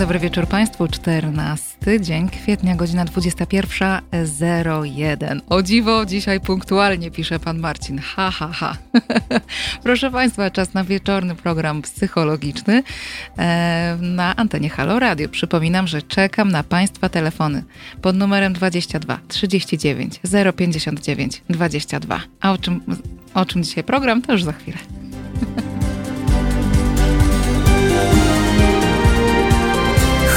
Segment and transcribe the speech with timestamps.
[0.00, 0.88] dobry wieczór Państwu.
[0.88, 5.40] 14 dzień kwietnia, godzina 21.01.
[5.48, 7.98] O dziwo, dzisiaj punktualnie pisze Pan Marcin.
[7.98, 8.76] Ha, ha, ha.
[9.84, 12.82] Proszę Państwa, czas na wieczorny program psychologiczny
[13.38, 15.28] e, na antenie Halo Radio.
[15.28, 17.64] Przypominam, że czekam na Państwa telefony
[18.02, 20.20] pod numerem 22 39
[20.56, 22.20] 059 22.
[22.40, 22.80] A o czym,
[23.34, 24.78] o czym dzisiaj program, to już za chwilę.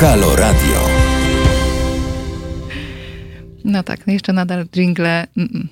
[0.04, 0.80] Halo Radio.
[3.64, 5.28] No tak, no jeszcze nadal jingle.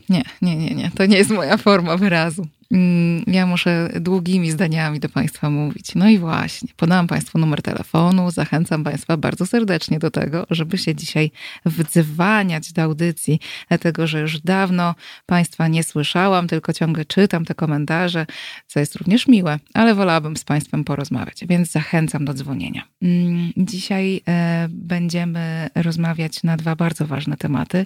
[0.09, 0.91] Nie, nie, nie, nie.
[0.95, 2.47] To nie jest moja forma wyrazu.
[2.71, 5.95] Mm, ja muszę długimi zdaniami do Państwa mówić.
[5.95, 8.31] No i właśnie, podałam Państwu numer telefonu.
[8.31, 11.31] Zachęcam Państwa bardzo serdecznie do tego, żeby się dzisiaj
[11.65, 14.95] wdzwaniać do audycji, dlatego że już dawno
[15.25, 18.25] Państwa nie słyszałam, tylko ciągle czytam te komentarze,
[18.67, 22.83] co jest również miłe, ale wolałabym z Państwem porozmawiać, więc zachęcam do dzwonienia.
[23.01, 27.85] Mm, dzisiaj e, będziemy rozmawiać na dwa bardzo ważne tematy.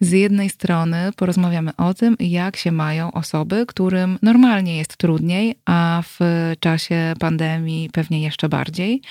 [0.00, 5.54] Z jednej strony porozmawiamy o tym, jak się mają osoby, którym którym normalnie jest trudniej,
[5.64, 6.18] a w
[6.60, 9.02] czasie pandemii pewnie jeszcze bardziej.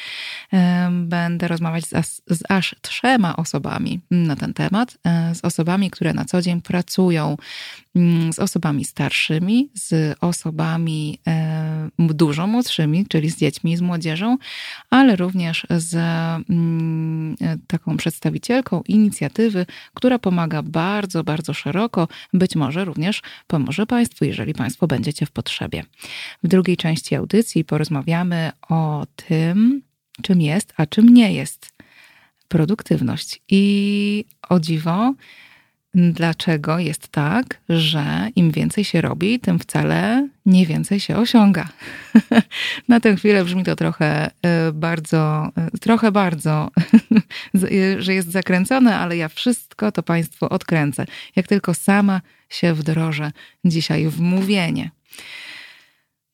[0.91, 6.25] Będę rozmawiać z, z aż trzema osobami na ten temat, e, z osobami, które na
[6.25, 7.37] co dzień pracują
[8.31, 11.19] z osobami starszymi, z osobami
[11.97, 14.37] dużo młodszymi, czyli z dziećmi, z młodzieżą,
[14.89, 15.95] ale również z
[16.49, 17.35] mm,
[17.67, 22.07] taką przedstawicielką inicjatywy, która pomaga bardzo, bardzo szeroko.
[22.33, 25.83] Być może również pomoże Państwu, jeżeli Państwo będziecie w potrzebie.
[26.43, 29.81] W drugiej części audycji porozmawiamy o tym,
[30.21, 31.73] czym jest, a czym nie jest
[32.47, 33.41] produktywność.
[33.49, 35.13] I o dziwo,
[35.95, 41.69] dlaczego jest tak, że im więcej się robi, tym wcale nie więcej się osiąga.
[42.87, 46.71] Na tę chwilę brzmi to trochę e, bardzo, e, trochę bardzo,
[47.99, 51.05] że jest zakręcone, ale ja wszystko to Państwu odkręcę,
[51.35, 53.31] jak tylko sama się wdrożę
[53.65, 54.91] dzisiaj w mówienie.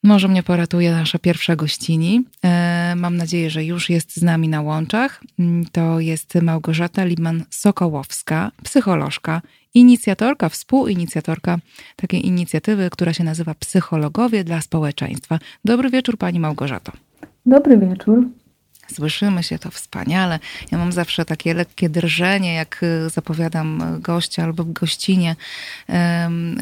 [0.03, 2.23] Może mnie poratuje nasza pierwsza gościni.
[2.43, 5.23] E, mam nadzieję, że już jest z nami na łączach.
[5.39, 9.41] Mm, to jest Małgorzata Liman-Sokołowska, psycholożka,
[9.73, 11.57] inicjatorka, współinicjatorka
[11.95, 15.39] takiej inicjatywy, która się nazywa Psychologowie dla Społeczeństwa.
[15.65, 16.91] Dobry wieczór Pani Małgorzato.
[17.45, 18.27] Dobry wieczór.
[18.95, 20.39] Słyszymy się to wspaniale.
[20.71, 25.35] Ja mam zawsze takie lekkie drżenie, jak y, zapowiadam gościa albo gościnie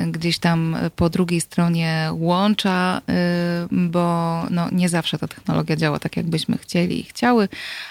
[0.08, 3.12] gdzieś tam po drugiej stronie łącza, y,
[3.72, 7.50] bo no, nie zawsze ta technologia działa tak, jakbyśmy chcieli i chciały,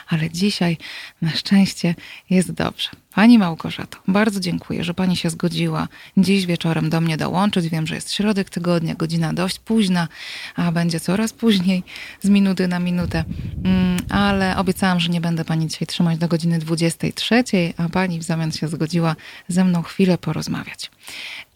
[0.09, 0.77] ale dzisiaj
[1.23, 1.95] na szczęście
[2.31, 2.91] jest dobrze.
[3.19, 7.69] Pani Małgorzato, bardzo dziękuję, że Pani się zgodziła dziś wieczorem do mnie dołączyć.
[7.69, 10.09] Wiem, że jest środek tygodnia, godzina dość późna,
[10.57, 11.83] a będzie coraz później,
[12.23, 13.25] z minuty na minutę.
[13.65, 17.45] Mm, ale obiecałam, że nie będę Pani dzisiaj trzymać do godziny 23,
[17.77, 19.17] a Pani w zamian się zgodziła
[19.49, 20.91] ze mną chwilę porozmawiać.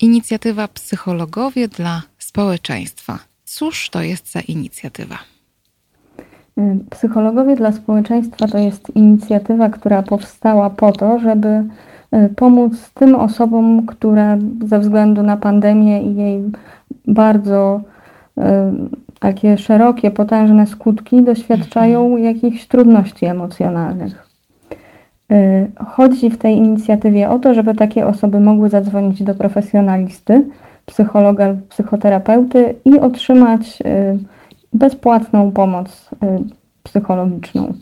[0.01, 3.19] Inicjatywa Psychologowie dla Społeczeństwa.
[3.45, 5.19] Cóż to jest za inicjatywa?
[6.91, 11.49] Psychologowie dla Społeczeństwa to jest inicjatywa, która powstała po to, żeby
[12.15, 16.43] y, pomóc tym osobom, które ze względu na pandemię i jej
[17.07, 17.81] bardzo
[18.39, 18.43] y,
[19.21, 22.25] takie szerokie, potężne skutki doświadczają mhm.
[22.25, 24.33] jakichś trudności emocjonalnych.
[25.87, 30.45] Chodzi w tej inicjatywie o to, żeby takie osoby mogły zadzwonić do profesjonalisty,
[30.87, 33.79] psychologa lub psychoterapeuty i otrzymać
[34.73, 36.17] bezpłatną pomoc y,
[36.83, 37.75] psychologiczną.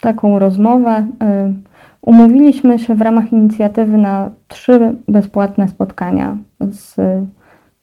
[0.00, 1.06] Taką rozmowę y,
[2.02, 6.96] umówiliśmy się w ramach inicjatywy na trzy bezpłatne spotkania z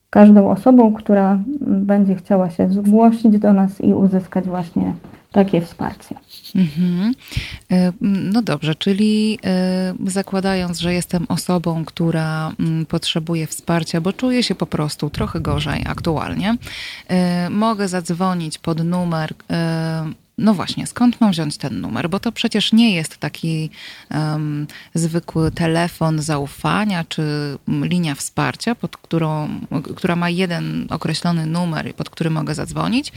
[0.10, 4.94] każdą osobą, która będzie chciała się zgłosić do nas i uzyskać właśnie
[5.36, 6.16] takie wsparcie.
[6.56, 7.14] Mhm.
[7.72, 12.52] E, no dobrze, czyli e, zakładając, że jestem osobą, która
[12.88, 16.58] potrzebuje wsparcia, bo czuję się po prostu trochę gorzej aktualnie,
[17.08, 19.34] e, mogę zadzwonić pod numer
[20.38, 22.10] no właśnie, skąd mam wziąć ten numer?
[22.10, 23.70] Bo to przecież nie jest taki
[24.12, 29.50] um, zwykły telefon zaufania czy linia wsparcia, pod którą,
[29.96, 33.12] która ma jeden określony numer, pod który mogę zadzwonić,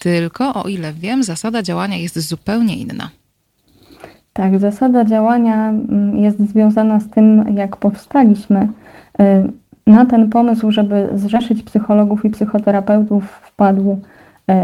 [0.00, 3.10] tylko o ile wiem, zasada działania jest zupełnie inna.
[4.32, 8.68] Tak, zasada działania mm, jest związana z tym, jak powstaliśmy.
[9.20, 9.52] Y,
[9.86, 14.54] na ten pomysł, żeby zrzeszyć psychologów i psychoterapeutów, wpadł y,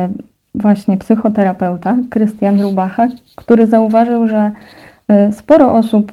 [0.55, 4.50] właśnie psychoterapeuta Krystian Rubacha, który zauważył, że
[5.29, 6.12] y, sporo osób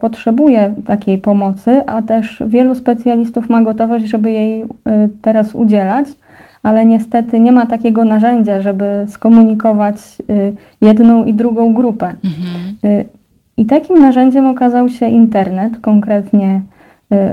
[0.00, 4.64] potrzebuje takiej pomocy, a też wielu specjalistów ma gotowość, żeby jej
[5.22, 6.06] teraz udzielać
[6.64, 9.96] ale niestety nie ma takiego narzędzia, żeby skomunikować
[10.30, 12.06] y, jedną i drugą grupę.
[12.06, 12.76] Mhm.
[12.84, 13.04] Y,
[13.56, 16.62] I takim narzędziem okazał się internet, konkretnie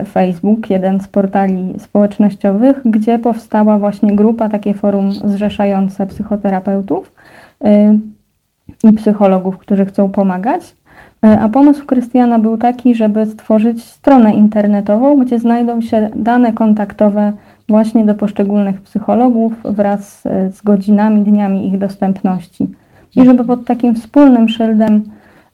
[0.01, 7.13] y, Facebook, jeden z portali społecznościowych, gdzie powstała właśnie grupa, takie forum zrzeszające psychoterapeutów
[8.83, 10.75] i psychologów, którzy chcą pomagać.
[11.21, 17.33] A pomysł Krystiana był taki, żeby stworzyć stronę internetową, gdzie znajdą się dane kontaktowe
[17.71, 20.21] właśnie do poszczególnych psychologów wraz
[20.51, 22.67] z godzinami, dniami ich dostępności.
[23.15, 25.03] I żeby pod takim wspólnym szyldem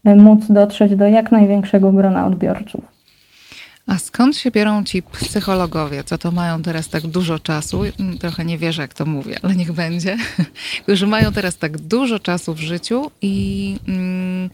[0.06, 2.98] e, móc dotrzeć do jak największego grona odbiorców.
[3.88, 7.82] A skąd się biorą ci psychologowie, co to mają teraz tak dużo czasu?
[8.00, 10.18] Mm, trochę nie wierzę, jak to mówię, ale niech będzie.
[10.84, 14.50] Którzy mają teraz tak dużo czasu w życiu i mm,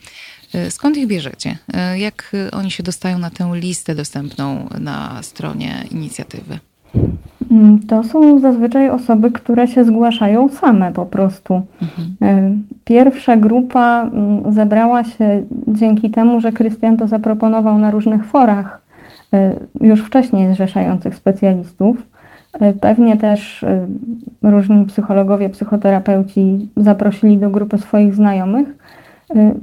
[0.53, 1.57] e, skąd ich bierzecie?
[1.73, 6.59] E, jak oni się dostają na tę listę dostępną na stronie inicjatywy?
[7.51, 11.61] Mm, to są zazwyczaj osoby, które się zgłaszają same po prostu.
[11.81, 12.07] Mhm.
[12.21, 12.51] E,
[12.85, 18.81] pierwsza grupa mm, zebrała się dzięki temu, że Krystian to zaproponował na różnych forach
[19.33, 21.97] e, już wcześniej zrzeszających specjalistów.
[22.53, 23.65] E, pewnie też
[24.43, 28.67] różni psychologowie, psychoterapeuci zaprosili do grupy swoich znajomych.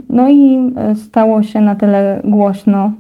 [0.08, 2.92] No i stało się na tyle głośno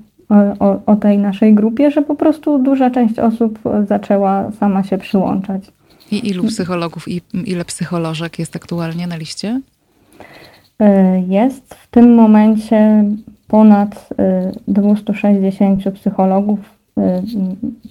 [0.58, 5.62] o, o tej naszej grupie, że po prostu duża część osób zaczęła sama się przyłączać.
[6.10, 9.60] I ilu psychologów i ile psycholożek jest aktualnie na liście?
[10.80, 13.04] E, jest w tym momencie
[13.48, 14.08] ponad
[14.68, 16.58] 260 e, psychologów,
[16.98, 17.22] e,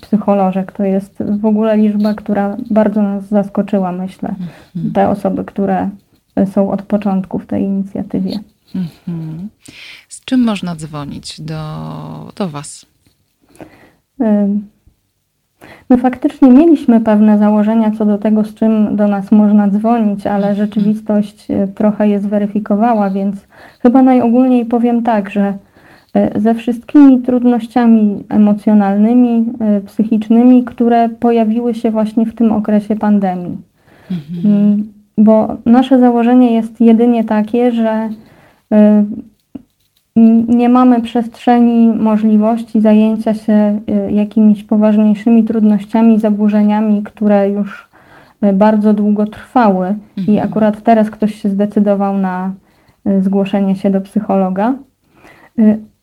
[0.01, 0.71] psycholożek.
[0.71, 4.29] To jest w ogóle liczba, która bardzo nas zaskoczyła, myślę.
[4.29, 4.93] Mhm.
[4.93, 5.89] Te osoby, które
[6.53, 8.39] są od początku w tej inicjatywie.
[10.29, 11.55] Czym można dzwonić do,
[12.35, 12.85] do Was?
[15.89, 20.49] My faktycznie mieliśmy pewne założenia co do tego, z czym do nas można dzwonić, ale
[20.49, 20.55] mhm.
[20.55, 23.47] rzeczywistość e, trochę je zweryfikowała, więc
[23.79, 25.53] chyba najogólniej powiem tak, że
[26.13, 33.57] e, ze wszystkimi trudnościami emocjonalnymi, e, psychicznymi, które pojawiły się właśnie w tym okresie pandemii.
[34.11, 34.55] Mhm.
[34.55, 38.09] Mm, bo nasze założenie jest jedynie takie, że
[40.47, 47.89] nie mamy przestrzeni, możliwości zajęcia się y, jakimiś poważniejszymi trudnościami, zaburzeniami, które już
[48.43, 49.87] y, bardzo długo trwały
[50.17, 50.37] mhm.
[50.37, 52.51] i akurat teraz ktoś się zdecydował na
[53.07, 54.73] y, zgłoszenie się do psychologa.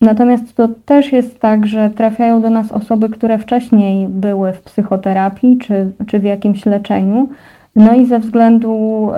[0.01, 5.59] Natomiast to też jest tak, że trafiają do nas osoby, które wcześniej były w psychoterapii
[5.59, 7.29] czy, czy w jakimś leczeniu,
[7.77, 9.09] no i ze względu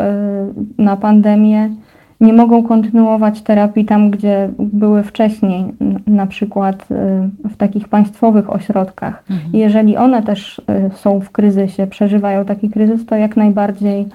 [0.79, 1.71] na pandemię
[2.21, 5.65] nie mogą kontynuować terapii tam, gdzie były wcześniej,
[6.07, 9.25] na przykład y, w takich państwowych ośrodkach.
[9.31, 9.51] Mhm.
[9.53, 10.63] Jeżeli one też y,
[10.97, 14.07] są w kryzysie, przeżywają taki kryzys, to jak najbardziej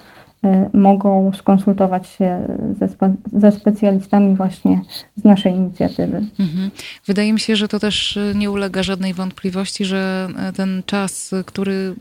[0.74, 2.48] mogą skonsultować się
[2.80, 4.81] ze, spe, ze specjalistami właśnie
[5.16, 6.18] z naszej inicjatywy.
[6.40, 6.72] Mhm.
[7.06, 11.31] Wydaje mi się, że to też y, nie ulega żadnej wątpliwości, że y, ten czas,
[11.45, 11.95] który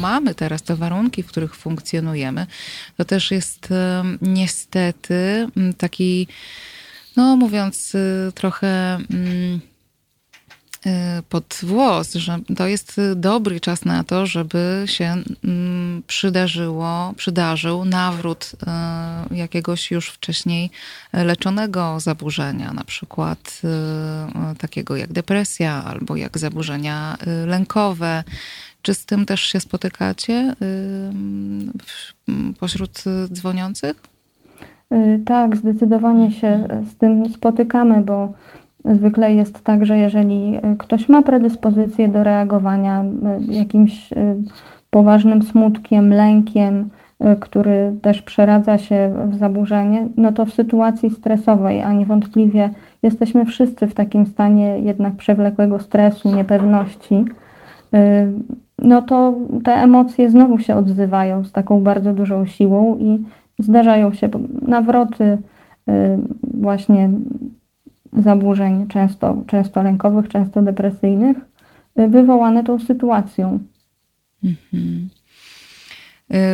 [0.00, 2.46] mamy teraz, te warunki, w których funkcjonujemy,
[2.96, 3.68] to też jest
[4.22, 5.48] niestety
[5.78, 6.26] taki,
[7.16, 7.96] no mówiąc
[8.34, 9.71] trochę Y,
[11.28, 15.14] pod włos, że to jest dobry czas na to, żeby się
[15.44, 18.52] mm, przydarzyło, przydarzył nawrót
[19.30, 20.70] y, jakiegoś już wcześniej
[21.12, 23.60] leczonego zaburzenia, na przykład
[24.52, 27.16] y, takiego jak depresja albo jak zaburzenia
[27.46, 28.24] lękowe.
[28.82, 30.54] Czy z tym też się spotykacie
[32.60, 33.96] pośród dzwoniących?
[35.26, 38.32] Tak, zdecydowanie się z tym spotykamy, bo
[38.84, 43.04] Zwykle jest tak, że jeżeli e, ktoś ma predyspozycję do reagowania e,
[43.52, 44.16] jakimś e,
[44.90, 46.90] poważnym smutkiem, lękiem,
[47.40, 52.70] który też przeradza się w zaburzenie, no to w sytuacji stresowej, a niewątpliwie
[53.02, 57.24] jesteśmy wszyscy w takim stanie jednak przewlekłego stresu, niepewności,
[58.78, 59.34] no to
[59.64, 63.24] te emocje znowu się odzywają z taką bardzo dużą siłą i
[63.58, 64.28] zdarzają się
[64.62, 65.38] nawroty
[66.54, 67.10] właśnie
[68.12, 71.36] zaburzeń, często, często lękowych, często depresyjnych,
[71.98, 73.58] y, wywołane tą sytuacją.
[74.44, 75.08] Mhm.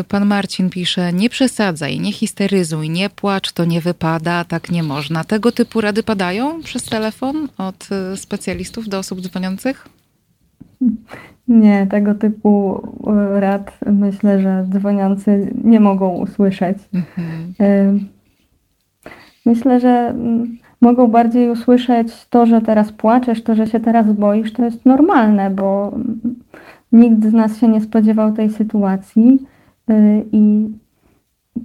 [0.00, 4.82] Y, pan Marcin pisze: Nie przesadzaj, nie histeryzuj, nie płacz, to nie wypada, tak nie
[4.82, 5.24] można.
[5.24, 9.88] Tego typu rady padają przez telefon od y, specjalistów do osób dzwoniących?
[11.48, 12.82] Nie, tego typu
[13.34, 16.78] rad myślę, że dzwoniący nie mogą usłyszeć.
[16.94, 18.08] Mhm.
[19.46, 24.52] Myślę, że mm, mogą bardziej usłyszeć to, że teraz płaczesz, to, że się teraz boisz,
[24.52, 25.92] to jest normalne, bo
[26.92, 29.38] nikt z nas się nie spodziewał tej sytuacji.
[30.32, 30.68] i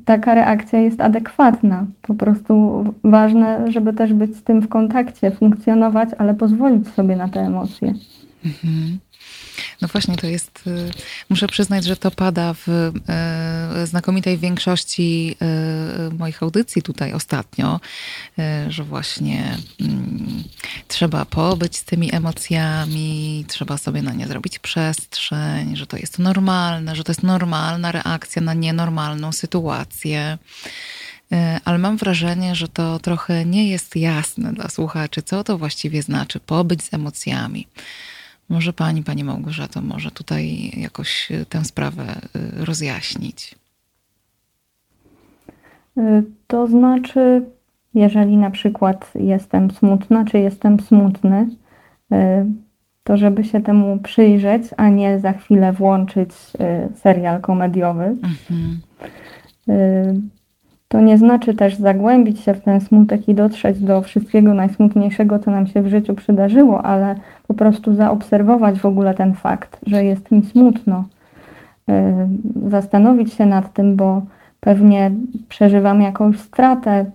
[0.05, 1.85] taka reakcja jest adekwatna.
[2.01, 7.27] Po prostu ważne, żeby też być z tym w kontakcie, funkcjonować, ale pozwolić sobie na
[7.27, 7.93] te emocje.
[8.45, 8.97] Mhm.
[9.81, 10.91] No właśnie, to jest, y,
[11.29, 15.35] muszę przyznać, że to pada w y, znakomitej większości
[16.09, 17.79] y, moich audycji tutaj ostatnio,
[18.67, 20.43] że właśnie mm,
[20.87, 26.95] trzeba pobyć z tymi emocjami, trzeba sobie na nie zrobić przestrzeń, że to jest normalne,
[26.95, 30.37] że to jest normalna reakcja na nienormalną sytuację.
[31.65, 36.39] Ale mam wrażenie, że to trochę nie jest jasne dla słuchaczy, co to właściwie znaczy
[36.39, 37.67] pobyć z emocjami.
[38.49, 43.55] Może pani, pani Małgorzato, może tutaj jakoś y, tę sprawę y, rozjaśnić?
[45.97, 47.45] Y, to znaczy,
[47.93, 51.47] jeżeli na przykład jestem smutna, czy jestem smutny,
[53.03, 56.31] to żeby się temu przyjrzeć, a nie za chwilę włączyć
[56.95, 58.03] serial komediowy.
[58.03, 58.81] Mhm.
[60.93, 65.51] To nie znaczy też zagłębić się w ten smutek i dotrzeć do wszystkiego najsmutniejszego, co
[65.51, 67.15] nam się w życiu przydarzyło, ale
[67.47, 71.03] po prostu zaobserwować w ogóle ten fakt, że jest mi smutno.
[71.89, 71.93] Y,
[72.69, 74.21] zastanowić się nad tym, bo
[74.59, 75.11] pewnie
[75.49, 77.05] przeżywam jakąś stratę,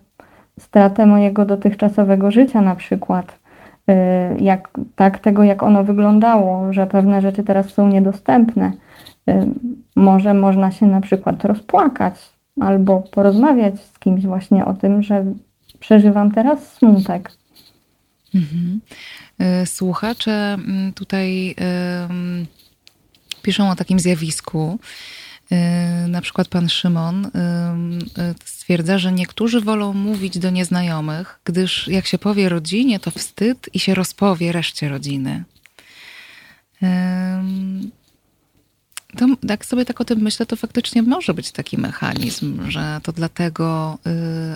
[0.59, 3.39] stratę mojego dotychczasowego życia na przykład.
[3.91, 3.95] Y,
[4.41, 8.73] jak, tak tego, jak ono wyglądało, że pewne rzeczy teraz są niedostępne.
[9.29, 9.47] Y,
[9.97, 15.25] może można się na przykład rozpłakać, albo porozmawiać z kimś właśnie o tym, że
[15.81, 17.33] przeżywam teraz smutek.
[18.35, 18.81] Mhm.
[19.39, 21.55] E, słuchacze mm, tutaj
[23.43, 24.79] piszą o takim zjawisku.
[25.51, 27.31] E, na przykład pan Szymon e,
[28.45, 33.81] stwierdza, że niektórzy wolą mówić do nieznajomych, gdyż jak się powie rodzinie, to wstyd i
[33.81, 35.45] się rozpowie reszcie rodziny.
[39.19, 43.13] To, jak sobie tak o tym myślę, to faktycznie może być taki mechanizm, że to
[43.13, 44.11] dlatego y,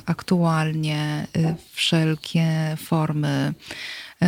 [0.06, 3.54] aktualnie y, wszelkie formy
[4.22, 4.26] y,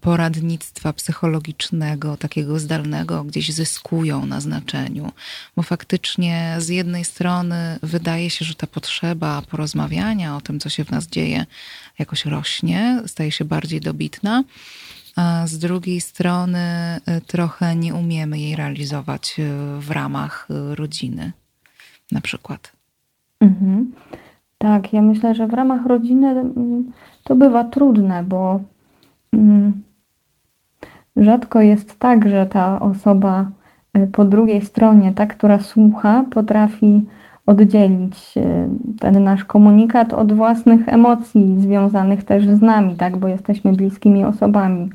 [0.00, 5.12] poradnictwa psychologicznego, takiego zdalnego, gdzieś zyskują na znaczeniu.
[5.56, 10.84] Bo faktycznie z jednej strony wydaje się, że ta potrzeba porozmawiania o tym, co się
[10.84, 11.46] w nas dzieje,
[11.98, 14.44] jakoś rośnie, staje się bardziej dobitna
[15.16, 16.58] a z drugiej strony
[17.08, 21.32] y, trochę nie umiemy jej realizować y, w ramach y, rodziny,
[22.12, 22.72] na przykład.
[23.40, 23.92] Mhm.
[24.58, 26.92] Tak, ja myślę, że w ramach rodziny mm,
[27.24, 28.60] to bywa trudne, bo
[29.32, 29.82] mm,
[31.16, 33.50] rzadko jest tak, że ta osoba
[34.12, 37.02] po drugiej stronie, ta, która słucha, potrafi
[37.46, 38.34] oddzielić
[39.00, 44.90] ten nasz komunikat od własnych emocji związanych też z nami, tak, bo jesteśmy bliskimi osobami.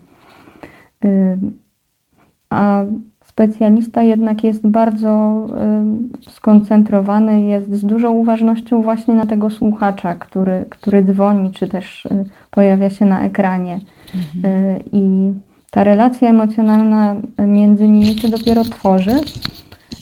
[2.50, 2.84] A
[3.38, 5.46] specjalista jednak jest bardzo
[6.30, 12.26] skoncentrowany, jest z dużą uważnością właśnie na tego słuchacza, który, który dzwoni, czy też y,
[12.52, 13.80] pojawia się na ekranie.
[14.16, 14.56] Mhm.
[14.56, 15.34] Y, I
[15.72, 17.16] ta relacja emocjonalna
[17.48, 19.16] między nimi się dopiero tworzy.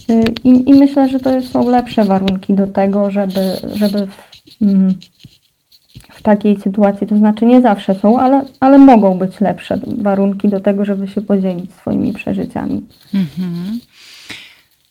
[0.10, 4.08] Y, I, I, myślę, że to są lepsze warunki do tego, żeby, żeby
[4.62, 4.94] mm,
[6.26, 10.86] takiej sytuacji, to znaczy nie zawsze są, ale, ale mogą być lepsze warunki do tego,
[10.86, 12.82] żeby się podzielić swoimi przeżyciami.
[13.14, 13.80] Mhm.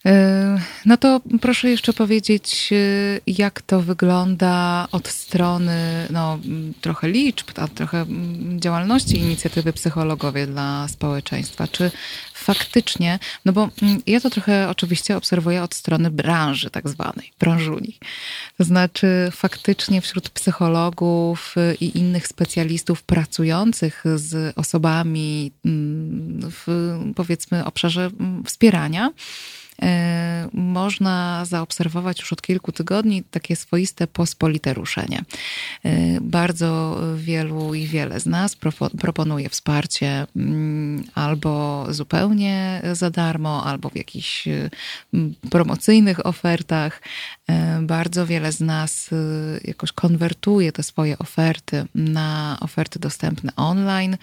[0.06, 6.38] E, no to proszę jeszcze powiedzieć, e, jak to wygląda od strony no,
[6.80, 8.06] trochę liczb, a trochę
[8.56, 11.68] działalności inicjatywy Psychologowie dla Społeczeństwa.
[11.68, 11.90] Czy
[12.34, 13.68] faktycznie, no bo
[14.06, 17.98] ja to trochę oczywiście obserwuję od strony branży tak zwanej, branżuni.
[18.58, 25.52] To znaczy faktycznie wśród psychologów i innych specjalistów pracujących z osobami
[26.50, 28.10] w powiedzmy obszarze
[28.46, 29.63] wspierania, E,
[30.52, 35.24] można zaobserwować już od kilku tygodni takie swoiste pospolite ruszenie.
[35.84, 38.56] E, bardzo wielu i wiele z nas
[39.00, 47.02] proponuje wsparcie mm, albo zupełnie za darmo, albo w jakichś mm, promocyjnych ofertach.
[47.50, 49.10] E, bardzo wiele z nas
[49.64, 54.16] jakoś konwertuje te swoje oferty na oferty dostępne online,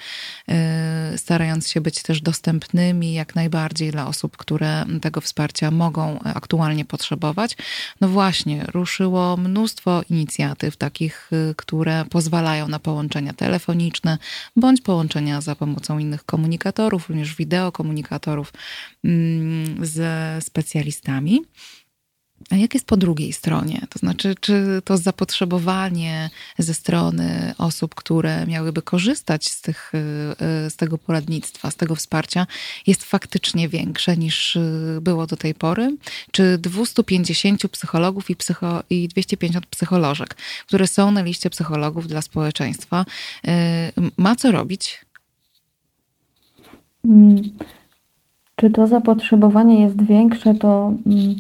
[1.18, 7.58] starając się być też dostępnymi jak najbardziej dla osób, które tego wsparcia mogą aktualnie potrzebować.
[8.02, 14.18] No właśnie, ruszyło mnóstwo inicjatyw takich, y, które pozwalają na połączenia telefoniczne
[14.56, 18.54] bądź połączenia za pomocą innych komunikatorów, również wideokomunikatorów
[19.04, 21.42] mm, ze specjalistami.
[22.50, 23.82] A jak jest po drugiej stronie?
[23.90, 29.92] To znaczy, czy to zapotrzebowanie ze strony osób, które miałyby korzystać z, tych,
[30.66, 32.48] y, z tego poradnictwa, z tego wsparcia,
[32.88, 35.98] jest faktycznie większe niż y, było do tej pory?
[36.32, 40.36] Czy 250 psychologów i, psycho, i 250 psycholożek,
[40.68, 43.06] które są na liście psychologów dla społeczeństwa,
[43.48, 43.52] y,
[44.18, 45.06] ma co robić?
[47.04, 47.42] Hmm.
[48.56, 50.94] Czy to zapotrzebowanie jest większe, to.
[51.04, 51.36] Hmm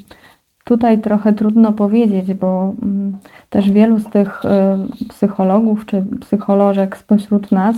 [0.64, 3.18] Tutaj trochę trudno powiedzieć, bo mm,
[3.50, 7.76] też wielu z tych y, psychologów czy psycholożek spośród nas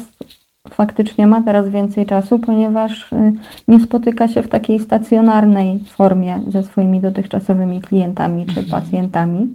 [0.70, 3.34] faktycznie ma teraz więcej czasu, ponieważ y,
[3.68, 8.82] nie spotyka się w takiej stacjonarnej formie ze swoimi dotychczasowymi klientami czy mhm.
[8.82, 9.48] pacjentami.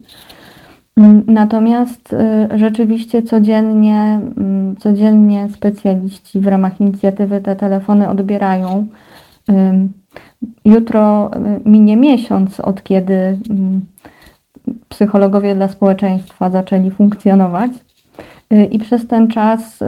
[0.97, 8.87] Mm, natomiast y, rzeczywiście codziennie, mm, codziennie specjaliści w ramach inicjatywy te telefony odbierają.
[10.65, 11.31] Jutro
[11.67, 13.81] y, minie miesiąc, od kiedy mm,
[14.89, 17.71] psychologowie dla społeczeństwa zaczęli funkcjonować.
[18.53, 19.87] Y, I przez ten czas, y,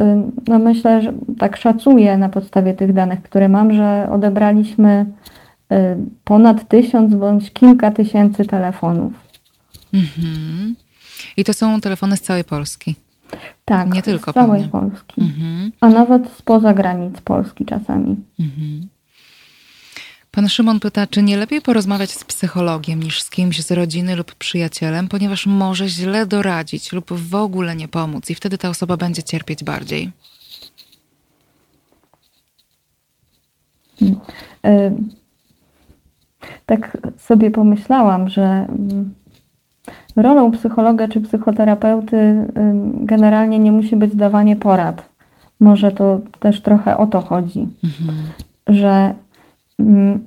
[0.49, 5.07] no myślę, że tak szacuję na podstawie tych danych, które mam, że odebraliśmy
[6.25, 9.13] ponad tysiąc bądź kilka tysięcy telefonów.
[9.95, 10.75] Mhm.
[11.37, 12.95] I to są telefony z całej Polski.
[13.65, 14.69] Tak, nie tylko z całej pewnie.
[14.69, 15.73] Polski, mhm.
[15.81, 18.17] a nawet spoza granic Polski czasami.
[18.41, 18.89] Mhm.
[20.33, 24.35] Pan Szymon pyta, czy nie lepiej porozmawiać z psychologiem niż z kimś z rodziny lub
[24.35, 29.23] przyjacielem, ponieważ może źle doradzić lub w ogóle nie pomóc i wtedy ta osoba będzie
[29.23, 30.11] cierpieć bardziej.
[33.99, 34.21] Hmm.
[34.67, 34.93] Y,
[36.67, 39.15] tak sobie pomyślałam, że mm,
[40.17, 42.47] rolą psychologa czy psychoterapeuty
[42.95, 45.09] generalnie nie musi być dawanie porad.
[45.61, 48.19] Może to też trochę o to chodzi, mhm.
[48.67, 49.15] że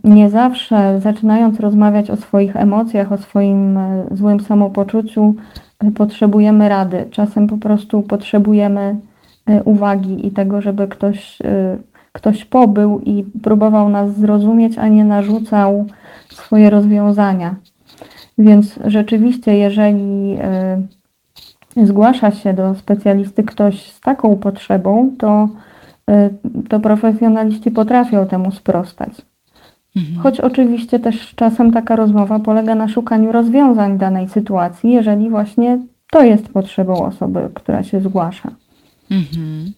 [0.04, 5.36] nie zawsze zaczynając rozmawiać o swoich emocjach, o swoim e, złym samopoczuciu,
[5.80, 7.06] e, potrzebujemy rady.
[7.12, 8.96] Czasem po prostu potrzebujemy
[9.46, 11.40] e, uwagi i tego, żeby ktoś,
[12.12, 15.86] ktoś pobył i próbował nas zrozumieć, a nie narzucał
[16.30, 17.56] swoje rozwiązania.
[18.38, 20.38] Więc rzeczywiście, jeżeli
[21.84, 25.50] zgłasza się do specjalisty ktoś z taką potrzebą, to,
[26.70, 29.33] to profesjonaliści potrafią temu sprostać.
[29.96, 30.20] Mhm.
[30.24, 35.80] Choć oczywiście też czasem taka rozmowa polega na szukaniu rozwiązań danej sytuacji, jeżeli właśnie
[36.12, 38.52] to jest potrzebą osoby, która się zgłasza.
[39.12, 39.74] Mhm.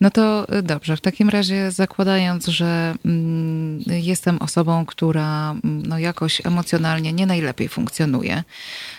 [0.00, 5.98] No to y, dobrze, w takim razie zakładając, że mm, jestem osobą, która mm, no
[5.98, 8.42] jakoś emocjonalnie nie najlepiej funkcjonuje y,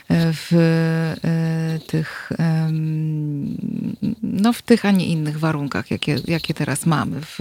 [0.09, 2.29] w y, tych,
[4.23, 7.39] no w tych, a nie innych warunkach, jakie, jakie teraz mamy, w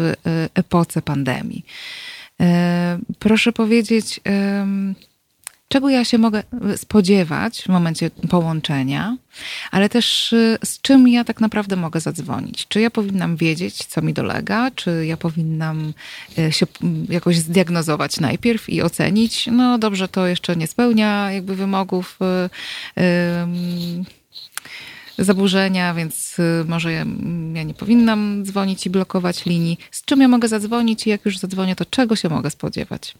[0.55, 1.65] epoce pandemii.
[2.41, 4.21] E, proszę powiedzieć,
[5.69, 6.43] czego ja się mogę
[6.77, 9.17] spodziewać w momencie połączenia,
[9.71, 12.69] ale też e, z czym ja tak naprawdę mogę zadzwonić?
[12.69, 14.71] Czy ja powinnam wiedzieć, co mi dolega?
[14.71, 15.93] Czy ja powinnam
[16.39, 16.67] e, się
[17.09, 19.49] jakoś zdiagnozować najpierw i ocenić?
[19.53, 22.19] No dobrze, to jeszcze nie spełnia jakby wymogów
[25.19, 27.05] zaburzenia, więc y, może ja,
[27.55, 29.79] ja, nie powinnam dzwonić i blokować linii.
[29.91, 33.15] Z czym ja mogę zadzwonić i jak już zadzwonię, to czego się mogę spodziewać?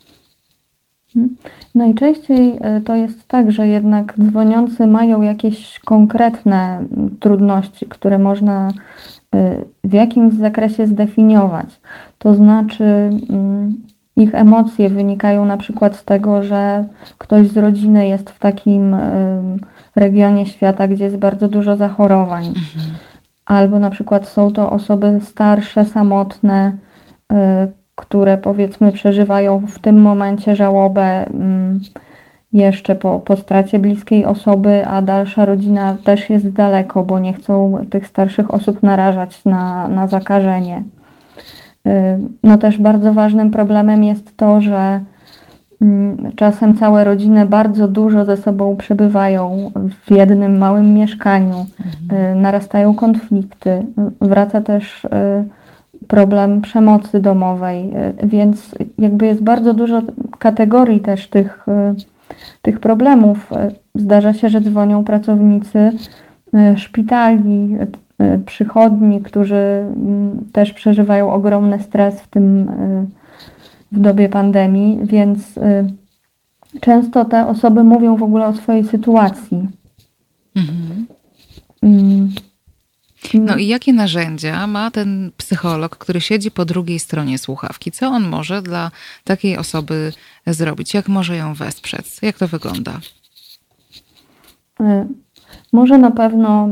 [1.75, 6.85] Najczęściej y, to jest tak, że jednak dzwoniący mają jakieś konkretne
[7.21, 11.81] trudności, które można y, w jakimś zakresie zdefiniować.
[12.19, 12.85] To znaczy,
[13.31, 13.75] mm,
[14.17, 16.85] ich emocje wynikają na przykład z tego, że
[17.19, 18.97] ktoś z rodziny jest w takim
[19.99, 22.47] regionie świata, gdzie jest bardzo dużo zachorowań.
[22.47, 22.95] Mhm.
[23.47, 26.73] Albo na przykład są to osoby starsze, samotne,
[27.33, 27.37] y,
[27.95, 31.31] które powiedzmy przeżywają w tym momencie żałobę y,
[32.53, 37.79] jeszcze po, po stracie bliskiej osoby, a dalsza rodzina też jest daleko, bo nie chcą
[37.91, 40.83] tych starszych osób narażać na, na zakażenie.
[41.87, 41.91] Y,
[42.43, 45.18] no też bardzo ważnym problemem jest to, że Mm,
[46.37, 49.71] czasem całe rodziny bardzo dużo ze sobą przebywają
[50.05, 51.67] w jednym małym mieszkaniu,
[52.11, 52.37] mhm.
[52.37, 53.87] Y, narastają konflikty,
[54.21, 55.09] wraca też y,
[56.07, 57.91] problem przemocy domowej,
[58.23, 60.03] y, więc jakby jest bardzo dużo
[60.39, 61.67] kategorii też tych,
[62.63, 63.51] tych problemów.
[63.95, 65.93] Zdarza się, że dzwonią pracownicy
[66.77, 67.77] szpitali,
[68.47, 72.69] przychodni, którzy mm, też przeżywają ogromny stres w tym
[73.93, 75.93] w dobie pandemii, więc y,
[76.81, 79.69] często te osoby mówią w ogóle o swojej sytuacji.
[80.57, 81.07] Mhm.
[81.83, 82.31] Mm.
[83.35, 87.93] No i jakie narzędzia ma ten psycholog, który siedzi po drugiej stronie słuchawki?
[87.93, 88.91] Co on może dla
[89.25, 90.13] takiej osoby
[90.47, 90.95] zrobić?
[90.95, 92.23] Jak może ją wesprzeć?
[92.23, 93.01] Jak to wygląda?
[95.73, 96.69] może na pewno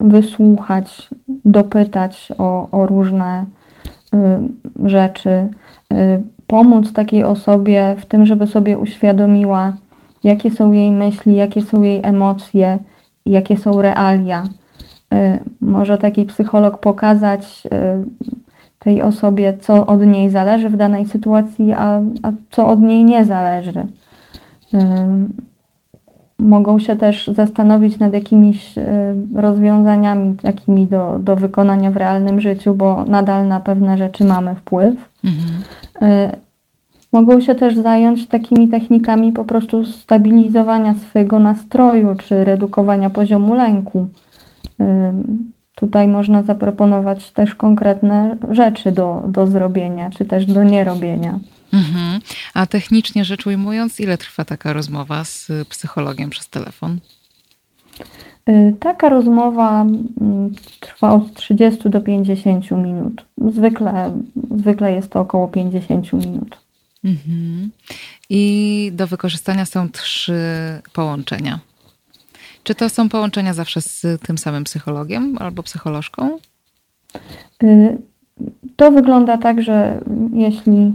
[0.00, 1.08] wysłuchać,
[1.44, 3.46] dopytać o, o różne
[4.84, 5.48] rzeczy,
[6.48, 9.72] pomóc takiej osobie w tym, żeby sobie uświadomiła,
[10.24, 12.78] jakie są jej myśli, jakie są jej emocje,
[13.26, 14.42] jakie są realia.
[15.14, 17.70] Y, może taki psycholog pokazać y,
[18.78, 23.24] tej osobie, co od niej zależy w danej sytuacji, a, a co od niej nie
[23.24, 23.86] zależy.
[24.74, 24.78] Y,
[26.38, 28.74] mogą się też zastanowić nad jakimiś
[29.34, 35.07] rozwiązaniami takimi do, do wykonania w realnym życiu, bo nadal na pewne rzeczy mamy wpływ.
[35.24, 35.62] Mhm.
[37.12, 44.08] Mogą się też zająć takimi technikami po prostu stabilizowania swojego nastroju czy redukowania poziomu lęku.
[45.74, 51.38] Tutaj można zaproponować też konkretne rzeczy do, do zrobienia, czy też do nierobienia.
[51.72, 52.20] Mhm.
[52.54, 56.98] A technicznie rzecz ujmując, ile trwa taka rozmowa z psychologiem przez telefon?
[58.48, 63.24] Y, taka rozmowa mm, trwa od 30 do 50 minut.
[63.52, 64.20] Zwykle,
[64.56, 66.58] zwykle jest to około 50 minut.
[67.04, 67.70] Mhm.
[68.30, 70.40] I do wykorzystania są trzy
[70.92, 71.58] połączenia.
[72.62, 76.38] Czy to są połączenia zawsze z tym samym psychologiem albo psycholożką?
[77.62, 77.98] Y,
[78.76, 80.00] to wygląda tak, że
[80.32, 80.92] jeśli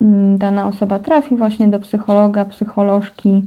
[0.00, 3.42] mm, dana osoba trafi właśnie do psychologa, psycholożki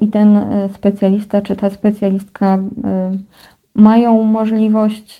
[0.00, 2.58] i ten y, specjalista czy ta specjalistka
[3.74, 5.18] mają możliwość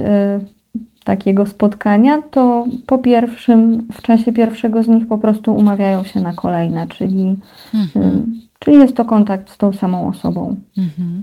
[1.04, 6.32] takiego spotkania, to po pierwszym, w czasie pierwszego z nich po prostu umawiają się na
[6.32, 7.36] kolejne, czyli,
[7.74, 8.40] mhm.
[8.58, 10.56] czyli jest to kontakt z tą samą osobą.
[10.78, 11.22] Mhm.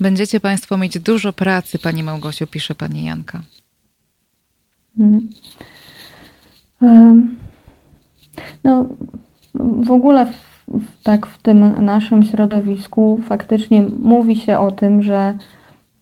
[0.00, 3.42] Będziecie Państwo mieć dużo pracy, Pani Małgosiu, pisze Pani Janka.
[4.98, 5.28] Mhm.
[8.64, 8.86] No,
[9.84, 10.32] w ogóle
[11.02, 15.34] tak w tym naszym środowisku faktycznie mówi się o tym, że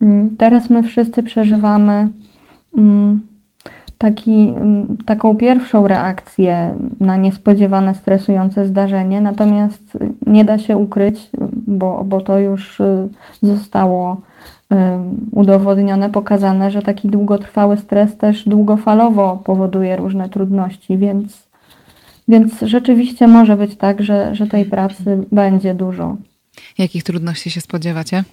[0.01, 2.09] mm, teraz my wszyscy przeżywamy
[2.77, 3.21] Mm,
[3.97, 9.97] taki, mm, taką pierwszą reakcję na niespodziewane, stresujące zdarzenie, natomiast
[10.27, 11.29] nie da się ukryć,
[11.67, 13.09] bo, bo to już y,
[13.41, 14.21] zostało
[14.71, 14.75] y,
[15.31, 21.42] udowodnione, pokazane, że taki długotrwały stres też długofalowo powoduje różne trudności, więc,
[22.27, 26.17] więc rzeczywiście może być tak, że, że tej pracy będzie dużo.
[26.77, 28.23] Jakich trudności się spodziewacie?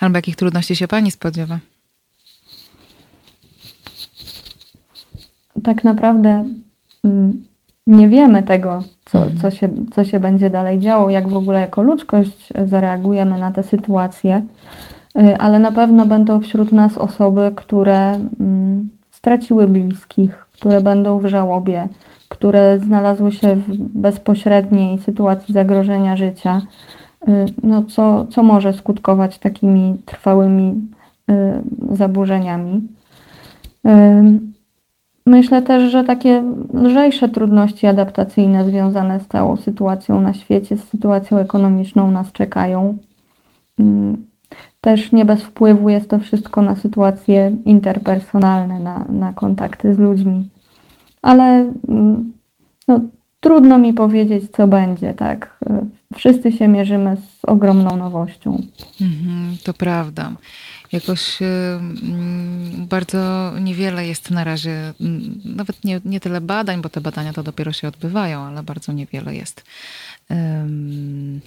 [0.00, 1.58] Albo jakich trudności się Pani spodziewa?
[5.62, 6.44] tak naprawdę
[7.04, 7.44] mm,
[7.86, 9.38] nie wiemy tego, co, mhm.
[9.40, 13.62] co, się, co się będzie dalej działo, jak w ogóle jako ludzkość zareagujemy na tę
[13.62, 14.46] sytuację,
[15.18, 18.10] y, ale na pewno będą wśród nas osoby, które
[18.40, 21.88] mm, straciły bliskich, które będą w żałobie,
[22.28, 26.62] które znalazły się w bezpośredniej sytuacji zagrożenia życia,
[27.28, 30.88] y, no co, co może skutkować takimi trwałymi
[31.30, 31.34] y,
[31.96, 32.88] zaburzeniami.
[35.26, 41.38] Myślę też, że takie lżejsze trudności adaptacyjne związane z całą sytuacją na świecie, z sytuacją
[41.38, 42.98] ekonomiczną nas czekają.
[44.80, 50.48] Też nie bez wpływu jest to wszystko na sytuacje interpersonalne, na, na kontakty z ludźmi.
[51.22, 52.32] Ale mm,
[52.88, 53.00] no,
[53.40, 55.58] trudno mi powiedzieć, co będzie, tak?
[56.14, 58.62] Wszyscy się mierzymy z ogromną nowością.
[59.00, 60.32] Mhm, to prawda
[60.92, 61.38] jakoś
[62.78, 64.94] bardzo niewiele jest na razie,
[65.44, 69.34] nawet nie, nie tyle badań, bo te badania to dopiero się odbywają, ale bardzo niewiele
[69.34, 69.64] jest
[70.30, 71.40] um,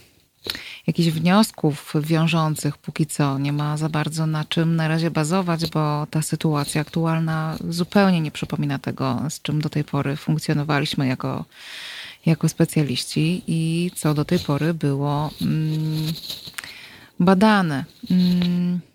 [0.87, 3.37] jakichś wniosków wiążących póki co.
[3.37, 8.31] Nie ma za bardzo na czym na razie bazować, bo ta sytuacja aktualna zupełnie nie
[8.31, 11.45] przypomina tego, z czym do tej pory funkcjonowaliśmy jako,
[12.25, 16.13] jako specjaliści i co do tej pory było um,
[17.19, 17.85] badane.
[18.09, 18.90] Um,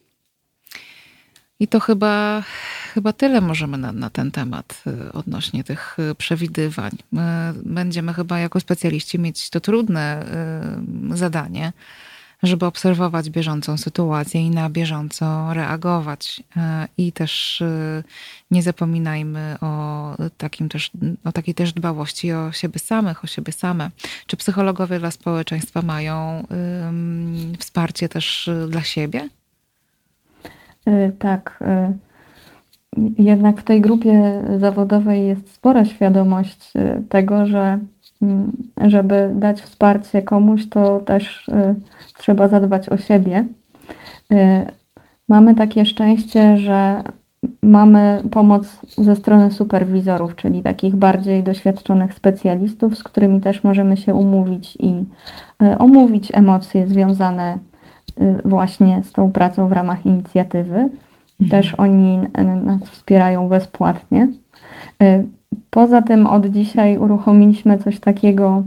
[1.60, 2.42] i to chyba,
[2.94, 6.92] chyba tyle możemy na, na ten temat y, odnośnie tych y, przewidywań.
[7.12, 10.26] My będziemy chyba jako specjaliści mieć to trudne
[11.12, 11.72] y, zadanie,
[12.42, 16.42] żeby obserwować bieżącą sytuację i na bieżąco reagować.
[16.98, 17.62] I też
[18.50, 20.90] nie zapominajmy o, takim też,
[21.24, 23.90] o takiej też dbałości o siebie samych, o siebie same.
[24.26, 26.46] Czy psychologowie dla społeczeństwa mają
[27.58, 29.28] wsparcie też dla siebie?
[30.88, 31.58] Y, tak.
[31.62, 32.06] Y,
[33.18, 37.78] jednak w tej grupie zawodowej jest spora świadomość y, tego, że
[38.22, 38.52] mm,
[38.86, 41.50] żeby dać wsparcie komuś, to też
[42.18, 43.44] trzeba zadbać o siebie.
[45.28, 47.02] Mamy takie szczęście, że
[47.62, 54.14] mamy pomoc ze strony superwizorów, czyli takich bardziej doświadczonych specjalistów, z którymi też możemy się
[54.14, 55.04] umówić i
[55.78, 57.58] omówić emocje związane
[58.44, 60.88] właśnie z tą pracą w ramach inicjatywy.
[61.40, 61.50] Mhm.
[61.50, 62.20] Też oni
[62.64, 64.28] nas wspierają bezpłatnie.
[65.70, 68.62] Poza tym od dzisiaj uruchomiliśmy coś takiego,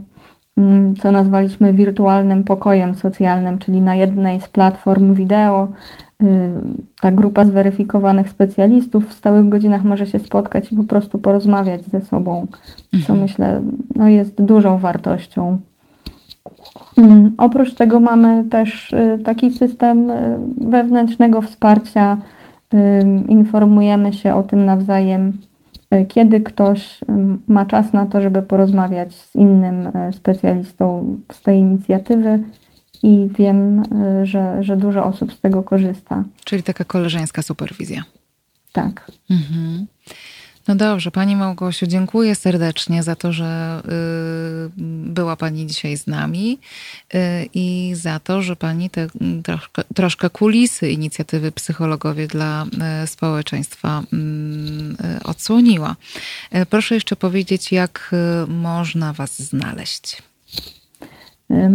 [0.57, 5.67] mm, co nazwaliśmy wirtualnym pokojem socjalnym, czyli na jednej z platform wideo
[6.23, 6.25] y,
[7.01, 12.01] ta grupa zweryfikowanych specjalistów w stałych godzinach może się spotkać i po prostu porozmawiać ze
[12.01, 12.47] sobą,
[12.91, 13.19] co mhm.
[13.19, 13.61] myślę
[13.95, 15.59] no jest dużą wartością.
[16.97, 22.17] Mm, oprócz tego mamy też y, taki system y, wewnętrznego wsparcia.
[23.27, 25.33] Informujemy się o tym nawzajem
[25.89, 26.99] E, kiedy ktoś
[27.47, 32.43] ma czas na to, żeby porozmawiać z innym specjalistą z tej inicjatywy
[33.03, 33.83] i wiem,
[34.23, 36.23] że, że dużo osób z tego korzysta.
[36.45, 38.03] Czyli taka koleżeńska superwizja.
[38.71, 39.11] Tak.
[39.29, 39.85] Mhm.
[40.67, 44.71] No dobrze, Pani Małgosiu, dziękuję serdecznie za to, że y,
[45.13, 46.59] była Pani dzisiaj z nami
[47.13, 47.17] y,
[47.53, 49.07] i za to, że Pani te
[49.43, 52.65] troszkę, troszkę kulisy inicjatywy Psychologowie dla
[53.03, 55.95] y, Społeczeństwa mm, odsłoniła.
[56.69, 58.11] Proszę jeszcze powiedzieć, jak
[58.47, 60.23] można Was znaleźć.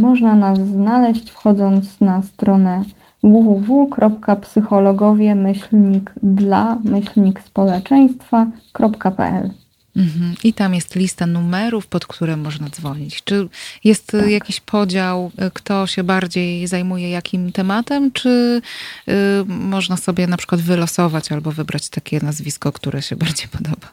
[0.00, 2.84] Można nas znaleźć wchodząc na stronę
[3.24, 9.50] www.psychologowie myślnik dla myślnik społeczeństwa.pl
[9.96, 10.34] mhm.
[10.44, 13.24] I tam jest lista numerów, pod które można dzwonić.
[13.24, 13.48] Czy
[13.84, 14.30] jest tak.
[14.30, 18.62] jakiś podział, y, kto się bardziej zajmuje jakim tematem, czy
[19.08, 19.12] y,
[19.46, 23.88] można sobie na przykład wylosować albo wybrać takie nazwisko, które się bardziej podoba?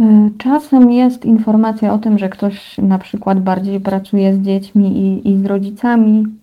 [0.00, 5.28] Y, czasem jest informacja o tym, że ktoś na przykład bardziej pracuje z dziećmi i,
[5.28, 6.39] i z rodzicami,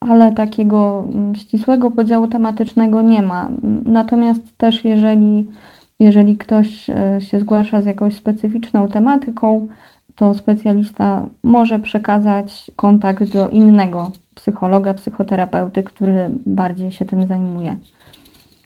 [0.00, 3.48] ale takiego mm, ścisłego podziału tematycznego nie ma.
[3.84, 5.46] Natomiast też jeżeli,
[6.00, 9.68] jeżeli ktoś e, się zgłasza z jakąś specyficzną tematyką,
[10.14, 17.76] to specjalista może przekazać kontakt do innego psychologa, psychoterapeuty, który bardziej się tym zajmuje.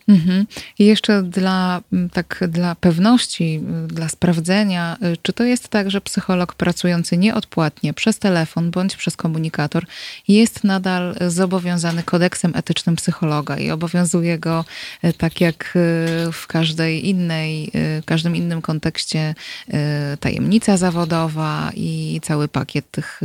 [0.08, 0.46] Mhm.
[0.78, 1.80] I jeszcze dla,
[2.12, 8.18] tak dla pewności, dla sprawdzenia, y, czy to jest tak, że psycholog pracujący nieodpłatnie przez
[8.18, 9.86] telefon bądź przez komunikator
[10.28, 14.64] jest nadal zobowiązany kodeksem etycznym psychologa i obowiązuje go
[15.04, 19.34] y, tak jak y, w każdej innej, w każdym innym kontekście
[20.20, 23.20] tajemnica zawodowa i cały pakiet tych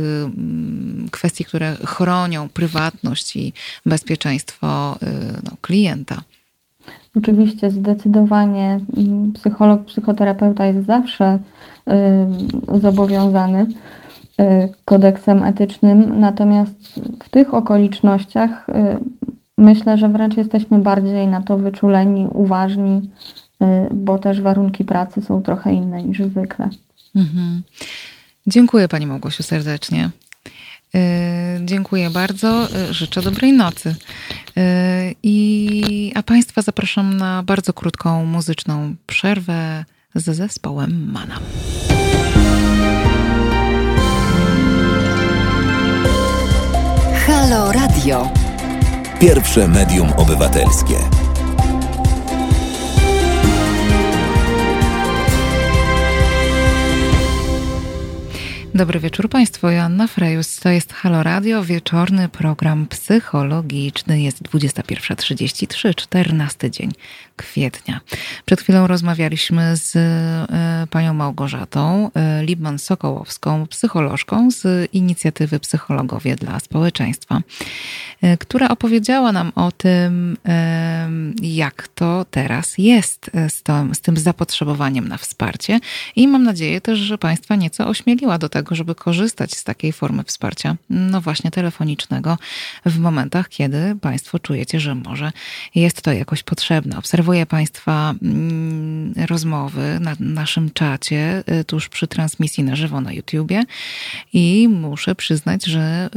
[1.10, 3.52] kwestii, które chronią prywatność i
[3.86, 4.98] bezpieczeństwo
[5.44, 6.22] no, klienta.
[7.16, 11.38] Oczywiście zdecydowanie mm, psycholog, psychoterapeuta jest zawsze
[12.74, 13.66] y, zobowiązany
[14.40, 14.44] y,
[14.84, 18.72] kodeksem etycznym, natomiast w tych okolicznościach y,
[19.58, 23.10] myślę, że wręcz jesteśmy bardziej na to wyczuleni, uważni,
[23.90, 26.68] bo też warunki pracy są trochę inne niż zwykle.
[27.16, 27.62] Mhm.
[28.46, 30.10] Dziękuję Pani Małgosiu serdecznie.
[30.94, 32.68] Y, dziękuję bardzo.
[32.90, 33.94] Y, życzę dobrej nocy.
[34.58, 34.62] Y,
[35.22, 41.42] I, a Państwa zapraszam na bardzo krótką muzyczną przerwę ze zespołem Manam.
[47.26, 48.30] Halo Radio.
[49.20, 51.19] Pierwsze medium obywatelskie.
[58.74, 60.60] Dobry wieczór Państwu, Joanna Frejus.
[60.60, 64.22] To jest Halo Radio, wieczorny program psychologiczny.
[64.22, 66.92] Jest 21.33, 14 dzień
[67.36, 68.00] kwietnia.
[68.44, 77.40] Przed chwilą rozmawialiśmy z e, panią Małgorzatą e, Libman-Sokołowską, psycholożką z inicjatywy Psychologowie dla Społeczeństwa,
[78.22, 80.36] e, która opowiedziała nam o tym,
[81.42, 85.80] jak to teraz jest z, to, z tym zapotrzebowaniem na wsparcie
[86.16, 90.24] i mam nadzieję też, że Państwa nieco ośmieliła do tego, żeby korzystać z takiej formy
[90.24, 92.38] wsparcia, no właśnie telefonicznego,
[92.86, 95.32] w momentach, kiedy Państwo czujecie, że może
[95.74, 96.98] jest to jakoś potrzebne.
[96.98, 103.62] Obserwuję Państwa mm, rozmowy na naszym czacie y, tuż przy transmisji na żywo na YouTubie
[104.32, 106.10] i muszę przyznać, że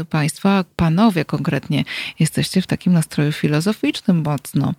[0.00, 1.84] y, Państwa, panowie konkretnie,
[2.18, 4.74] jesteście w takim nastroju filozoficznym mocno.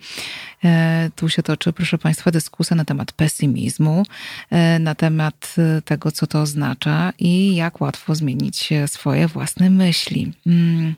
[0.64, 4.04] E, tu się toczy, proszę Państwa, dyskusja na temat pesymizmu,
[4.50, 10.34] e, na temat e, tego, co to oznacza i jak łatwo zmienić swoje własne myśli.
[10.48, 10.96] Mm.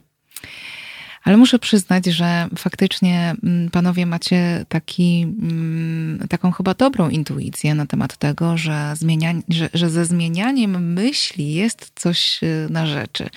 [1.26, 7.86] Ale muszę przyznać, że faktycznie mm, panowie macie taki, mm, taką chyba dobrą intuicję na
[7.86, 13.30] temat tego, że, zmienia, że, że ze zmienianiem myśli jest coś y, na rzeczy.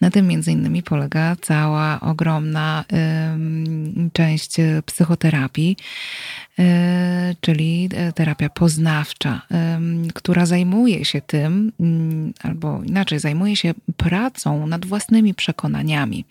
[0.00, 2.84] Na tym między innymi polega cała ogromna
[4.12, 6.47] część psychoterapii, y,
[7.40, 9.42] czyli y, terapia poznawcza,
[10.14, 16.24] która zajmuje się tym, mm, albo inaczej, zajmuje się pracą nad własnymi przekonaniami.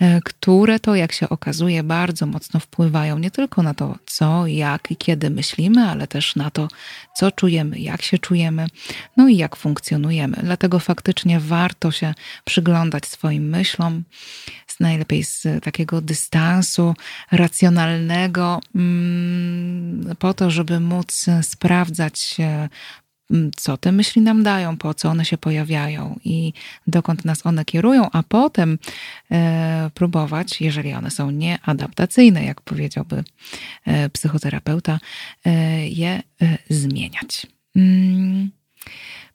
[0.00, 4.90] E, które to, jak się okazuje, bardzo mocno wpływają nie tylko na to, co, jak
[4.90, 6.68] i kiedy myślimy, ale też na to,
[7.16, 8.66] co czujemy, jak się czujemy,
[9.16, 10.36] no i jak funkcjonujemy.
[10.42, 14.04] Dlatego faktycznie warto się przyglądać swoim myślom,
[14.80, 16.94] najlepiej z takiego dystansu
[17.32, 22.36] racjonalnego, mm, po to, żeby móc sprawdzać
[23.56, 26.52] co te myśli nam dają, po co one się pojawiają i
[26.86, 28.78] dokąd nas one kierują, a potem
[29.30, 33.24] e, próbować, jeżeli one są nieadaptacyjne, jak powiedziałby
[33.84, 34.98] e, psychoterapeuta,
[35.46, 36.22] e, je
[36.70, 37.46] zmieniać.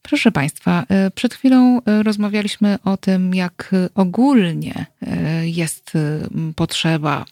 [0.09, 5.93] Proszę Państwa, e, przed chwilą e, rozmawialiśmy o tym, jak ogólnie e, jest
[6.55, 7.25] potrzeba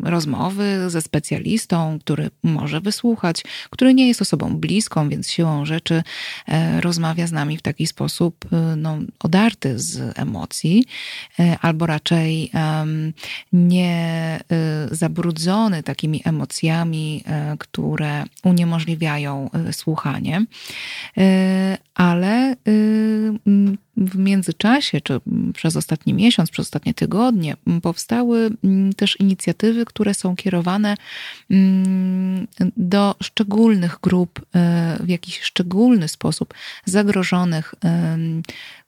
[0.00, 6.02] rozmowy ze specjalistą, który może wysłuchać, który nie jest osobą bliską, więc siłą rzeczy
[6.80, 8.44] rozmawia z nami w taki sposób
[8.76, 10.84] no, odarty z emocji,
[11.60, 12.50] albo raczej
[13.52, 14.40] nie
[14.90, 17.24] zabrudzony takimi emocjami,
[17.58, 20.46] które uniemożliwiają słuchanie
[21.94, 25.20] ale y, w międzyczasie, czy
[25.54, 28.50] przez ostatni miesiąc, przez ostatnie tygodnie, powstały
[28.96, 30.96] też inicjatywy, które są kierowane
[32.76, 37.74] do szczególnych grup, y, w jakiś szczególny sposób zagrożonych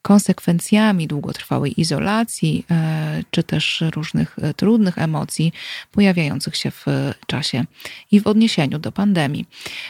[0.03, 5.53] konsekwencjami długotrwałej izolacji, e, czy też różnych e, trudnych emocji
[5.93, 6.87] pojawiających się w
[7.27, 7.65] czasie
[8.11, 9.47] i w odniesieniu do pandemii.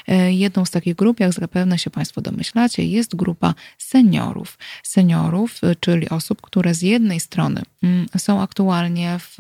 [0.09, 3.55] E, jedną z takich grup, jak zapewne się Państwo domyślacie, jest grupa.
[3.79, 4.59] Seniorów,
[5.81, 9.37] czyli osób, które z jednej strony mm, są aktualnie w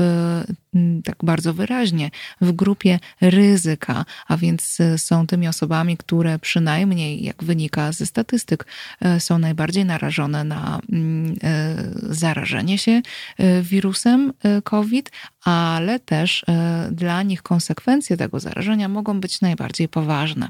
[0.75, 7.45] mm, tak bardzo wyraźnie w grupie ryzyka, a więc są tymi osobami, które przynajmniej, jak
[7.45, 8.67] wynika ze statystyk,
[9.19, 11.37] są najbardziej narażone na Mm,
[11.95, 13.03] zarażenie się
[13.63, 14.33] wirusem
[14.65, 15.11] COVID,
[15.44, 16.44] ale też
[16.90, 20.48] dla nich konsekwencje tego zarażenia mogą być najbardziej poważne.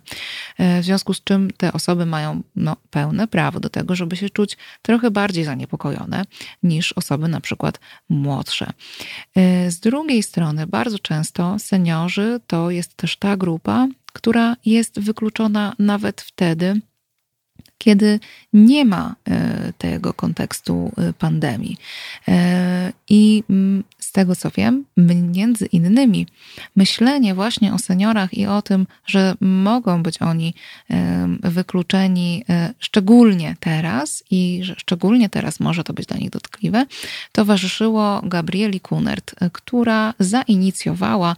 [0.58, 4.56] W związku z czym te osoby mają no, pełne prawo do tego, żeby się czuć
[4.82, 6.24] trochę bardziej zaniepokojone
[6.62, 8.70] niż osoby na przykład młodsze.
[9.68, 16.20] Z drugiej strony, bardzo często seniorzy to jest też ta grupa, która jest wykluczona nawet
[16.20, 16.80] wtedy,
[17.82, 18.20] kiedy
[18.52, 21.76] nie ma e, tego kontekstu e, pandemii.
[22.28, 24.84] E, I mm, z tego co wiem,
[25.32, 26.26] między innymi
[26.76, 30.54] myślenie właśnie o seniorach i o tym, że mogą być oni
[31.42, 32.44] wykluczeni
[32.78, 36.86] szczególnie teraz i że szczególnie teraz może to być dla nich dotkliwe,
[37.32, 41.36] towarzyszyło Gabrieli Kunert, która zainicjowała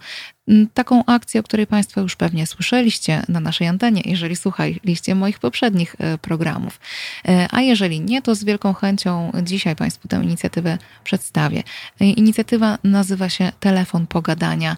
[0.73, 5.95] taką akcję, o której Państwo już pewnie słyszeliście na naszej antenie, jeżeli słuchaliście moich poprzednich
[5.99, 6.79] e, programów.
[7.27, 11.63] E, a jeżeli nie, to z wielką chęcią dzisiaj Państwu tę inicjatywę przedstawię.
[12.01, 14.77] E, inicjatywa nazywa się Telefon Pogadania,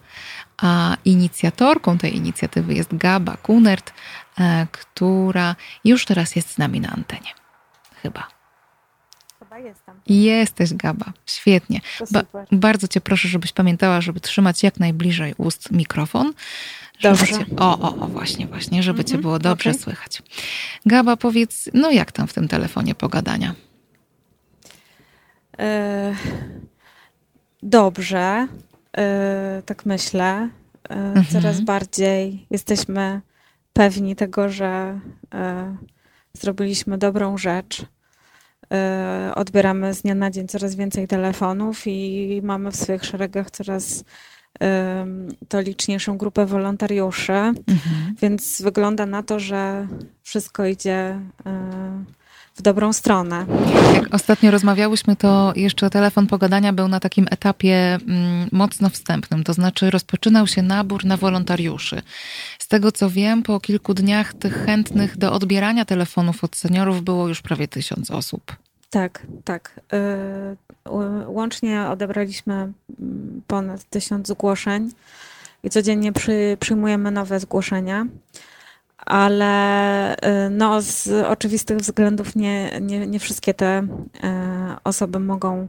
[0.58, 3.94] a inicjatorką tej inicjatywy jest Gaba Kunert,
[4.72, 7.30] która już teraz jest z nami na antenie.
[8.04, 8.37] Chyba
[9.60, 10.02] jestem.
[10.08, 11.14] Jesteś, Gaba.
[11.26, 11.82] Świetnie.
[12.12, 16.34] Ba bardzo cię proszę, żebyś pamiętała, żeby trzymać jak najbliżej ust mikrofon.
[17.02, 17.28] Dobrze.
[17.28, 19.82] Cię, o, o, o, właśnie, właśnie, żeby cię mhm, było dobrze okay.
[19.82, 20.22] słychać.
[20.86, 23.56] Gaba, powiedz, no jak tam w tym telefonie pogadania?
[25.60, 26.16] E,
[27.64, 28.48] dobrze,
[28.98, 30.50] e, tak myślę.
[30.90, 31.26] E, mhm.
[31.26, 33.22] Coraz bardziej jesteśmy
[33.74, 35.00] pewni tego, że
[36.34, 37.97] zrobiliśmy dobrą rzecz E,
[39.36, 44.04] odbieramy z dnia na dzień coraz więcej telefonów i mamy w swoich szeregach coraz
[45.50, 48.16] to liczniejszą grupę wolontariuszy, mhm.
[48.22, 49.88] więc wygląda na to, że
[50.24, 52.04] wszystko idzie e,
[52.58, 53.46] w dobrą stronę.
[53.94, 57.76] Jak ostatnio rozmawiałyśmy, to jeszcze telefon pogadania był na takim etapie
[58.08, 62.02] mm, mocno wstępnym, to znaczy rozpoczynał się nabór na wolontariuszy.
[62.68, 67.28] Z tego co wiem, po kilku dniach tych chętnych do odbierania telefonów od seniorów było
[67.28, 68.56] już prawie tysiąc osób.
[68.90, 69.80] Tak, tak.
[69.94, 74.92] Y, łącznie odebraliśmy mm, ponad tysiąc zgłoszeń
[75.64, 78.06] i codziennie przy, przyjmujemy nowe zgłoszenia,
[78.98, 83.88] ale y, no, z oczywistych względów nie, nie, nie wszystkie te y,
[84.84, 85.68] osoby mogą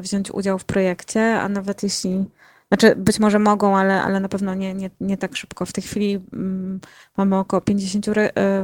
[0.00, 2.24] wziąć udział w projekcie, a nawet jeśli
[2.72, 5.66] znaczy, być może mogą, ale, ale na pewno nie, nie, nie tak szybko.
[5.66, 6.80] W tej chwili mm,
[7.16, 8.06] mamy około 50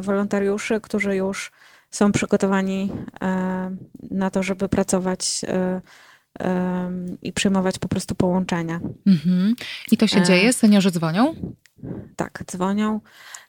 [0.01, 1.53] wolontariuszy, którzy już
[1.91, 2.93] są przygotowani
[4.11, 5.45] na to, żeby pracować
[7.23, 8.81] i przyjmować po prostu połączenia.
[9.07, 9.55] Mhm.
[9.93, 10.53] I to się dzieje?
[10.53, 11.35] Seniorzy dzwonią?
[12.17, 13.01] Tak, dzwonią.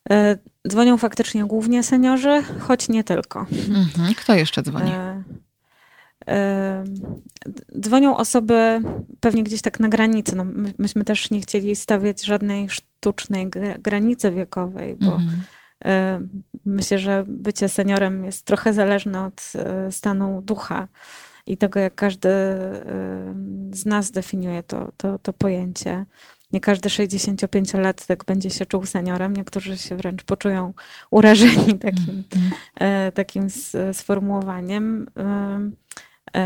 [0.09, 0.37] E,
[0.69, 3.45] dzwonią faktycznie głównie seniorzy, choć nie tylko.
[3.77, 4.13] Mhm.
[4.13, 4.91] Kto jeszcze dzwoni?
[6.27, 6.83] E, e,
[7.79, 8.81] dzwonią osoby
[9.19, 10.35] pewnie gdzieś tak na granicy.
[10.35, 13.49] No, my, myśmy też nie chcieli stawiać żadnej sztucznej
[13.79, 16.29] granicy wiekowej, bo mhm.
[16.65, 19.53] myślę, że bycie seniorem jest trochę zależne od
[19.89, 20.87] stanu ducha
[21.47, 22.29] i tego, jak każdy
[23.71, 26.05] z nas definiuje to, to, to pojęcie.
[26.51, 30.73] Nie każdy 65-latek będzie się czuł seniorem, niektórzy się wręcz poczują
[31.11, 32.23] urażeni takim,
[32.79, 33.11] mm.
[33.11, 33.47] takim
[33.93, 35.07] sformułowaniem.
[36.35, 36.41] E,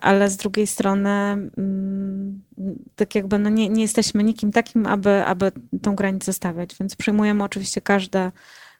[0.00, 2.42] ale z drugiej strony, mm,
[2.96, 5.52] tak jakby no nie, nie jesteśmy nikim takim, aby, aby
[5.82, 8.32] tą granicę stawiać, więc przyjmujemy oczywiście każde,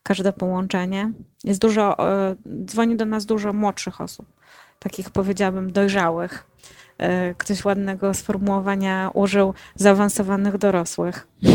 [0.02, 1.12] każde połączenie.
[1.44, 1.96] Jest dużo,
[2.64, 4.26] dzwoni do nas dużo młodszych osób,
[4.78, 6.46] takich powiedziałabym dojrzałych
[6.98, 11.28] E, ktoś ładnego sformułowania użył zaawansowanych dorosłych.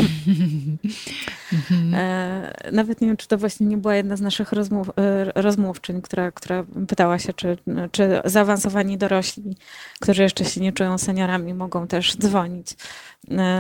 [1.94, 6.02] E, nawet nie wiem, czy to właśnie nie była jedna z naszych rozmów, e, rozmówczyń,
[6.02, 7.58] która, która pytała się, czy,
[7.92, 9.58] czy zaawansowani dorośli,
[10.00, 12.76] którzy jeszcze się nie czują seniorami, mogą też dzwonić.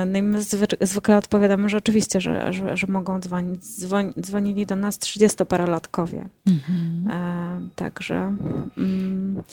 [0.08, 0.42] No i my
[0.82, 3.62] zwykle odpowiadamy, że oczywiście, że, że, że mogą dzwonić.
[4.22, 6.26] dzwonili do nas 30-parolatkowie.
[6.48, 7.70] Mhm.
[7.76, 8.36] Także.
[8.78, 9.44] Mm,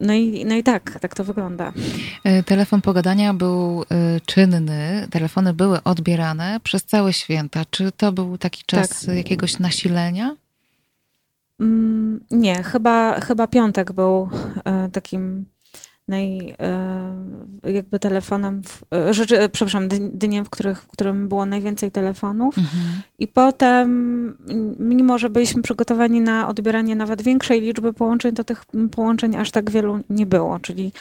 [0.00, 1.72] no i, no i tak, tak to wygląda.
[2.24, 7.64] E, telefon pogadania był e, czynny, telefony były odbierane przez całe święta.
[7.70, 9.16] Czy to był taki czas tak.
[9.16, 10.36] jakiegoś nasilenia?
[11.60, 14.28] Mm, nie, chyba, chyba piątek był
[14.64, 15.44] e, takim
[16.10, 16.54] naj,
[17.64, 22.58] e, jakby telefonem, w, e, rzeczy, przepraszam, dniem, w, których, w którym było najwięcej telefonów.
[22.58, 22.84] Mhm.
[23.18, 24.36] I potem,
[24.78, 29.70] mimo że byliśmy przygotowani na odbieranie nawet większej liczby połączeń, to tych połączeń aż tak
[29.70, 30.58] wielu nie było.
[30.58, 30.92] Czyli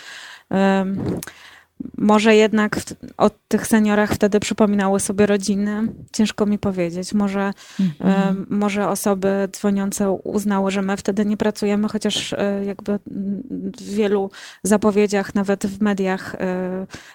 [1.97, 2.79] może jednak
[3.17, 5.93] o tych seniorach wtedy przypominały sobie rodziny.
[6.13, 7.13] Ciężko mi powiedzieć.
[7.13, 8.45] Może, mhm.
[8.49, 12.99] może osoby dzwoniące uznały, że my wtedy nie pracujemy, chociaż e, jakby
[13.77, 14.31] w wielu
[14.63, 16.37] zapowiedziach, nawet w mediach e,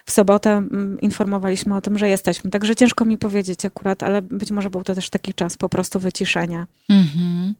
[0.05, 0.63] w sobotę
[1.01, 2.51] informowaliśmy o tym, że jesteśmy.
[2.51, 5.99] Także ciężko mi powiedzieć akurat, ale być może był to też taki czas po prostu
[5.99, 6.67] wyciszenia.
[6.89, 7.53] Mhm.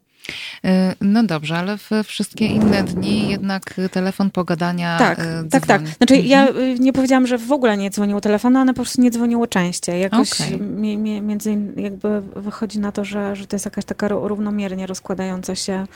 [0.64, 4.98] E, no dobrze, ale w wszystkie inne dni jednak telefon pogadania.
[4.98, 5.50] Tak, dzwoni.
[5.50, 5.88] tak, tak.
[5.88, 6.26] Znaczy mhm.
[6.26, 9.46] ja y, nie powiedziałam, że w ogóle nie dzwoniło telefon, one po prostu nie dzwoniło
[9.46, 10.00] częściej.
[10.00, 10.58] Jakoś okay.
[10.58, 15.54] mi, mi, między jakby wychodzi na to, że, że to jest jakaś taka równomiernie rozkładająca
[15.54, 15.86] się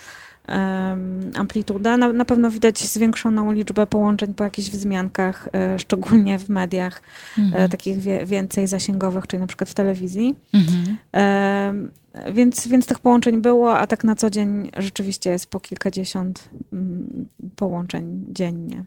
[1.34, 1.96] amplituda.
[1.96, 7.02] Na, na, pewno widać zwiększoną liczbę połączeń po jakichś wzmiankach, e, szczególnie w mediach
[7.38, 7.70] e, mhm.
[7.70, 10.34] takich wie, więcej zasięgowych, czyli na przykład w telewizji.
[10.54, 11.90] Mhm.
[12.32, 17.28] Więc, więc tych połączeń było, a tak na co dzień rzeczywiście jest po kilkadziesiąt mm,
[17.56, 18.84] połączeń dziennie.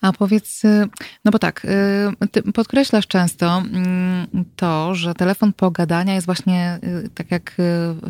[0.00, 0.88] A powiedz, y,
[1.24, 7.08] no bo tak, y, ty podkreślasz często mm, to, że telefon pogadania jest właśnie, y,
[7.14, 7.56] tak jak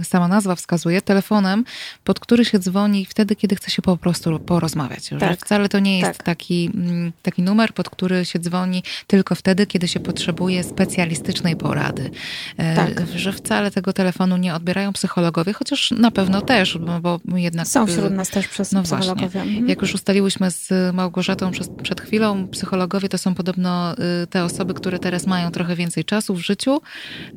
[0.02, 1.64] sama nazwa wskazuje, telefonem,
[2.04, 5.08] pod który się dzwoni wtedy, kiedy chce się po prostu porozmawiać.
[5.08, 5.20] Tak.
[5.20, 6.22] Że wcale to nie jest tak.
[6.22, 12.10] taki, mm, taki numer, pod który się dzwoni tylko wtedy, kiedy się potrzebuje specjalistycznej porady.
[12.56, 13.06] Tak.
[13.16, 17.68] Że wcale tego telefonu nie odbierają psychologowie, chociaż na pewno też, bo, jednak...
[17.68, 19.28] Są wśród nas też przez no psychologowie.
[19.28, 19.50] Właśnie.
[19.50, 19.68] Mhm.
[19.68, 24.74] Jak już ustaliłyśmy z Małgorzatą przez, przed chwilą, psychologowie to są podobno y, te osoby,
[24.74, 26.80] które teraz mają trochę więcej czasu w życiu,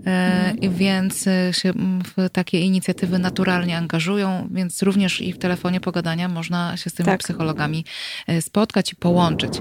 [0.06, 0.76] mm.
[0.76, 6.78] więc y, się w takie inicjatywy naturalnie angażują, więc również i w telefonie pogadania można
[6.78, 7.20] się z tymi tak.
[7.20, 7.86] psychologami
[8.42, 9.54] spotkać i połączyć.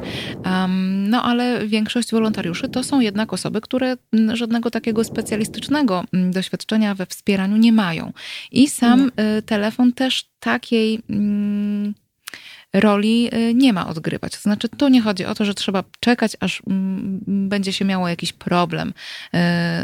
[1.08, 3.96] No ale większość wolontariuszy to są jednak osoby, które
[4.32, 8.12] żadnego takiego specjalistycznego doświadczenia we wspieraniu nie mają.
[8.52, 9.42] I sam nie.
[9.42, 11.00] telefon też takiej
[12.74, 14.32] roli y, nie ma odgrywać.
[14.32, 18.08] To znaczy, tu nie chodzi o to, że trzeba czekać, aż mm, będzie się miało
[18.08, 19.32] jakiś problem y,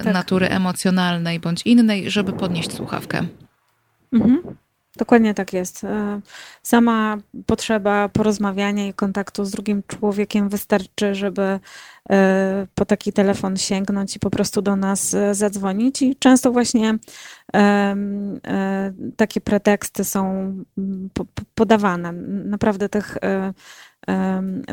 [0.05, 0.15] tak.
[0.15, 3.27] natury emocjonalnej bądź innej, żeby podnieść słuchawkę.
[4.13, 4.57] Mhm.
[4.97, 5.85] Dokładnie tak jest.
[5.85, 6.21] E,
[6.63, 11.61] sama potrzeba porozmawiania i kontaktu z drugim człowiekiem wystarczy, żeby
[12.11, 16.03] e, po taki telefon sięgnąć i po prostu do nas e, zadzwonić.
[16.03, 16.99] I często właśnie
[19.17, 20.53] takie preteksty są
[21.55, 22.13] podawane.
[22.45, 23.19] Naprawdę tych,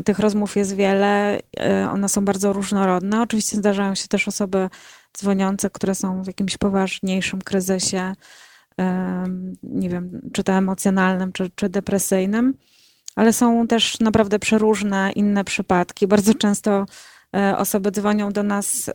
[0.04, 1.40] tych rozmów jest wiele,
[1.92, 3.22] one są bardzo różnorodne.
[3.22, 4.68] Oczywiście zdarzają się też osoby
[5.18, 8.14] dzwoniące, które są w jakimś poważniejszym kryzysie
[9.62, 12.54] nie wiem, czy to emocjonalnym, czy, czy depresyjnym,
[13.16, 16.06] ale są też naprawdę przeróżne inne przypadki.
[16.06, 16.86] Bardzo często
[17.56, 18.90] osoby dzwonią do nas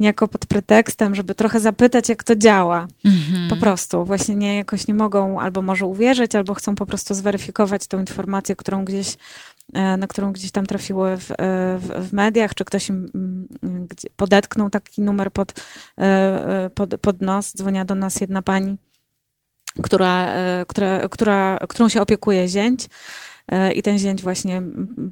[0.00, 2.88] niejako pod pretekstem, żeby trochę zapytać, jak to działa.
[3.04, 3.48] Mhm.
[3.48, 4.04] Po prostu.
[4.04, 8.56] Właśnie nie, jakoś nie mogą albo może uwierzyć, albo chcą po prostu zweryfikować tą informację,
[8.56, 9.16] którą gdzieś
[9.72, 11.34] e, na którą gdzieś tam trafiły w, e,
[11.78, 13.86] w, w mediach, czy ktoś im mm,
[14.16, 15.52] podetknął taki numer pod,
[15.98, 17.52] e, pod, pod nos.
[17.52, 18.76] Dzwonia do nas jedna pani,
[19.82, 20.34] która,
[20.68, 22.88] która, która, którą się opiekuje zięć
[23.48, 24.62] E, I ten zięć właśnie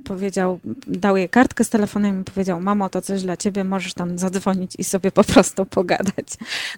[0.05, 4.19] powiedział, dał jej kartkę z telefonem i powiedział, mamo, to coś dla ciebie, możesz tam
[4.19, 6.27] zadzwonić i sobie po prostu pogadać.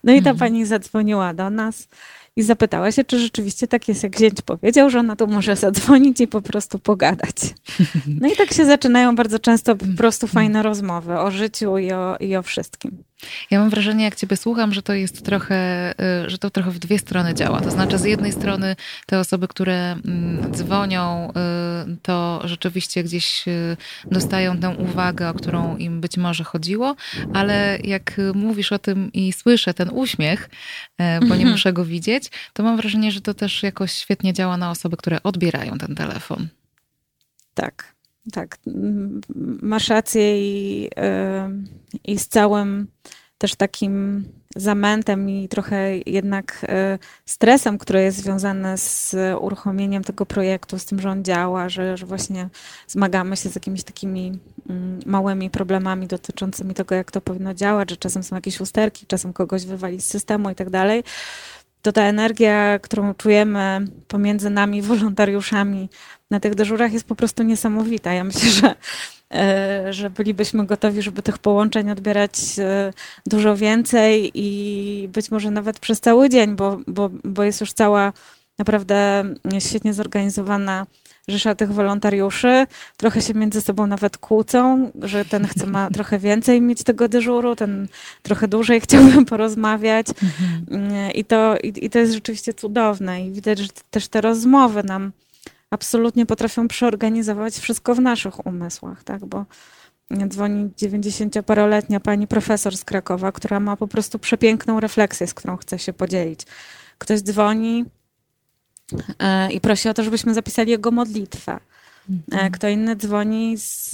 [0.05, 0.39] No i ta mhm.
[0.39, 1.89] pani zadzwoniła do nas
[2.37, 6.21] i zapytała się, czy rzeczywiście tak jest, jak zięć powiedział, że ona tu może zadzwonić
[6.21, 7.37] i po prostu pogadać.
[8.21, 12.17] No i tak się zaczynają bardzo często po prostu fajne rozmowy o życiu i o,
[12.21, 13.03] i o wszystkim.
[13.51, 15.91] Ja mam wrażenie, jak ciebie słucham, że to jest trochę,
[16.27, 17.61] y, że to trochę w dwie strony działa.
[17.61, 23.77] To znaczy, z jednej strony te osoby, które mm, dzwonią, y, to rzeczywiście gdzieś y,
[24.11, 26.97] dostają tę uwagę, o którą im być może chodziło,
[27.35, 30.51] ale jak mówisz o tym i słyszę ten uśmiech,
[30.99, 31.51] bo nie mhm.
[31.51, 35.23] muszę go widzieć, to mam wrażenie, że to też jakoś świetnie działa na osoby, które
[35.23, 36.49] odbierają ten telefon.
[37.55, 37.92] Tak,
[38.33, 38.59] tak.
[39.63, 40.91] Masz rację i,
[42.05, 42.87] i z całym
[43.39, 44.25] też takim
[44.57, 51.01] zamętem i trochę jednak e, stresem, który jest związany z uruchomieniem tego projektu, z tym,
[51.01, 52.49] że on działa, że, że właśnie
[52.89, 57.97] zmagamy się z jakimiś takimi mm, małymi problemami dotyczącymi tego, jak to powinno działać, że
[57.97, 61.05] czasem są jakieś usterki, czasem kogoś wywali z systemu i tak dalej.
[61.83, 65.89] To ta energia, którą czujemy pomiędzy nami, wolontariuszami
[66.33, 68.13] na tych dyżurach jest po prostu niesamowita.
[68.13, 68.75] Ja myślę, że
[69.35, 72.93] E, że bylibyśmy gotowi, żeby tych połączeń odbierać e,
[73.27, 78.13] dużo więcej i być może nawet przez cały dzień, bo, bo, bo jest już cała
[78.59, 79.25] naprawdę
[79.59, 80.87] świetnie zorganizowana
[81.29, 82.67] rzesza tych wolontariuszy.
[82.97, 87.57] Trochę się między sobą nawet kłócą, że ten chce ma trochę więcej mieć tego dyżuru,
[87.57, 87.89] ten
[88.23, 90.07] trochę dłużej chciałbym porozmawiać.
[90.09, 91.13] Mhm.
[91.13, 93.27] I, to, i, I to jest rzeczywiście cudowne.
[93.27, 95.13] I widać, że też te rozmowy nam
[95.73, 99.27] absolutnie potrafią przeorganizować wszystko w naszych umysłach, tak?
[99.27, 99.47] Bo
[100.29, 105.79] dzwoni 90-paroletnia pani profesor z Krakowa, która ma po prostu przepiękną refleksję, z którą chce
[105.79, 106.41] się podzielić.
[106.99, 107.85] Ktoś dzwoni
[109.19, 111.61] e, i prosi o to, żebyśmy zapisali jego modlitwę.
[112.11, 112.53] E, mhm.
[112.53, 113.91] Kto inny dzwoni z,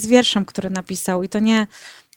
[0.00, 1.66] z wierszem, który napisał i to nie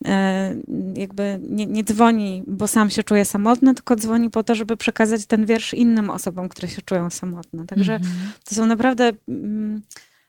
[0.06, 0.56] E,
[0.96, 5.26] jakby nie, nie, dzwoni, bo sam się czuje samotny, tylko dzwoni po to, żeby przekazać
[5.26, 7.66] ten wiersz innym osobom, które się czują samotne.
[7.66, 8.06] Także -hmm.
[8.44, 9.82] to są naprawdę mm,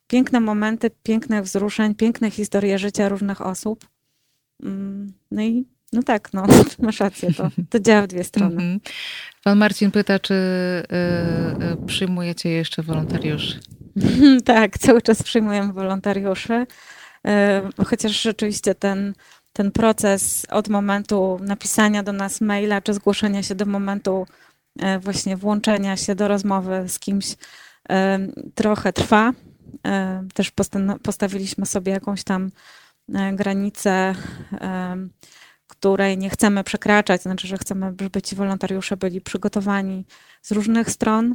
[0.06, 3.86] piękne momenty, pięknych wzruszeń, piękne historie życia różnych osób.
[4.62, 6.46] Mm, no i no tak, no,
[6.78, 8.56] masz rację, to, to działa w dwie strony.
[8.56, 8.80] -hmm.
[9.44, 13.60] Pan Marcin pyta, czy y, y, przyjmujecie jeszcze wolontariuszy?
[14.44, 16.66] tak, cały czas przyjmujemy wolontariuszy,
[17.78, 19.14] y, chociaż rzeczywiście ten
[19.52, 24.26] ten proces od momentu napisania do nas maila, czy zgłoszenia się do momentu
[24.78, 27.36] e, właśnie włączenia się do rozmowy z kimś
[27.90, 28.18] e,
[28.54, 29.32] trochę trwa.
[29.86, 30.52] E, też
[31.02, 32.50] postawiliśmy sobie jakąś tam
[33.32, 34.14] granicę,
[35.66, 40.04] której nie chcemy przekraczać, znaczy, że chcemy, żeby ci wolontariusze byli przygotowani
[40.42, 41.34] z różnych stron.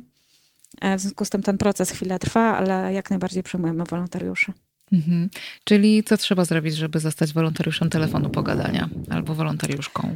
[0.98, 4.54] W związku z tym ten proces chwilę trwa, ale jak najbardziej przyjmujemy wolontariuszy.
[4.92, 5.30] Mhm.
[5.64, 10.16] Czyli co trzeba zrobić, żeby zostać wolontariuszem telefonu pogadania albo wolontariuszką?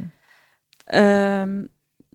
[0.92, 1.68] Um,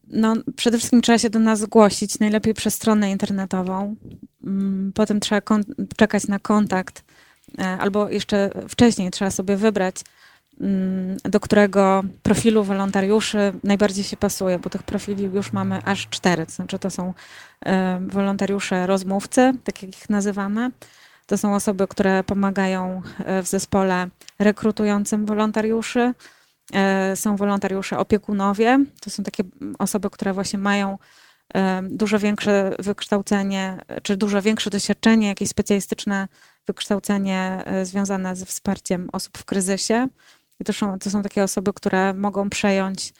[0.07, 3.95] no, przede wszystkim trzeba się do nas zgłosić, najlepiej przez stronę internetową.
[4.43, 5.41] Mm, potem trzeba
[5.97, 7.03] czekać na kontakt,
[7.59, 9.95] e, albo jeszcze wcześniej trzeba sobie wybrać,
[11.23, 16.45] do którego profilu wolontariuszy najbardziej się pasuje, bo tych profili już mamy aż cztery.
[16.45, 17.13] To znaczy, to są
[18.07, 20.71] wolontariusze rozmówcy, tak jak ich nazywamy
[21.25, 24.07] to są osoby, które pomagają e, w zespole
[24.39, 26.13] rekrutującym wolontariuszy.
[26.73, 28.85] E, są wolontariusze opiekunowie.
[29.01, 29.43] To są takie
[29.79, 30.97] osoby, które właśnie mają
[31.53, 36.27] e, dużo większe wykształcenie, czy dużo większe doświadczenie, jakieś specjalistyczne
[36.67, 40.07] wykształcenie związane ze wsparciem osób w kryzysie.
[40.59, 43.13] I to są, to są takie osoby, które mogą przejąć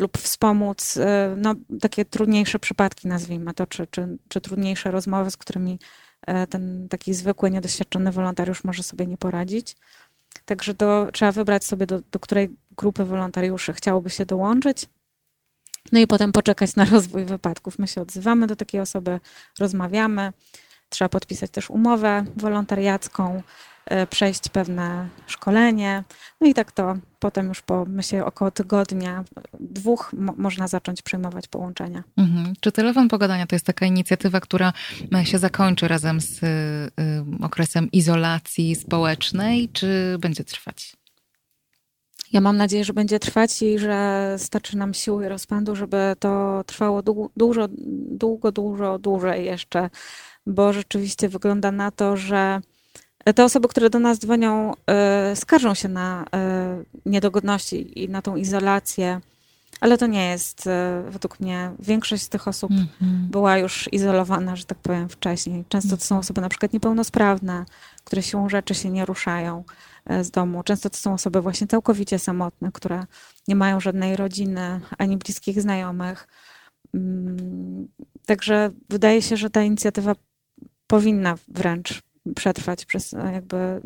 [0.00, 0.98] lub wspomóc
[1.36, 5.78] no, takie trudniejsze przypadki, nazwijmy to, czy, czy, czy trudniejsze rozmowy, z którymi
[6.26, 9.76] E, ten taki zwykły, niedoświadczony wolontariusz może sobie nie poradzić.
[10.44, 14.86] Także to trzeba wybrać sobie, do, do której grupy wolontariuszy chciałoby się dołączyć.
[15.92, 17.78] No i potem poczekać na rozwój wypadków.
[17.78, 19.20] My się odzywamy do takiej osoby,
[19.58, 20.32] rozmawiamy.
[20.88, 23.42] Trzeba podpisać też umowę wolontariacką.
[23.86, 26.04] E, przejść pewne szkolenie.
[26.40, 29.24] No i tak to potem już po, myślę, około tygodnia,
[29.60, 32.02] dwóch można zacząć przyjmować połączenia.
[32.16, 32.54] Mhm.
[32.60, 34.72] Czy telefon pogadania to jest taka inicjatywa, która
[35.24, 40.96] się zakończy razem z y, y, okresem izolacji społecznej, czy będzie trwać?
[42.32, 46.64] Ja mam nadzieję, że będzie trwać i że starczy nam siły i rozpędu, żeby to
[46.66, 47.02] trwało
[47.36, 47.68] dużo,
[48.10, 49.90] długo, dużo dłużej jeszcze,
[50.46, 52.60] bo rzeczywiście wygląda na to, że
[53.24, 54.72] te osoby, które do nas dzwonią,
[55.32, 59.20] y, skarżą się na y, niedogodności i na tą izolację,
[59.80, 63.30] ale to nie jest, y, według mnie, większość z tych osób mm -hmm.
[63.30, 65.64] była już izolowana, że tak powiem, wcześniej.
[65.68, 67.64] Często to są osoby na przykład niepełnosprawne,
[68.04, 69.64] które siłą rzeczy się nie ruszają
[70.22, 70.62] z domu.
[70.62, 73.04] Często to są osoby właśnie całkowicie samotne, które
[73.48, 76.28] nie mają żadnej rodziny ani bliskich znajomych.
[76.94, 77.88] Mm,
[78.26, 80.14] także wydaje się, że ta inicjatywa
[80.86, 82.02] powinna wręcz
[82.36, 83.80] przetrwać przez e, jakby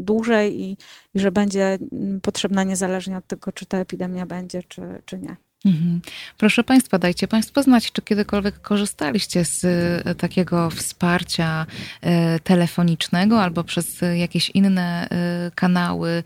[0.00, 0.76] dłużej i,
[1.14, 1.78] i że będzie
[2.22, 5.36] potrzebna niezależnie od tego, czy ta epidemia będzie, czy, czy nie.
[5.64, 6.00] Mhm.
[6.36, 11.66] Proszę Państwa, dajcie Państwo znać, czy kiedykolwiek korzystaliście z e, takiego wsparcia
[12.00, 16.22] e, telefonicznego albo przez jakieś inne e, kanały,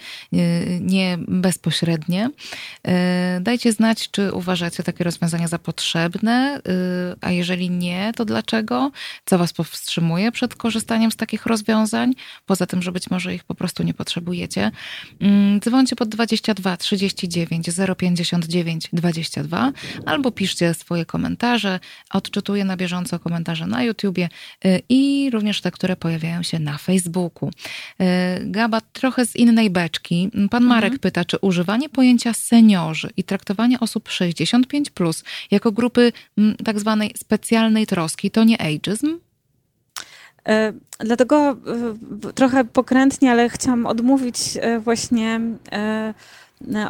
[0.80, 2.30] nie bezpośrednie.
[3.40, 6.60] Dajcie znać, czy uważacie takie rozwiązania za potrzebne,
[7.20, 8.90] a jeżeli nie, to dlaczego?
[9.24, 12.14] Co Was powstrzymuje przed korzystaniem z takich rozwiązań?
[12.46, 14.70] Poza tym, że być może ich po prostu nie potrzebujecie.
[15.20, 19.72] Mm, dzwońcie pod 22 39 059 20 22,
[20.06, 21.80] albo piszcie swoje komentarze.
[22.12, 24.28] Odczytuję na bieżąco komentarze na YouTubie
[24.64, 27.48] y, i również te, które pojawiają się na Facebooku.
[27.48, 28.04] Y,
[28.40, 30.30] Gaba, trochę z innej beczki.
[30.50, 31.00] Pan Marek mhm.
[31.00, 36.12] pyta, czy używanie pojęcia seniorzy i traktowanie osób 65 plus jako grupy
[36.64, 39.18] tak zwanej specjalnej troski to nie ageism?
[40.48, 41.56] E, dlatego
[42.26, 45.40] e, trochę pokrętnie, ale chciałam odmówić e, właśnie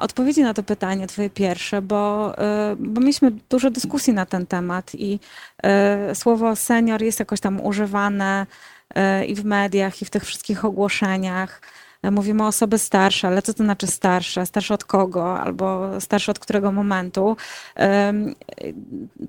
[0.01, 4.95] odpowiedzi na to pytanie, twoje pierwsze, bo, e, bo mieliśmy dużo dyskusji na ten temat
[4.95, 5.20] i
[5.62, 8.47] e, słowo senior jest jakoś tam używane
[9.27, 11.61] i w mediach, i w tych wszystkich ogłoszeniach.
[12.11, 14.47] Mówimy o osoby starsze, ale co to znaczy starsze?
[14.47, 15.41] Starsze od kogo?
[15.41, 17.37] Albo starsze od którego momentu?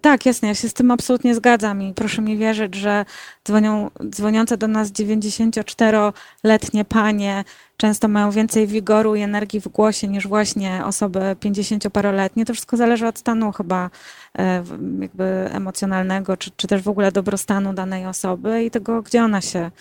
[0.02, 3.06] Tak, jasne, ja się z tym absolutnie zgadzam i proszę mi wierzyć, że
[3.46, 7.44] dzwonią, dzwoniące do nas 94-letnie panie
[7.84, 12.46] często mają więcej wigoru i energii w głosie niż właśnie osoby 50-paroletnie.
[12.46, 13.90] To wszystko zależy od stanu chyba
[14.38, 14.64] e,
[15.00, 19.72] jakby emocjonalnego, czy, czy też w ogóle dobrostanu danej osoby i tego, gdzie ona się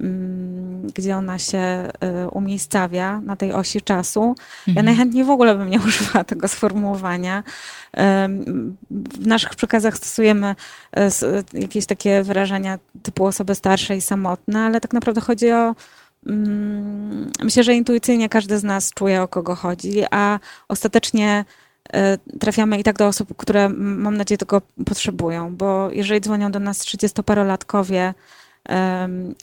[0.00, 1.90] mm, gdzie ona się e,
[2.32, 4.34] umiejscawia na tej osi czasu.
[4.66, 4.86] Ja mhm.
[4.86, 7.42] najchętniej w ogóle bym nie używała tego sformułowania.
[8.90, 10.54] W naszych przekazach stosujemy
[10.96, 11.10] e,
[11.52, 15.74] jakieś takie wyrażenia typu osoby starsze i samotne, ale tak naprawdę chodzi o
[17.42, 21.44] myślę, że intuicyjnie każdy z nas czuje, o kogo chodzi, a ostatecznie
[21.92, 26.58] e, trafiamy i tak do osób, które mam nadzieję tego potrzebują, bo jeżeli dzwonią do
[26.58, 28.14] nas 30-parolatkowie,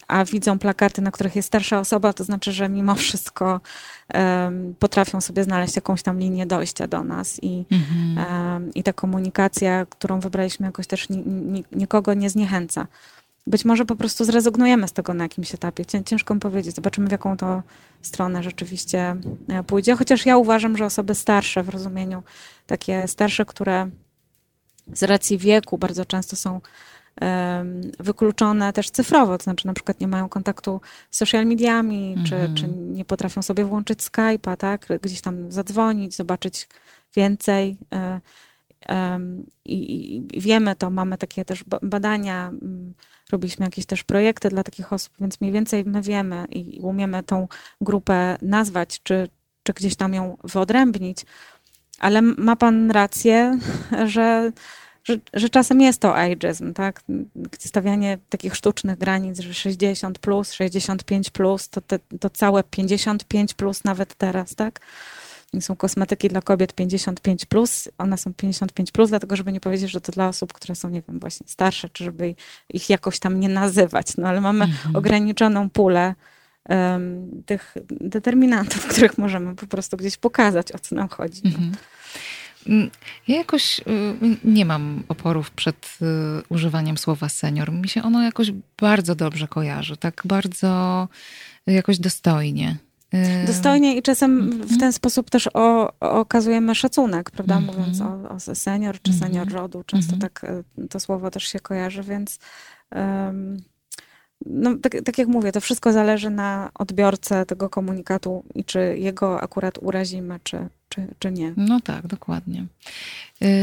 [0.08, 3.60] a widzą plakaty, na których jest starsza osoba, to znaczy, że mimo wszystko
[4.78, 8.74] potrafią sobie znaleźć jakąś tam linię dojścia do nas i, mhm.
[8.74, 11.08] i ta komunikacja, którą wybraliśmy, jakoś też
[11.72, 12.86] nikogo nie zniechęca
[13.46, 15.84] być może po prostu zrezygnujemy z tego na jakimś etapie.
[16.04, 16.74] Ciężko mi powiedzieć.
[16.74, 17.62] Zobaczymy, w jaką to
[18.02, 19.16] stronę rzeczywiście
[19.48, 19.96] e, pójdzie.
[19.96, 22.22] Chociaż ja uważam, że osoby starsze w rozumieniu,
[22.66, 23.90] takie starsze, które
[24.92, 26.60] z racji wieku bardzo często są
[28.00, 30.80] wykluczone też cyfrowo, to znaczy na przykład nie mają kontaktu
[31.10, 32.54] z social mediami, mhm.
[32.54, 34.88] czy, czy nie potrafią sobie włączyć Skype'a, tak?
[35.02, 36.68] gdzieś tam zadzwonić, zobaczyć
[37.16, 37.76] więcej.
[37.92, 38.20] E,
[39.64, 42.94] I, I wiemy to, mamy takie też badania mm,
[43.32, 47.48] robiliśmy jakieś też projekty dla takich osób, więc mniej więcej my wiemy i umiemy tą
[47.80, 49.28] grupę nazwać, czy,
[49.62, 51.24] czy gdzieś tam ją wyodrębnić.
[51.98, 53.58] Ale ma pan rację,
[54.06, 54.52] że,
[55.04, 57.02] że, że czasem jest to ageism, tak?
[57.58, 63.84] Stawianie takich sztucznych granic, że 60 plus, 65 plus, to, te, to całe 55 plus
[63.84, 64.80] nawet teraz, tak?
[65.60, 67.88] Są kosmetyki dla kobiet 55, plus.
[67.98, 71.02] one są 55, plus, dlatego żeby nie powiedzieć, że to dla osób, które są, nie
[71.08, 72.34] wiem, właśnie starsze, czy żeby
[72.68, 74.16] ich jakoś tam nie nazywać.
[74.16, 74.96] No ale mamy mhm.
[74.96, 76.14] ograniczoną pulę
[76.68, 81.40] um, tych determinantów, których możemy po prostu gdzieś pokazać, o co nam chodzi.
[81.44, 81.50] No.
[81.50, 81.72] Mhm.
[82.68, 82.90] Mm,
[83.28, 83.82] ja jakoś y,
[84.44, 86.06] nie mam oporów przed y,
[86.48, 87.72] używaniem słowa senior.
[87.72, 91.08] Mi się ono jakoś bardzo dobrze kojarzy, tak bardzo
[91.66, 92.76] jakoś dostojnie.
[93.46, 94.80] Dostojnie i czasem w mhm.
[94.80, 97.56] ten sposób też o, okazujemy szacunek, prawda?
[97.56, 97.76] Mhm.
[97.76, 99.32] Mówiąc o, o senior czy mhm.
[99.32, 99.82] senior rodu.
[99.86, 102.38] Często tak e, to słowo też się kojarzy, więc
[102.94, 103.56] um,
[104.46, 109.40] no, tak, tak, jak mówię, to wszystko zależy na odbiorcę tego komunikatu i czy jego
[109.40, 111.52] akurat urazimy, czy, czy, czy nie.
[111.56, 112.66] No tak, dokładnie.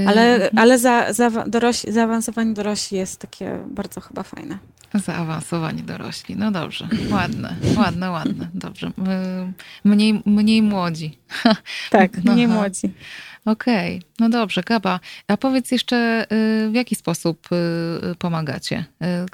[0.08, 4.58] Ale, y, ale za, za dorośli, zaawansowanie dorośli jest takie bardzo chyba fajne.
[4.94, 6.36] Zaawansowanie dorośli.
[6.36, 8.48] No dobrze, ładne, ładne, ładne.
[8.54, 8.92] Dobrze.
[9.84, 11.18] Mniej, mniej młodzi.
[11.90, 12.94] Tak, mniej no, młodzi.
[13.46, 14.10] Okej, okay.
[14.24, 15.00] No dobrze, Gaba.
[15.28, 16.26] A powiedz jeszcze,
[16.66, 17.48] y, w jaki sposób
[18.12, 18.86] y, pomagacie?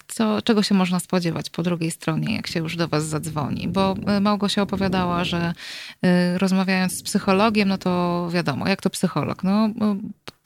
[0.07, 3.67] Co, czego się można spodziewać po drugiej stronie, jak się już do was zadzwoni?
[3.67, 5.53] Bo Małgosia opowiadała, że
[6.37, 9.43] rozmawiając z psychologiem, no to wiadomo, jak to psycholog?
[9.43, 9.69] No,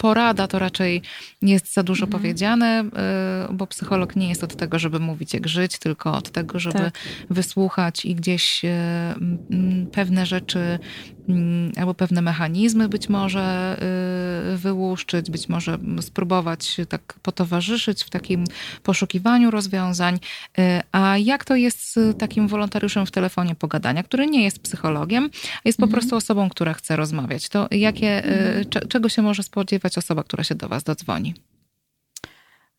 [0.04, 1.02] porada to raczej
[1.42, 2.22] jest za dużo mhm.
[2.22, 2.84] powiedziane,
[3.50, 6.80] y, bo psycholog nie jest od tego, żeby mówić jak żyć, tylko od tego, żeby
[6.80, 6.94] tak.
[7.30, 8.70] wysłuchać i gdzieś y,
[9.92, 10.80] pewne rzeczy
[11.78, 13.78] albo pewne mechanizmy być może
[14.33, 18.44] y, wyłuszczyć, być może spróbować tak potowarzyszyć w takim
[18.84, 20.20] poszukiwaniu rozwiązań.
[20.92, 25.30] A jak to jest z takim wolontariuszem w telefonie pogadania, który nie jest psychologiem,
[25.66, 26.00] jest po mhm.
[26.00, 27.50] prostu osobą, która chce rozmawiać?
[27.50, 28.88] To jakie, mhm.
[28.90, 31.34] czego się może spodziewać osoba, która się do Was dodzwoni?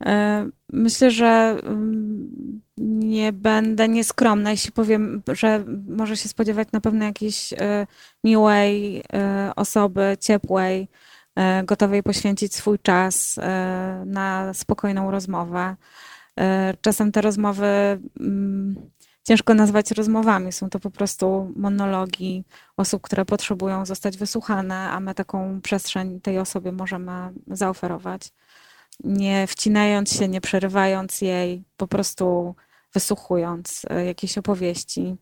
[0.07, 7.05] E, myślę, że mm, nie będę nieskromna, jeśli powiem, że może się spodziewać na pewno
[7.05, 7.87] jakiejś e,
[8.25, 10.89] miłej e, osoby, ciepłej,
[11.65, 13.39] gotowej poświęcić swój czas
[14.07, 15.77] na spokojną rozmowę.
[16.81, 17.67] Czasem te rozmowy
[18.21, 18.91] mm,
[19.25, 20.53] ciężko nazwać rozmowami.
[20.53, 22.45] Są to po prostu monologi
[22.77, 27.13] osób, które potrzebują zostać wysłuchane, a my taką przestrzeń tej osobie możemy
[27.47, 28.33] zaoferować.
[29.05, 32.55] Nie wcinając się, nie przerywając jej, po prostu
[32.95, 35.17] wysłuchując e, jakieś opowieści.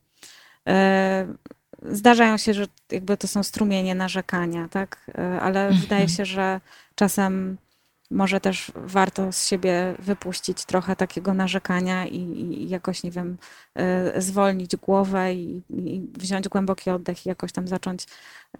[1.84, 5.10] E, zdarzają się, że jakby to są strumienie narzekania, tak?
[5.18, 5.80] E, ale mhm.
[5.80, 6.60] wydaje się, że
[6.94, 7.58] czasem
[8.12, 13.36] może też warto z siebie wypuścić trochę takiego narzekania i, i jakoś, nie wiem,
[14.16, 18.06] y, zwolnić głowę i, i, wziąć głęboki oddech i jakoś tam zacząć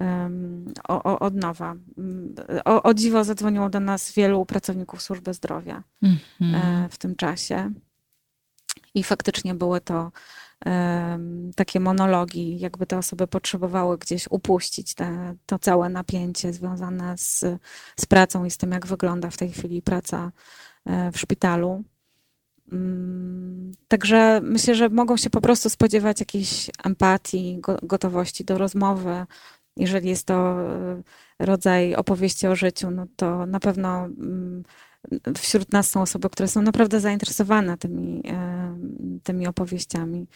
[0.01, 1.75] um, o, o, od nowa.
[2.65, 6.89] O, o, dziwo zadzwoniło do nas wielu pracowników służby zdrowia mm -hmm.
[6.91, 7.73] w tym czasie.
[8.95, 10.13] I faktycznie były to
[11.57, 17.45] takie monologi, jakby te osoby potrzebowały gdzieś upuścić te, to całe napięcie związane z,
[18.01, 20.33] z pracą i z tym, jak wygląda w tej chwili praca
[20.87, 21.85] e, w szpitalu.
[22.73, 29.27] Mm, także myślę, że mogą się po prostu spodziewać jakiejś empatii, gotowości do rozmowy.
[29.77, 31.03] Jeżeli jest to e,
[31.39, 34.63] rodzaj opowieści o życiu, no to na pewno mm,
[35.37, 38.62] wśród nas są osoby, które są naprawdę zainteresowane tymi, e,
[39.23, 40.27] tymi opowieściami.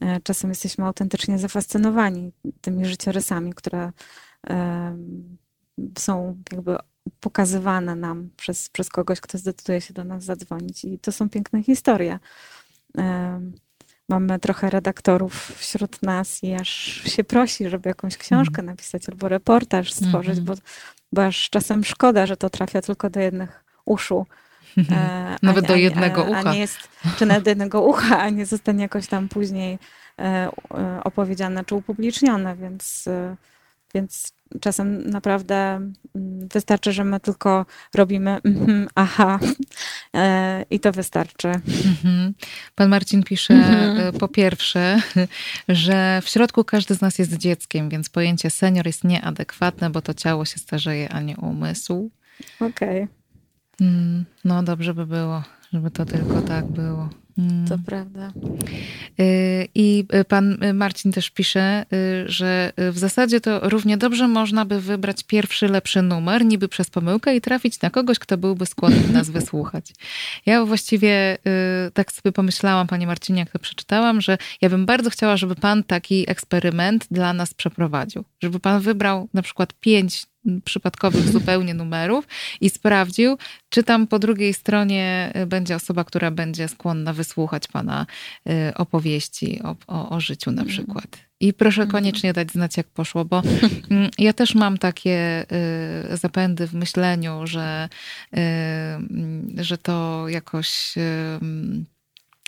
[0.00, 3.92] E, czasem jesteśmy autentycznie zafascynowani tymi życiorysami, które
[5.98, 6.76] są jakby
[7.20, 10.84] pokazywane nam przez, przez kogoś, kto zdecyduje się do nas zadzwonić.
[10.84, 12.18] I to są piękne historie.
[14.08, 18.66] Mamy trochę redaktorów wśród nas i aż się prosi, żeby jakąś książkę mhm.
[18.66, 20.46] napisać albo reportaż stworzyć, mm -hmm.
[20.46, 20.54] bo,
[21.12, 24.26] bo aż czasem szkoda, że to trafia tylko do jednych uszu.
[24.78, 26.50] E, nawet do jednego ucha.
[26.50, 26.78] A nie jest,
[27.18, 29.78] czy nawet do jednego ucha, a nie zostanie jakoś tam później
[30.18, 30.50] e, e,
[31.04, 33.08] opowiedziane czy upublicznione, więc,
[33.94, 35.54] więc czasem naprawdę
[36.14, 39.38] mm, wystarczy, że my tylko robimy mm, aha
[40.70, 41.48] i to wystarczy.
[41.48, 42.34] Mhm.
[42.74, 44.12] Pan Marcin pisze mhm.
[44.12, 45.00] po pierwsze,
[45.68, 50.14] że w środku każdy z nas jest dzieckiem, więc pojęcie senior jest nieadekwatne, bo to
[50.14, 52.10] ciało się starzeje, a nie umysł.
[52.60, 53.02] Okej.
[53.02, 53.21] Okay.
[53.80, 55.42] Mm, no dobrze by było,
[55.72, 57.08] żeby to tylko tak było.
[57.38, 57.68] Mm.
[57.68, 58.32] To prawda.
[59.20, 64.80] Y, I pan Marcin też pisze, y, że w zasadzie to równie dobrze można by
[64.80, 69.30] wybrać pierwszy lepszy numer, niby przez pomyłkę i trafić na kogoś, kto byłby skłonny nas
[69.38, 69.92] wysłuchać.
[70.46, 71.38] Ja właściwie
[71.86, 75.54] y, tak sobie pomyślałam, panie Marcinie, jak to przeczytałam, że ja bym bardzo chciała, żeby
[75.54, 78.24] pan taki eksperyment dla nas przeprowadził.
[78.42, 80.26] Żeby pan wybrał na przykład pięć
[80.64, 82.28] przypadkowych zupełnie numerów
[82.60, 83.36] i sprawdził,
[83.68, 88.06] czy tam po drugiej stronie y, będzie osoba, która będzie skłonna wysłuchać pana
[88.48, 90.68] y, opowieści o, o, o życiu na mhm.
[90.68, 91.18] przykład.
[91.40, 91.90] I proszę mhm.
[91.90, 93.42] koniecznie dać znać, jak poszło, bo
[93.90, 95.46] mm, ja też mam takie
[96.12, 97.88] y, zapędy w myśleniu, że,
[98.32, 100.94] mm, że to jakoś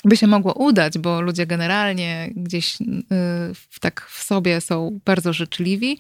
[0.05, 2.85] by się mogło udać, bo ludzie generalnie gdzieś y,
[3.81, 5.99] tak w sobie są bardzo życzliwi,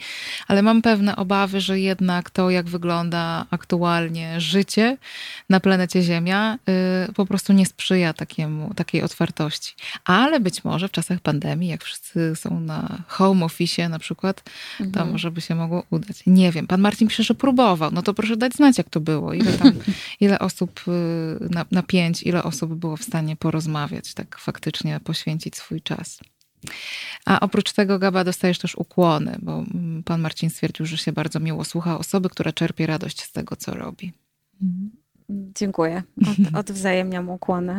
[0.48, 4.96] ale mam pewne obawy, że jednak to, jak wygląda aktualnie życie
[5.50, 6.58] na planecie Ziemia,
[7.08, 9.74] y, po prostu nie sprzyja takiemu, takiej otwartości.
[10.04, 14.42] Ale być może w czasach pandemii, jak wszyscy są na home office na przykład,
[14.78, 15.12] to mhm.
[15.12, 16.22] może by się mogło udać.
[16.26, 16.66] Nie wiem.
[16.66, 17.90] Pan Marcin pisze, że próbował.
[17.92, 19.34] No to proszę dać znać, jak to było.
[19.34, 19.72] Ile tam,
[20.20, 25.00] ile osób y, na, na pięć, ile osób było w stanie porozmawiać porozmawiać, tak faktycznie
[25.00, 26.20] poświęcić swój czas.
[27.26, 31.40] A oprócz tego, Gaba, dostajesz też ukłony, bo mm, pan Marcin stwierdził, że się bardzo
[31.40, 34.12] miło słucha osoby, która czerpie radość z tego, co robi.
[34.62, 35.03] Mhm.
[35.30, 36.02] Dziękuję.
[36.22, 37.76] Od, odwzajemniam ukłony.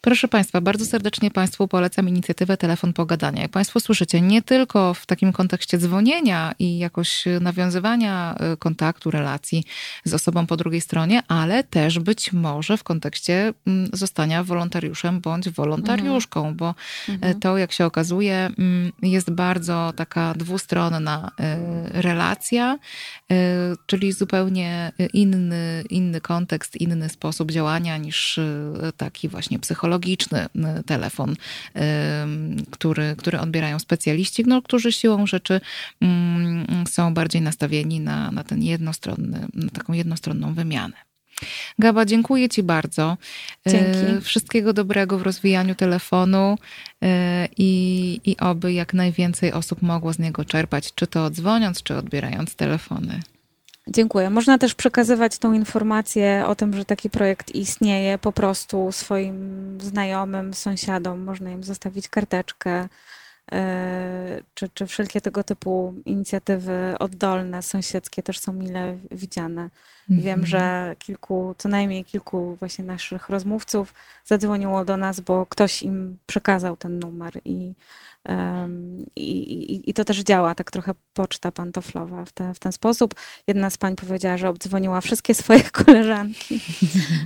[0.00, 3.42] Proszę Państwa, bardzo serdecznie Państwu polecam inicjatywę Telefon Pogadania.
[3.42, 9.64] Jak Państwo słyszycie, nie tylko w takim kontekście dzwonienia i jakoś nawiązywania y, kontaktu, relacji
[10.04, 15.50] z osobą po drugiej stronie, ale też być może w kontekście mm, zostania wolontariuszem bądź
[15.50, 16.56] wolontariuszką, mhm.
[16.56, 16.74] bo
[17.08, 17.40] mhm.
[17.40, 22.78] to, jak się okazuje, mm, jest bardzo taka dwustronna y, relacja,
[23.32, 23.36] y,
[23.86, 30.82] czyli zupełnie inny, inny kontekst kontekst, inny sposób działania niż e, taki właśnie psychologiczny e,
[30.86, 31.36] telefon,
[32.70, 35.60] który, który odbierają specjaliści, no, którzy siłą rzeczy
[36.00, 40.94] mm, są bardziej nastawieni na, na ten jednostronny, na taką jednostronną wymianę.
[41.78, 43.16] Gaba, dziękuję Ci bardzo.
[43.66, 44.24] E, Dzięki.
[44.24, 46.58] Wszystkiego dobrego w rozwijaniu telefonu
[47.56, 52.54] i, i oby jak najwięcej osób mogło z niego czerpać, czy to dzwoniąc, czy odbierając
[52.54, 53.20] telefony.
[53.88, 54.30] Dziękuję.
[54.30, 60.54] Można też przekazywać tą informację o tym, że taki projekt istnieje po prostu swoim znajomym,
[60.54, 61.24] sąsiadom.
[61.24, 62.88] Można im zostawić karteczkę,
[63.52, 69.70] e, czy, czy wszelkie tego typu inicjatywy oddolne, sąsiedzkie też są mile widziane.
[70.08, 70.46] Wiem, mhm.
[70.46, 73.94] że kilku, co najmniej kilku właśnie naszych rozmówców
[74.24, 77.74] zadzwoniło do nas, bo ktoś im przekazał ten numer i
[79.16, 79.30] i,
[79.72, 83.14] i, I, to też działa, tak trochę poczta pantoflowa w, te, w ten sposób.
[83.46, 86.60] Jedna z pań powiedziała, że obdzwoniła wszystkie swoje koleżanki,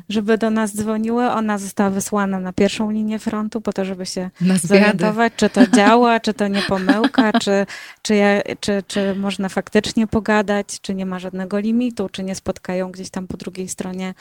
[0.08, 1.30] żeby do nas dzwoniły.
[1.30, 4.30] Ona została wysłana na pierwszą linię frontu po to, żeby się
[4.62, 7.66] zorientować, czy to działa, czy to nie pomyłka, czy,
[8.02, 12.34] czy, ja, czy, czy można faktycznie pogadać, czy nie ma żadnego limitu, czy nie
[12.68, 14.14] spotkają gdzieś tam po drugiej stronie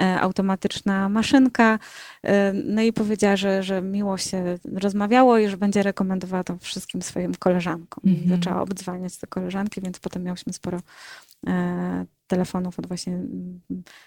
[0.00, 1.78] E, automatyczna maszynka.
[2.22, 7.02] E, no i powiedziała, że, że miło się rozmawiało i że będzie rekomendowała to wszystkim
[7.02, 8.04] swoim koleżankom.
[8.06, 8.28] Mm -hmm.
[8.28, 10.80] Zaczęła obdzwaniać te koleżanki, więc potem miałyśmy sporo
[11.46, 13.60] e, telefonów od właśnie mm,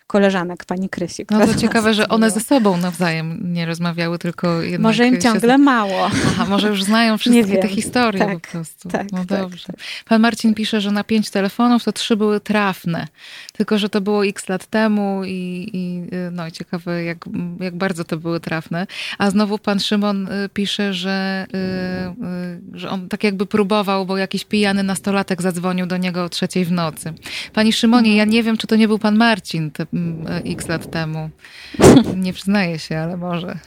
[0.07, 1.26] koleżanek pani Krysi.
[1.32, 4.82] No to ciekawe, że one ze sobą nawzajem nie rozmawiały, tylko jednak...
[4.82, 5.57] Może im ciągle się...
[5.57, 6.05] mało.
[6.05, 8.89] Aha, może już znają wszystkie te historie tak, po prostu.
[8.89, 9.65] Tak, no tak, dobrze.
[9.65, 9.76] Tak.
[10.05, 13.07] Pan Marcin pisze, że na pięć telefonów to trzy były trafne,
[13.53, 16.01] tylko że to było x lat temu i, i
[16.32, 17.17] no i ciekawe, jak,
[17.59, 18.88] jak bardzo to były trafne.
[19.17, 24.17] A znowu pan Szymon y, pisze, że, y, y, że on tak jakby próbował, bo
[24.17, 27.13] jakiś pijany nastolatek zadzwonił do niego o trzeciej w nocy.
[27.53, 30.91] Pani Szymonie, ja nie wiem, czy to nie był pan Marcin te mm, x lat
[30.91, 31.30] temu.
[32.16, 33.59] Nie przyznaję się, ale może.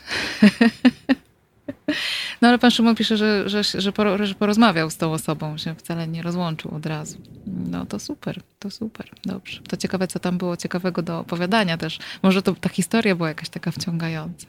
[2.41, 6.07] No ale pan Szymon pisze, że, że, że, że porozmawiał z tą osobą, się wcale
[6.07, 7.17] nie rozłączył od razu.
[7.47, 9.61] No to super, to super, dobrze.
[9.61, 11.99] To ciekawe, co tam było ciekawego do opowiadania też.
[12.23, 14.47] Może to ta historia była jakaś taka wciągająca.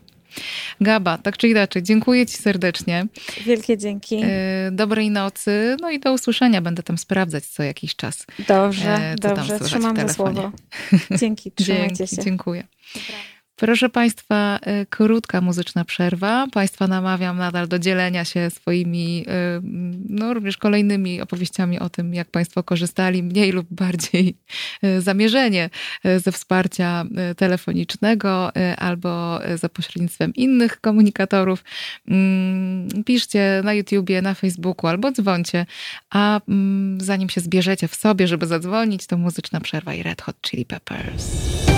[0.81, 3.07] Gaba, tak czy inaczej, dziękuję Ci serdecznie.
[3.47, 4.21] Wielkie dzięki.
[4.23, 6.61] E, dobrej nocy, no i do usłyszenia.
[6.61, 8.27] Będę tam sprawdzać co jakiś czas.
[8.49, 10.53] Dobrze, e, dobrze, trzymam za słowo.
[11.21, 12.23] Dzięki, trzymajcie Dzięki, się.
[12.23, 12.65] Dziękuję.
[12.95, 13.40] Dobra.
[13.61, 16.47] Proszę Państwa, y, krótka muzyczna przerwa.
[16.53, 19.61] Państwa namawiam nadal do dzielenia się swoimi, y,
[20.09, 24.37] no również kolejnymi opowieściami o tym, jak Państwo korzystali mniej lub bardziej
[24.85, 25.71] y, zamierzenie
[26.19, 27.05] ze wsparcia
[27.37, 31.65] telefonicznego albo za pośrednictwem innych komunikatorów.
[32.09, 35.67] Mm, piszcie na YouTubie, na Facebooku albo dzwońcie,
[36.11, 40.37] a mm, zanim się zbierzecie w sobie, żeby zadzwonić, to muzyczna przerwa i Red Hot
[40.43, 41.70] Chili Peppers.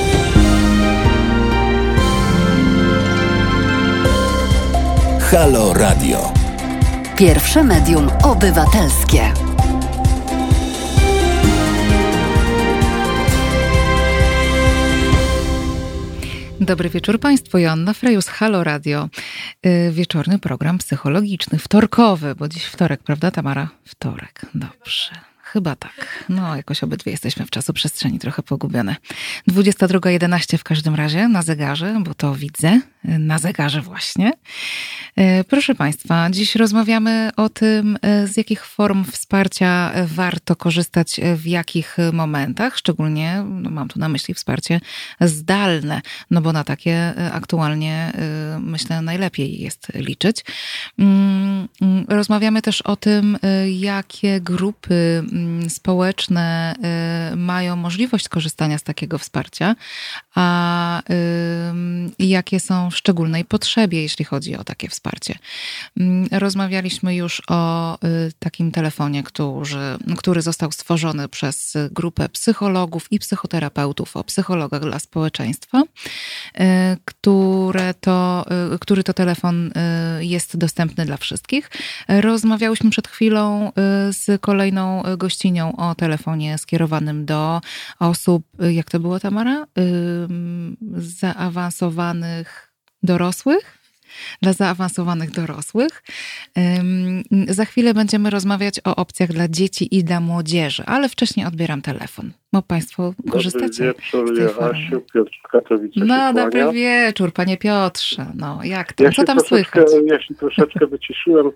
[5.33, 6.33] Halo Radio.
[7.17, 9.33] Pierwsze medium obywatelskie.
[16.61, 19.09] Dobry wieczór Państwu, Joanna Frejus, Halo Radio.
[19.67, 23.69] Y, wieczorny program psychologiczny, wtorkowy, bo dziś wtorek, prawda Tamara?
[23.85, 25.11] Wtorek, dobrze.
[25.43, 26.25] Chyba tak.
[26.29, 28.97] No, jakoś obydwie jesteśmy w czasu przestrzeni trochę pogubione.
[29.49, 32.81] 22.11 w każdym razie na zegarze, bo to widzę.
[33.05, 34.33] Na zegarze właśnie.
[35.17, 41.47] E, proszę Państwa, dziś rozmawiamy o tym, e, z jakich form wsparcia warto korzystać w
[41.47, 42.77] jakich momentach.
[42.77, 44.81] Szczególnie no, mam tu na myśli wsparcie
[45.21, 46.01] zdalne,
[46.31, 48.13] no bo na takie e, aktualnie
[48.61, 50.45] myślę najlepiej jest liczyć.
[50.99, 54.95] Mm, mm, rozmawiamy też o tym, jakie grupy
[55.33, 56.75] mm, społeczne
[57.37, 59.75] mają możliwość korzystania z takiego wsparcia,
[60.35, 61.03] a
[62.19, 65.39] jakie są w szczególnej potrzebie, jeśli chodzi o takie wsparcie.
[66.01, 67.99] Mm, rozmawialiśmy już o
[68.39, 75.83] takim telefonie, który, który został stworzony przez grupę psychologów i psychoterapeutów o psychologach dla społeczeństwa,
[77.05, 78.45] które to,
[78.81, 79.73] który to telefon
[80.21, 81.71] jest dostępny dla wszystkich.
[82.09, 83.73] Rozmawiałyśmy przed chwilą y,
[84.13, 87.61] z kolejną gościnią o telefonie skierowanym do
[87.99, 89.67] osób, y, jak to było Tamara?
[90.97, 92.73] Zaawansowanych
[93.03, 93.83] dorosłych?
[94.43, 96.03] dla zaawansowanych dorosłych.
[97.49, 102.31] Za chwilę będziemy rozmawiać o opcjach dla dzieci i dla młodzieży, ale wcześniej odbieram telefon.
[102.53, 108.27] Bo Państwo korzystacie dobry wieczór, Joasiu, Piotr Katowice No, dobry wieczór, Panie Piotrze.
[108.35, 109.05] No, jak to?
[109.05, 109.87] Ja Co tam słychać?
[110.07, 111.51] Ja się troszeczkę wyciszyłem,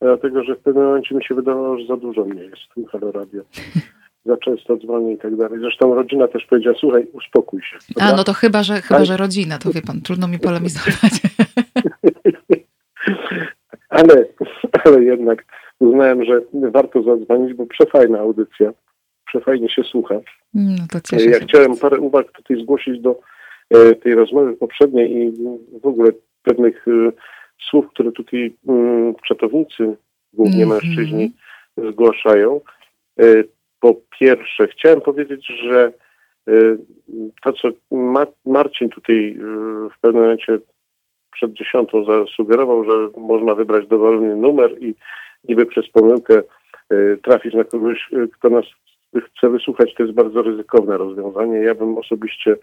[0.00, 2.86] dlatego że w pewnym momencie mi się wydawało, że za dużo mnie jest w tym
[2.86, 3.42] Halo Radio.
[4.24, 5.60] Za często dzwonię i tak dalej.
[5.60, 7.76] Zresztą rodzina też powiedziała, słuchaj, uspokój się.
[7.88, 8.12] Dobra?
[8.12, 11.12] A, no to chyba, że, chyba, że rodzina, to wie pan, trudno mi polemizować.
[13.88, 14.26] ale,
[14.84, 15.44] ale jednak
[15.78, 18.72] uznałem, że warto zadzwonić, bo przefajna audycja,
[19.26, 20.14] przefajnie się słucha.
[20.54, 23.20] No to cieszę ja się chciałem parę uwag tutaj zgłosić do
[23.70, 25.32] e, tej rozmowy poprzedniej i
[25.82, 26.12] w ogóle
[26.42, 27.12] pewnych e,
[27.70, 29.96] słów, które tutaj mm, czatownicy,
[30.32, 30.82] głównie mm -hmm.
[30.84, 31.32] mężczyźni,
[31.90, 32.60] zgłaszają.
[33.80, 35.92] Po pierwsze, chciałem powiedzieć, że
[37.42, 37.68] to, co
[38.46, 39.38] Marcin tutaj
[39.96, 40.58] w pewnym momencie
[41.32, 44.94] przed dziesiątą zasugerował, że można wybrać dowolny numer i
[45.48, 46.42] niby przez pomyłkę
[47.22, 48.64] trafić na kogoś, kto nas
[49.36, 51.58] chce wysłuchać, to jest bardzo ryzykowne rozwiązanie.
[51.58, 52.56] Ja bym osobiście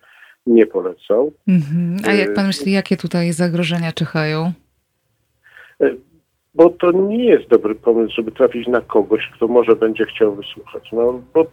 [0.48, 1.34] nie polecał.
[1.48, 1.98] Mhm.
[2.08, 4.52] A jak pan myśli, jakie tutaj zagrożenia czyhają?
[6.56, 10.36] E, bo to nie jest dobry pomysł, żeby trafić na kogoś, kto może będzie chciał
[10.36, 10.92] wysłuchać.
[10.92, 11.46] No, bo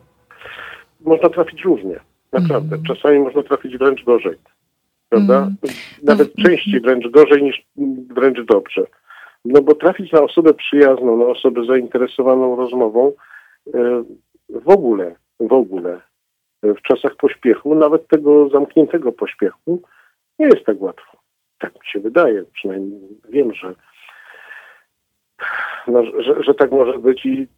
[1.01, 2.01] można trafić równie.
[2.33, 2.77] Naprawdę.
[2.77, 2.83] Mhm.
[2.97, 4.37] Czasami można trafić wręcz gorzej.
[5.09, 5.37] Prawda?
[5.37, 5.75] Mhm.
[6.03, 6.45] Nawet no.
[6.45, 7.67] częściej wręcz gorzej niż
[8.15, 8.87] wręcz dobrze.
[9.45, 13.13] No bo trafić na osobę przyjazną, na osobę zainteresowaną rozmową,
[13.75, 14.05] e,
[14.49, 16.01] w ogóle, w ogóle
[16.73, 19.83] w czasach pośpiechu, nawet tego zamkniętego pośpiechu,
[20.39, 21.17] nie jest tak łatwo.
[21.59, 23.75] Tak mi się wydaje, przynajmniej wiem, że,
[25.87, 27.49] no, że, że tak może być i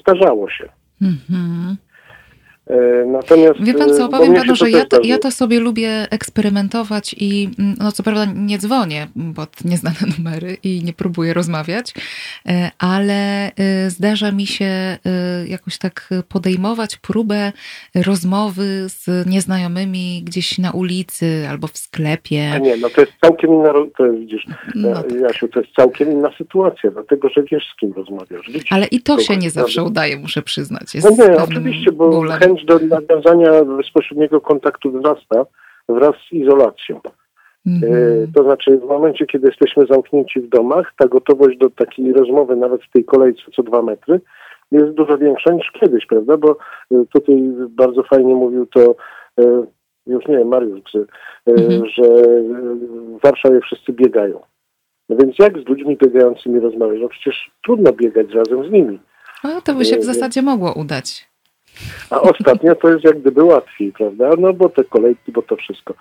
[0.00, 0.64] zdarzało się.
[1.02, 1.76] E,
[3.06, 7.14] natomiast, Wie pan co, e, powiem panu, że ja to, ja to, sobie lubię eksperymentować
[7.18, 9.06] i mm, no co prawda nie dzwonię
[9.36, 11.94] pod nieznane numery i nie próbuję rozmawiać,
[12.48, 13.50] e, ale
[13.88, 14.98] zdarza mi się
[15.46, 17.52] jakoś tak podejmować próbę
[17.94, 22.50] rozmowy z nieznajomymi gdzieś na ulicy albo w sklepie.
[22.54, 25.12] A nie, no to jest całkiem inna, to jest, widzisz, no tak.
[25.12, 28.46] Jasiu, to jest całkiem inna sytuacja, dlatego, że wiesz z kim rozmawiasz.
[28.46, 30.94] Widzisz, ale i to się nie zawsze udaje, muszę przyznać.
[30.94, 32.38] Jest no nie, oczywiście, bo bólem.
[32.38, 35.46] chęć chęć do nawiązania bezpośredniego kontaktu wzrasta
[35.88, 37.00] wraz z izolacją.
[37.66, 38.26] Mm -hmm.
[38.34, 42.82] To znaczy w momencie, kiedy jesteśmy zamknięci w domach, ta gotowość do takiej rozmowy nawet
[42.82, 44.20] w tej kolejce co dwa metry
[44.72, 46.36] jest dużo większa niż kiedyś, prawda?
[46.36, 46.56] Bo
[46.92, 47.36] e, tutaj
[47.68, 48.94] bardzo fajnie mówił to
[49.40, 49.64] e,
[50.06, 50.80] już nie wiem, Mariusz,
[51.46, 51.84] -hmm.
[51.94, 52.02] że
[53.18, 54.40] w Warszawie wszyscy biegają.
[55.08, 56.98] No więc jak z ludźmi biegającymi rozmawiać?
[57.02, 59.00] No przecież trudno biegać razem z nimi.
[59.44, 61.29] No to by się w zasadzie mogło udać.
[62.10, 64.30] A ostatnio to jest jak gdyby łatwiej, prawda?
[64.38, 65.94] No bo te kolejki, bo to wszystko.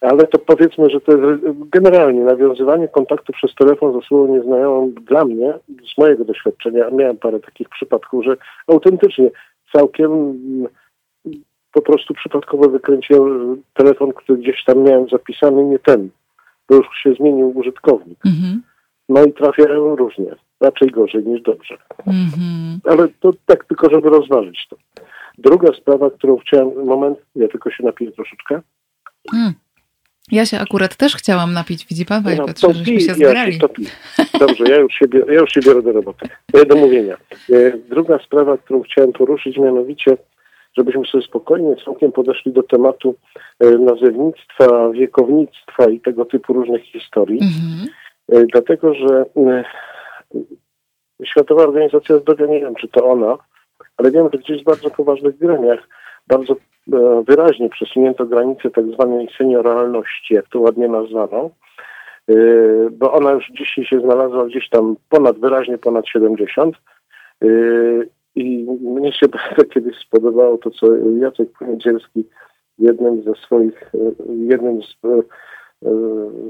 [0.00, 5.24] Ale to powiedzmy, że to jest generalnie nawiązywanie kontaktu przez telefon z osobą nieznajomą dla
[5.24, 5.54] mnie,
[5.94, 8.36] z mojego doświadczenia, miałem parę takich przypadków, że
[8.66, 9.30] autentycznie
[9.72, 10.68] całkiem mm,
[11.72, 16.08] po prostu przypadkowo wykręciłem telefon, który gdzieś tam miałem zapisany, nie ten,
[16.68, 18.18] bo już się zmienił użytkownik.
[18.26, 18.62] Mhm.
[19.08, 20.36] No i trafiają różnie.
[20.60, 21.78] Raczej gorzej niż dobrze.
[22.06, 22.78] Mm-hmm.
[22.84, 24.76] Ale to tak tylko, żeby rozważyć to.
[25.38, 28.60] Druga sprawa, którą chciałem, moment, ja tylko się napiję troszeczkę.
[29.34, 29.52] Mm.
[30.32, 33.58] Ja się akurat też chciałam napić, widzi pan, Panie no, Piotrze, żeśmy się zgrali.
[33.62, 37.16] Ja Dobrze, ja już, się biorę, ja już się biorę do roboty, e, do mówienia.
[37.52, 40.16] E, druga sprawa, którą chciałem poruszyć, mianowicie,
[40.76, 43.14] żebyśmy sobie spokojnie całkiem podeszli do tematu
[43.60, 47.40] e, nazewnictwa, wiekownictwa i tego typu różnych historii.
[47.40, 48.46] Mm-hmm.
[48.52, 49.24] Dlatego, że
[51.24, 53.38] Światowa Organizacja Zdrowia, nie wiem czy to ona,
[53.96, 55.88] ale wiem, że gdzieś w bardzo poważnych gremiach
[56.26, 56.52] bardzo
[56.92, 61.50] e, wyraźnie przesunięto granicę tak zwanej senioralności, jak to ładnie nazwano,
[62.28, 62.34] e,
[62.90, 66.76] bo ona już dzisiaj się znalazła gdzieś tam ponad, wyraźnie ponad 70.
[67.42, 67.48] E,
[68.34, 72.24] I mnie się bardzo kiedyś spodobało to, co Jacek Poniedzielski
[72.78, 73.92] jednym ze swoich,
[74.28, 74.96] jednym z,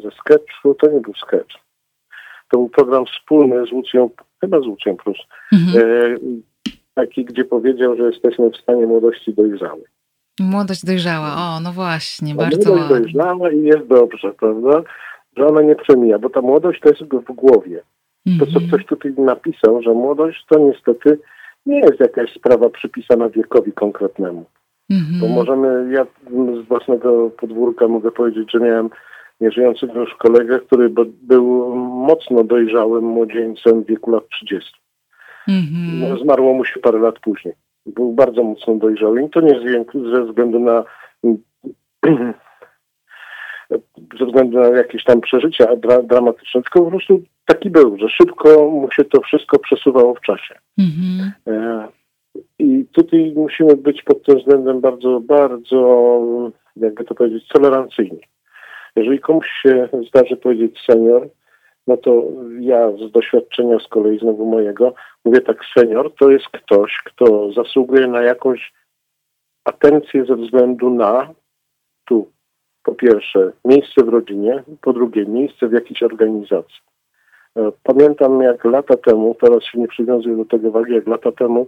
[0.02, 0.10] ze
[0.78, 1.67] to nie był sketch,
[2.50, 5.16] to był program wspólny z Łucją, chyba z Łucją Plus.
[5.52, 6.18] Mhm.
[6.94, 9.84] taki, gdzie powiedział, że jesteśmy w stanie młodości dojrzałej.
[10.40, 13.04] Młodość dojrzała, o, no właśnie, bardzo Młodość ładnie.
[13.12, 14.82] dojrzała i jest dobrze, prawda?
[15.36, 17.82] Że ona nie przemija, bo ta młodość to jest w głowie.
[18.38, 18.68] To, co Mhm.
[18.68, 21.18] ktoś tutaj napisał, że młodość to niestety
[21.66, 24.44] nie jest jakaś sprawa przypisana wiekowi konkretnemu.
[24.90, 25.20] Mhm.
[25.20, 26.06] Bo możemy, ja
[26.64, 28.90] z własnego podwórka mogę powiedzieć, że miałem
[29.40, 30.90] nieżyjącego już kolegę, który
[31.22, 34.72] był mocno dojrzałym młodzieńcem w wieku lat 30.
[35.48, 36.00] Mhm.
[36.00, 37.54] No, zmarło mu się parę lat później.
[37.86, 39.60] Był bardzo mocno dojrzały i to nie
[40.12, 40.84] ze względu na
[44.18, 48.70] ze względu na jakieś tam przeżycia dra, dramatyczne, tylko po prostu taki był, że szybko
[48.70, 50.58] mu się to wszystko przesuwało w czasie.
[50.78, 51.32] Mhm.
[51.46, 51.88] E,
[52.58, 55.80] I tutaj musimy być pod tym względem bardzo, bardzo,
[56.76, 58.20] jakby to powiedzieć, tolerancyjni.
[58.98, 61.28] Jeżeli komuś się zdarzy powiedzieć senior,
[61.86, 62.22] no to
[62.60, 64.94] ja z doświadczenia z kolei znowu mojego
[65.24, 68.72] mówię tak, senior to jest ktoś, kto zasługuje na jakąś
[69.64, 71.28] atencję ze względu na
[72.04, 72.30] tu,
[72.82, 76.80] po pierwsze, miejsce w rodzinie, po drugie, miejsce w jakiejś organizacji.
[77.56, 81.66] E, Pamiętam jak lata temu, teraz się nie przywiązuję do tego wagi, jak lata temu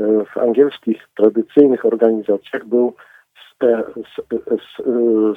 [0.00, 2.94] e, w angielskich tradycyjnych organizacjach był
[3.62, 3.84] e,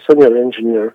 [0.08, 0.92] senior engineer,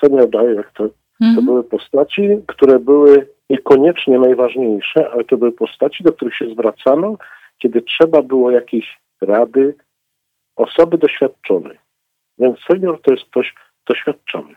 [0.00, 0.90] senior director.
[0.90, 1.46] To Mhm.
[1.46, 7.16] były postaci, które były niekoniecznie najważniejsze, ale to były postaci, do których się zwracano,
[7.58, 9.74] kiedy trzeba było jakiejś rady
[10.56, 11.78] osoby doświadczonej.
[12.38, 13.54] Więc senior to jest ktoś
[13.88, 14.54] doświadczony.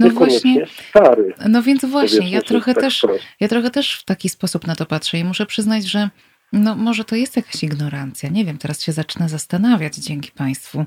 [0.00, 1.34] No właśnie, stary.
[1.48, 3.06] no więc właśnie, ja trochę tak też,
[3.40, 6.08] ja trochę też w taki sposób na to patrzę i muszę przyznać, że
[6.56, 8.28] no może to jest jakaś ignorancja.
[8.28, 10.86] Nie wiem, teraz się zacznę zastanawiać dzięki Państwu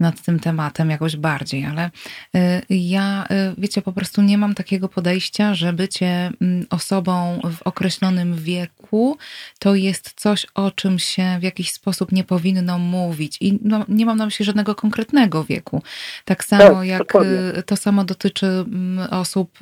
[0.00, 1.90] nad tym tematem jakoś bardziej, ale
[2.36, 7.62] y, ja, y, wiecie, po prostu nie mam takiego podejścia, że bycie mm, osobą w
[7.62, 9.18] określonym wieku
[9.58, 13.36] to jest coś, o czym się w jakiś sposób nie powinno mówić.
[13.40, 15.82] I no, nie mam na myśli żadnego konkretnego wieku.
[16.24, 17.32] Tak samo Tak, jak dokładnie.
[17.58, 19.58] y, to samo dotyczy mm, osób,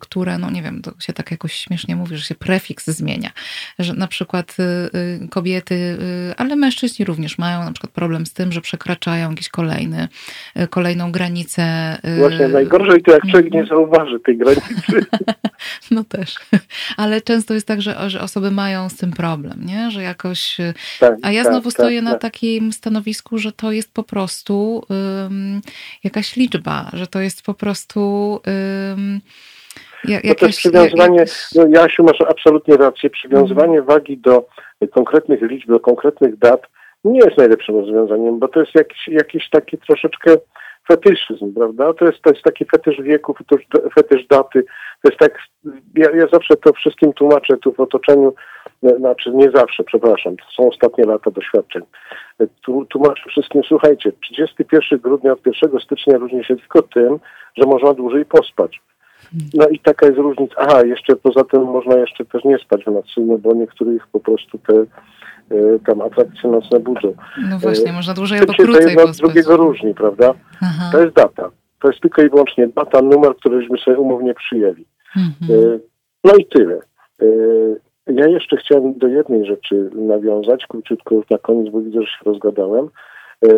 [0.00, 3.30] które, no nie wiem, to się tak jakoś śmiesznie mówi, że się prefiks zmienia.
[3.78, 4.56] Że na przykład
[5.30, 10.08] kobiety, y, ale mężczyźni również mają na przykład problem z tym, że przekraczają jakiś kolejny,
[10.60, 11.96] y, kolejną granicę.
[12.08, 13.62] y, Właśnie najgorzej to jak człowiek Mhm.
[13.64, 14.64] nie zauważy tej granicy.
[15.90, 16.34] No też.
[16.96, 19.90] Ale często jest tak, że, że osoby mają z tym problem, nie?
[19.90, 20.60] Że jakoś.
[20.60, 22.20] y, Tak, A ja tak, znowu tak, stoję na tak.
[22.20, 24.82] takim stanowisku, że to jest po prostu
[25.26, 25.60] ym,
[26.04, 28.40] jakaś liczba, że to jest po prostu
[28.92, 29.20] ym,
[30.08, 34.46] ja, To też przywiązywanie, jakaś- no Jasiu masz absolutnie rację, przywiązywanie wagi do
[34.92, 36.62] konkretnych liczb, do konkretnych dat
[37.04, 40.36] nie jest najlepszym rozwiązaniem, bo to jest jakiś, jakiś taki troszeczkę
[40.88, 41.92] fetyszyzm, prawda?
[41.94, 44.64] To jest, to jest taki fetysz wieku, fetysz, fetysz daty.
[45.02, 45.38] To jest tak,
[45.94, 48.34] ja, ja zawsze to wszystkim tłumaczę tu w otoczeniu,
[48.82, 51.82] e, znaczy nie zawsze, przepraszam, to są ostatnie lata doświadczeń.
[52.40, 57.18] E, Tu, tłumaczę wszystkim, słuchajcie, 31 grudnia od 1 stycznia różni się tylko tym,
[57.56, 58.80] że można dłużej pospać.
[59.54, 60.54] No i taka jest różnica.
[60.58, 64.20] Aha, jeszcze poza tym można jeszcze też nie spać w nocy, no bo niektórych po
[64.20, 67.14] prostu te e, tam atrakcje nocne budzą.
[67.50, 69.16] No właśnie, można dłużej albo się to krócej jedno pospać.
[69.20, 70.34] drugiego różni, prawda?
[70.62, 70.90] Aha.
[70.92, 71.50] To jest data.
[71.82, 74.84] To jest tylko i wyłącznie data, numer, któryśmy sobie umownie przyjęli.
[75.16, 75.60] Mhm.
[75.74, 75.78] E,
[76.24, 76.78] No i tyle.
[77.22, 77.26] E,
[78.06, 82.24] Ja jeszcze chciałem do jednej rzeczy nawiązać, króciutko już na koniec, bo widzę, że się
[82.24, 82.88] rozgadałem.
[83.44, 83.48] E,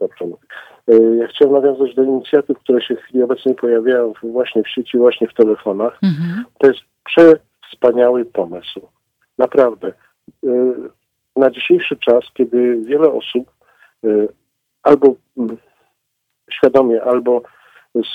[0.00, 0.46] Dobrze mówię.
[0.88, 4.98] E, Ja chciałem nawiązać do inicjatyw, które się w chwili obecnej pojawiają właśnie w sieci,
[4.98, 5.98] właśnie w telefonach.
[6.02, 6.44] Mhm.
[6.58, 8.80] To jest przewspaniały pomysł.
[9.38, 9.92] Naprawdę.
[10.46, 10.72] E,
[11.36, 13.50] Na dzisiejszy czas, kiedy wiele osób
[14.04, 14.08] e,
[14.82, 15.14] albo
[16.50, 17.42] świadomie, albo
[17.94, 18.08] z,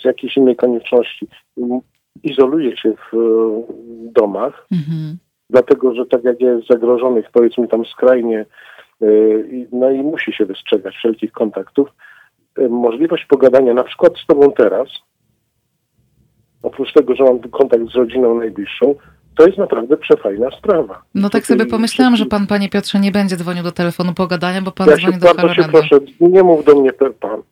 [0.00, 1.28] z jakiejś innej konieczności
[2.22, 3.16] izoluje się w
[4.12, 5.18] domach, Mhm.
[5.50, 8.46] dlatego że tak jak jest zagrożonych, powiedzmy tam skrajnie,
[9.72, 11.88] no i musi się wystrzegać wszelkich kontaktów,
[12.58, 14.88] e, możliwość pogadania na przykład z tobą teraz,
[16.62, 18.94] oprócz tego, że mam kontakt z rodziną najbliższą,
[19.38, 21.02] to jest naprawdę przefajna sprawa.
[21.14, 24.72] No tak sobie pomyślałam, że pan, panie Piotrze, nie będzie dzwonił do telefonu pogadania, bo
[24.72, 27.42] pan Ja się dzwoni do bardzo się proszę, nie mów do mnie pan.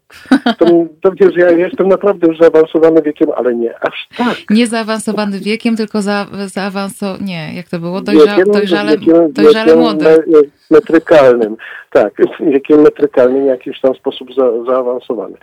[0.59, 0.67] To,
[1.03, 4.37] to wiesz, ja jestem naprawdę już zaawansowany wiekiem, ale nie aż tak.
[4.51, 7.17] Nie zaawansowany wiekiem, tylko za, zaawanso...
[7.21, 8.01] Nie, jak to było?
[8.01, 10.05] Dojrza, Wiekiem- dojrzale, wiekiem- dojrzale wiekiem młody.
[10.05, 11.57] me- Metrykalnym,
[11.93, 12.13] tak,
[12.53, 15.37] wiekiem metrykalnym w jakiś tam sposób za, zaawansowany.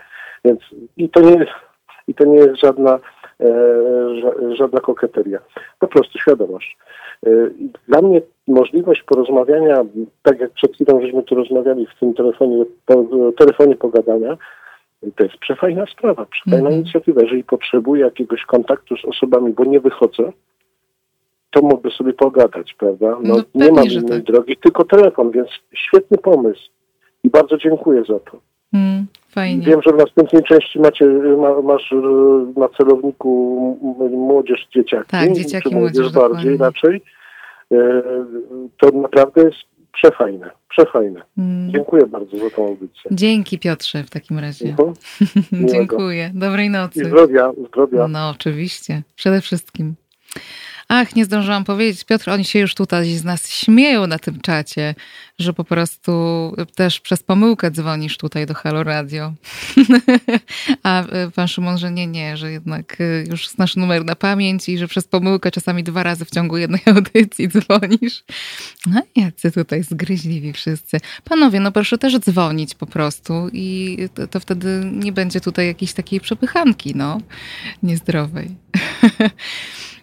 [0.45, 0.59] Więc
[0.97, 1.45] i to nie,
[2.07, 2.99] i to nie jest żadna, ża,
[4.55, 5.39] żadna koketeria.
[5.79, 6.77] Po prostu świadomość.
[7.25, 7.29] E,
[7.87, 9.85] dla mnie możliwość porozmawiania,
[10.23, 13.05] tak jak przed chwilą żeśmy tu rozmawiali w tym telefonie, po,
[13.37, 14.37] telefonie pogadania,
[15.15, 16.75] to jest przefajna sprawa, przefajna Mhm.
[16.81, 17.21] inicjatywa.
[17.21, 20.31] Jeżeli potrzebuję jakiegoś kontaktu z osobami, bo nie wychodzę,
[21.51, 23.17] to mógłby sobie pogadać, prawda?
[23.23, 24.23] No, No, nie mam innej tak.
[24.23, 26.61] drogi, tylko telefon, więc świetny pomysł.
[27.23, 28.37] I bardzo dziękuję za to.
[28.73, 29.65] Mm, fajnie.
[29.65, 31.05] Wiem, że w następnej części macie,
[31.37, 31.95] ma, masz e,
[32.59, 33.29] na celowniku
[34.11, 35.09] młodzież, dzieciaki.
[35.09, 37.01] Tak, dzieciaki, czy młodzież młodzież, bardziej raczej.
[37.71, 37.77] E,
[38.77, 39.57] To naprawdę jest
[39.93, 41.21] przefajne, przefajne.
[41.37, 41.71] Mm.
[41.71, 43.11] Dziękuję bardzo za tą audycję.
[43.11, 44.69] Dzięki Piotrze w takim razie.
[44.69, 44.93] Mhm.
[45.51, 45.73] Miłego.
[45.73, 46.31] Dziękuję.
[46.33, 47.05] Dobrej I nocy.
[47.05, 48.07] zdrowia, zdrowia.
[48.07, 49.01] No, oczywiście.
[49.15, 49.95] Przede wszystkim.
[50.87, 52.05] Ach, nie zdążyłam powiedzieć.
[52.05, 54.95] Piotr, oni się już tutaj z nas śmieją na tym czacie,
[55.43, 56.11] że po prostu
[56.75, 59.33] też przez pomyłkę dzwonisz tutaj do Halo Radio.
[60.83, 64.69] A y, pan Szymon, że nie, nie, że jednak y, już znasz numer na pamięć
[64.69, 68.23] i że przez pomyłkę czasami dwa razy w ciągu jednej audycji dzwonisz.
[68.85, 70.97] No jacy tutaj zgryźliwi wszyscy.
[71.23, 75.93] Panowie, no proszę też dzwonić po prostu i to, to wtedy nie będzie tutaj jakiejś
[75.93, 77.17] takiej przepychanki, no,
[77.83, 78.49] niezdrowej.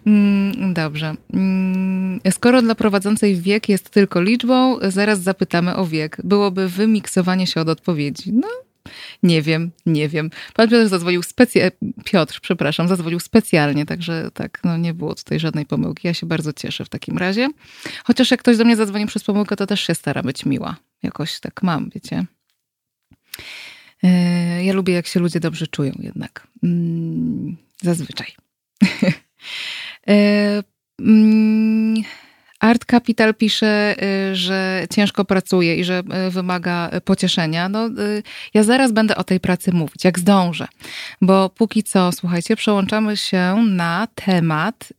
[0.05, 1.15] Mm, Dobrze.
[1.33, 6.17] Mm, Skoro dla prowadzącej wiek jest tylko liczbą, zaraz zapytamy o wiek.
[6.23, 8.33] Byłoby wymiksowanie się od odpowiedzi.
[8.33, 8.47] No,
[9.23, 10.29] nie wiem, nie wiem.
[10.53, 11.71] Pan Piotr zadzwonił specjalnie,
[12.05, 16.07] Piotr, przepraszam, zadzwonił specjalnie, także tak, no nie było tutaj żadnej pomyłki.
[16.07, 17.49] Ja się bardzo cieszę w takim razie.
[18.03, 20.75] Chociaż jak ktoś do mnie zadzwoni przez pomyłkę, to też się stara być miła.
[21.03, 22.25] Jakoś tak mam, wiecie.
[24.03, 26.47] E, Ja lubię, jak się ludzie dobrze czują jednak.
[26.63, 28.27] Mm, Zazwyczaj.
[32.61, 33.95] Art Capital pisze,
[34.31, 37.69] y, że ciężko pracuje i że y, wymaga pocieszenia.
[37.69, 38.23] No, y,
[38.53, 40.67] ja zaraz będę o tej pracy mówić, jak zdążę.
[41.21, 44.93] Bo póki co, słuchajcie, przełączamy się na temat,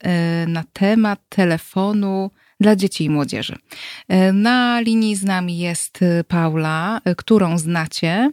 [0.46, 2.30] na temat telefonu
[2.62, 3.56] dla dzieci i młodzieży.
[4.12, 8.30] Y, Na linii z nami jest y, Paula, y, którą znacie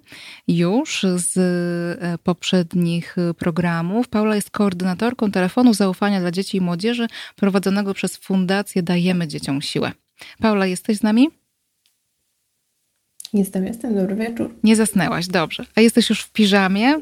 [0.48, 1.40] już z
[2.24, 4.08] poprzednich programów.
[4.08, 9.92] Paula jest koordynatorką telefonu zaufania dla dzieci i młodzieży prowadzonego przez Fundację Dajemy Dzieciom Siłę.
[10.40, 11.30] Paula, jesteś z nami?
[13.34, 13.96] Jestem, jestem.
[13.96, 14.56] Dobry wieczór.
[14.64, 15.66] Nie zasnęłaś, dobrze.
[15.76, 16.96] A jesteś już w piżamie?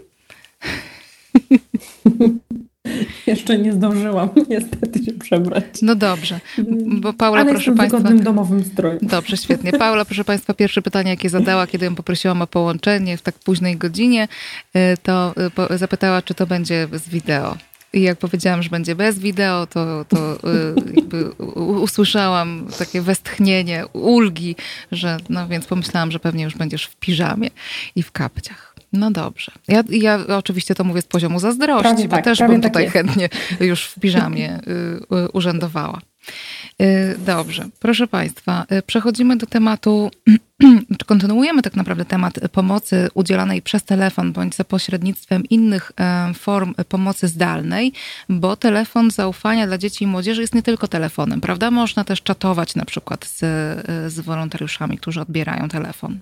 [3.27, 5.63] Jeszcze nie zdążyłam niestety się przebrać.
[5.81, 6.39] No dobrze,
[7.01, 7.97] bo Paula, Ale proszę jestem w Państwa...
[7.97, 8.99] wygodnym domowym stroju.
[9.01, 9.71] Dobrze, świetnie.
[9.71, 13.77] Paula, proszę Państwa, pierwsze pytanie, jakie zadała, kiedy ją poprosiłam o połączenie w tak późnej
[13.77, 14.27] godzinie,
[14.75, 15.33] y, to
[15.71, 17.57] y, zapytała, czy to będzie z wideo.
[17.93, 24.55] I jak powiedziałam, że będzie bez wideo, to, to y, usłyszałam takie westchnienie, ulgi,
[24.91, 27.49] że no więc pomyślałam, że pewnie już będziesz w piżamie
[27.95, 28.76] i w kapciach.
[28.97, 29.51] No dobrze.
[29.67, 32.83] Ja, ja oczywiście to mówię z poziomu zazdrości, Prawie bo tak, też bym tak tutaj
[32.83, 32.93] jest.
[32.93, 33.29] chętnie
[33.59, 34.59] już w piżamie
[35.11, 36.01] y, y, urzędowała.
[36.81, 40.11] Y, Dobrze, proszę Państwa, y, przechodzimy do tematu,
[40.97, 46.73] czy kontynuujemy tak naprawdę temat pomocy udzielanej przez telefon bądź za pośrednictwem innych e, form
[46.89, 47.93] pomocy zdalnej,
[48.29, 51.71] bo telefon zaufania dla dzieci i młodzieży jest nie tylko telefonem, prawda?
[51.71, 56.19] Można też czatować na przykład z, y, z wolontariuszami, którzy odbierają telefon.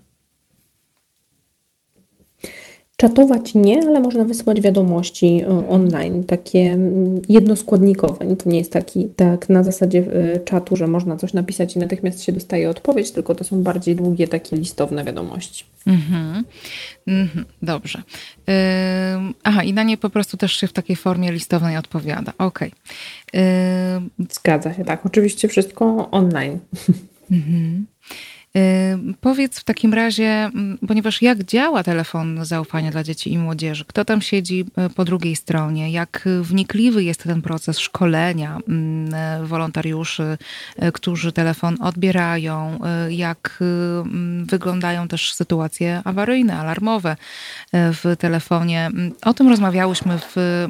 [2.98, 8.36] Czatować nie, ale można wysyłać wiadomości y, online, takie mm, jednoskładnikowe.
[8.36, 12.24] To nie jest taki, tak na zasadzie y, czatu, że można coś napisać i natychmiast
[12.24, 15.66] się dostaje odpowiedź, tylko to są bardziej długie, takie listowne wiadomości.
[15.88, 16.44] Mhm.
[17.08, 17.46] Mhm.
[17.62, 18.02] Dobrze.
[19.16, 22.34] Ym, aha, i na nie po prostu też się w takiej formie listownej odpowiada.
[22.38, 22.72] Okej.
[23.98, 25.06] Ym, Zgadza się, tak.
[25.06, 26.60] Oczywiście wszystko online.
[27.32, 27.86] Mhm.
[29.22, 33.86] Powiedz w takim razie, mm, ponieważ jak działa telefon zaufania dla dzieci i młodzieży?
[33.88, 35.92] Kto tam siedzi e, po drugiej stronie?
[35.92, 40.38] Jak e, wnikliwy jest ten proces szkolenia mm, e, wolontariuszy,
[40.94, 42.80] którzy telefon odbierają?
[43.10, 47.16] Jak mm, wyglądają też sytuacje awaryjne, alarmowe
[47.74, 48.92] w telefonie?
[49.22, 50.68] O tym rozmawiałyśmy w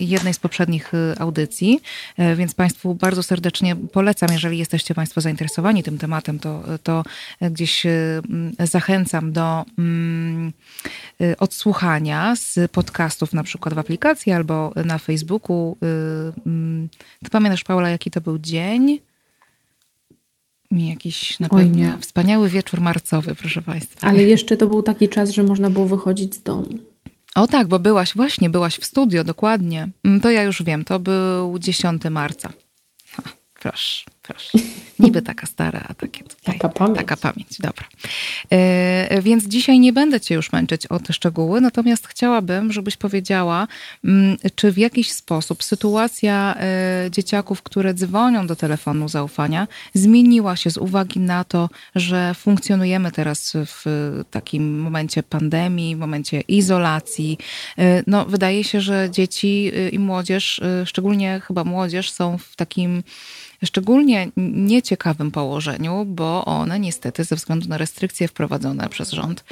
[0.00, 1.80] jednej z poprzednich audycji,
[2.36, 7.04] więc Państwu bardzo serdecznie polecam, jeżeli jesteście Państwo zainteresowani tym tematem, to, to
[7.40, 7.90] gdzieś e,
[8.28, 10.52] mm, zachęcam do mm,
[11.20, 15.76] e, odsłuchania z podcastów, na przykład w aplikacji albo na Facebooku.
[15.82, 15.86] E,
[16.46, 16.88] mm,
[17.24, 19.00] Ty pamiętasz, Paula, jaki to był dzień?
[20.70, 21.98] Jakiś na pewno nie.
[22.00, 24.08] wspaniały wieczór marcowy, proszę Państwa.
[24.08, 26.68] Ale jeszcze to był taki czas, że można było wychodzić z domu.
[27.34, 29.88] O tak, bo byłaś, właśnie byłaś w studio, dokładnie.
[30.22, 32.52] To ja już wiem, to był 10 marca.
[33.10, 33.22] Ha,
[33.60, 34.58] proszę, proszę.
[34.98, 36.58] Niby taka stara, a takie tutaj.
[36.58, 36.98] Taka pamięć.
[36.98, 37.84] Taka pamięć, dobra.
[38.50, 43.68] E, więc dzisiaj nie będę cię już męczyć o te szczegóły, natomiast chciałabym, żebyś powiedziała,
[44.04, 50.70] mm, czy w jakiś sposób sytuacja e, dzieciaków, które dzwonią do telefonu zaufania, zmieniła się
[50.70, 53.84] z uwagi na to, że funkcjonujemy teraz w
[54.30, 57.38] takim momencie pandemii, w momencie izolacji.
[57.78, 62.56] E, No, wydaje się, że dzieci e, i młodzież, e, szczególnie chyba młodzież, są w
[62.56, 63.02] takim
[63.64, 69.44] szczególnie nieciekawym położeniu, bo one niestety ze względu na restrykcje wprowadzone przez rząd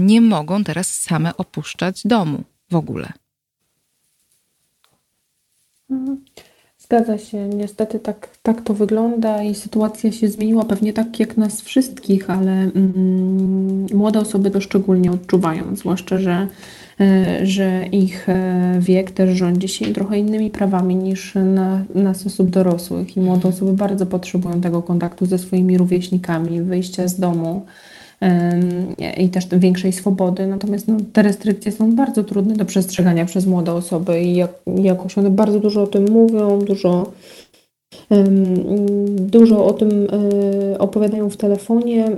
[0.00, 3.12] nie mogą teraz same opuszczać domu w ogóle.
[6.90, 11.60] Zgadza się, niestety tak, tak to wygląda i sytuacja się zmieniła pewnie tak jak nas
[11.60, 16.46] wszystkich, ale mm, młode osoby to szczególnie odczuwają, zwłaszcza, że,
[17.00, 22.50] e, że ich e, wiek też rządzi się trochę innymi prawami niż na, nas osób
[22.50, 23.16] dorosłych.
[23.16, 27.66] I młode osoby bardzo potrzebują tego kontaktu ze swoimi rówieśnikami, wyjścia z domu
[29.16, 30.46] i też większej swobody.
[30.46, 34.50] Natomiast no, te restrykcje są bardzo trudne do przestrzegania przez młode osoby i jak,
[34.82, 37.12] jakoś one bardzo dużo o tym mówią, dużo,
[39.10, 40.08] dużo o tym
[40.72, 42.10] e, opowiadają w telefonie.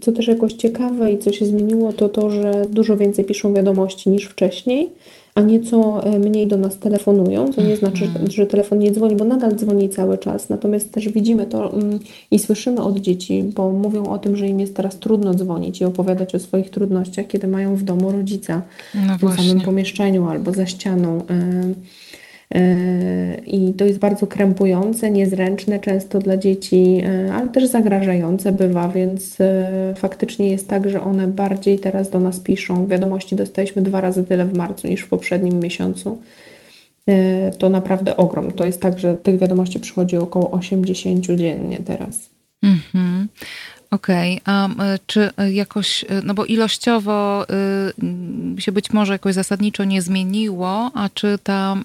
[0.00, 4.10] Co też jakoś ciekawe i co się zmieniło, to to, że dużo więcej piszą wiadomości
[4.10, 4.92] niż wcześniej
[5.40, 8.30] a nieco e, mniej do nas telefonują, co nie znaczy, mhm.
[8.30, 10.48] że telefon nie dzwoni, bo nadal dzwoni cały czas.
[10.48, 11.98] Natomiast też widzimy to mm,
[12.30, 15.84] i słyszymy od dzieci, bo mówią o tym, że im jest teraz trudno dzwonić i
[15.84, 18.62] opowiadać o swoich trudnościach, kiedy mają w domu rodzica
[19.06, 21.22] no w tym samym pomieszczeniu albo za ścianą.
[23.46, 29.40] I to jest bardzo krępujące, niezręczne często dla dzieci, e, ale też zagrażające bywa, więc
[29.40, 32.86] e, faktycznie jest tak, że one bardziej teraz do nas piszą.
[32.86, 36.18] Wiadomości dostaliśmy dwa razy tyle w marcu niż w poprzednim miesiącu.
[37.58, 38.52] To naprawdę ogrom.
[38.52, 42.30] To jest tak, że tych wiadomości przychodzi około 80 dziennie teraz.
[42.62, 43.28] Mhm.
[43.90, 44.54] Okej, okay.
[44.54, 44.68] a
[45.06, 47.46] czy jakoś, no bo ilościowo
[48.56, 51.76] y, się być może jakoś zasadniczo nie zmieniło, a czy ta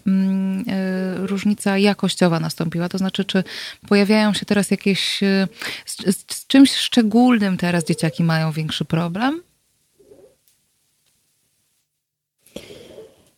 [1.24, 2.90] y, różnica jakościowa nastąpiła?
[2.90, 3.44] To znaczy, czy
[3.88, 5.48] pojawiają się teraz jakieś, y,
[5.86, 9.42] z, z czymś szczególnym teraz dzieciaki mają większy problem?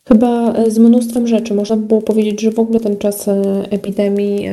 [0.08, 1.54] Chyba e, z mnóstwem rzeczy.
[1.54, 4.48] Można by było powiedzieć, że w ogóle ten czas e, epidemii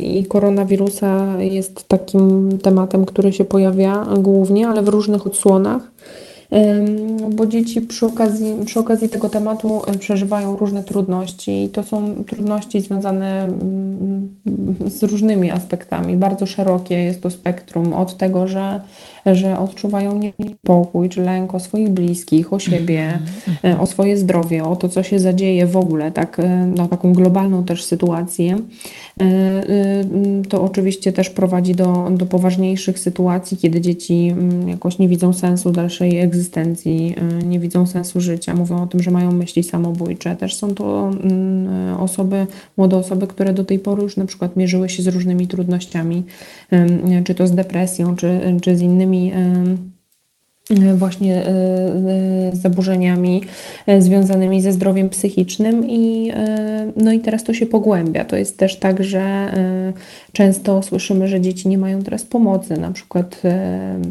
[0.00, 5.92] i koronawirusa jest takim tematem, który się pojawia głównie, ale w różnych odsłonach
[7.30, 12.24] bo dzieci przy okazji, przy okazji tego tematu e, przeżywają różne trudności i to są
[12.26, 14.28] trudności związane mm,
[14.86, 16.16] z różnymi aspektami.
[16.16, 18.80] Bardzo szerokie jest to spektrum od tego, że,
[19.26, 23.18] że odczuwają niepokój czy lęk o swoich bliskich, o siebie,
[23.64, 27.12] e, o swoje zdrowie, o to, co się zadzieje w ogóle, tak, e, no, taką
[27.12, 28.56] globalną też sytuację.
[30.48, 34.34] To oczywiście też prowadzi do, do poważniejszych sytuacji, kiedy dzieci
[34.66, 39.32] jakoś nie widzą sensu dalszej egzystencji nie widzą sensu życia, mówią o tym, że mają
[39.32, 40.36] myśli samobójcze.
[40.36, 41.10] Też są to
[41.98, 42.46] osoby,
[42.76, 46.22] młode osoby, które do tej pory już na przykład mierzyły się z różnymi trudnościami,
[47.24, 49.91] czy to z depresją, czy, czy z innymi E,
[50.94, 53.42] właśnie e, e, zaburzeniami
[53.98, 56.32] związanymi ze zdrowiem psychicznym i,
[56.96, 58.24] no i teraz to się pogłębia.
[58.24, 59.54] To jest też tak, że
[60.32, 63.42] często słyszymy, że dzieci nie mają teraz pomocy, na przykład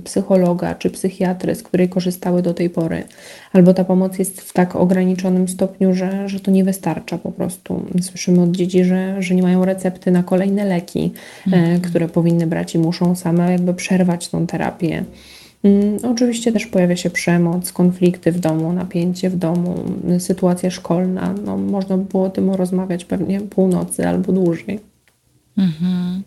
[0.04, 3.04] psychologa czy psychiatry, z której korzystały do tej pory,
[3.54, 7.86] albo ta pomoc jest w tak ograniczonym stopniu, że, że to nie wystarcza po prostu.
[8.02, 11.12] Słyszymy od dzieci, że, że nie mają recepty na kolejne leki,
[11.48, 11.82] mhm.
[11.82, 15.04] które powinny brać i muszą same jakby przerwać tą terapię.
[15.64, 19.84] Mm, oczywiście też pojawia się przemoc, konflikty w domu, napięcie w domu,
[20.20, 21.34] sytuacja szkolna.
[21.46, 24.80] No, można by było o tym rozmawiać pewnie północy albo dłużej.
[25.58, 26.24] Mhm.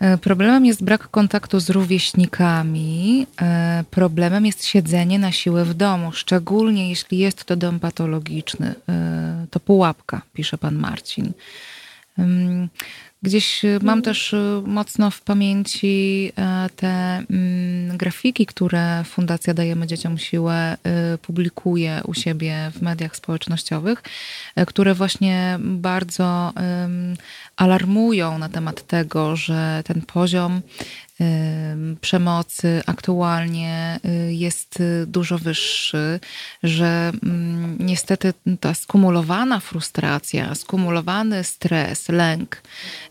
[0.00, 3.26] E, problemem jest brak kontaktu z rówieśnikami.
[3.42, 8.74] E, problemem jest siedzenie na siłę w domu, szczególnie jeśli jest to dom patologiczny.
[8.88, 11.32] E, to pułapka, pisze pan Marcin.
[13.24, 16.88] Gdzieś y, mam też y, mocno w pamięci e, te
[17.30, 20.76] mm, grafiki, które Fundacja Dajemy Dzieciom Siłę
[21.14, 24.02] y, publikuje u siebie w mediach społecznościowych,
[24.56, 26.52] e, które właśnie bardzo
[27.56, 30.60] alarmują na temat tego, że ten poziom
[32.00, 36.20] przemocy aktualnie y, jest y, dużo wyższy,
[36.62, 42.62] że mm, niestety ta skumulowana frustracja, skumulowany stres, lęk,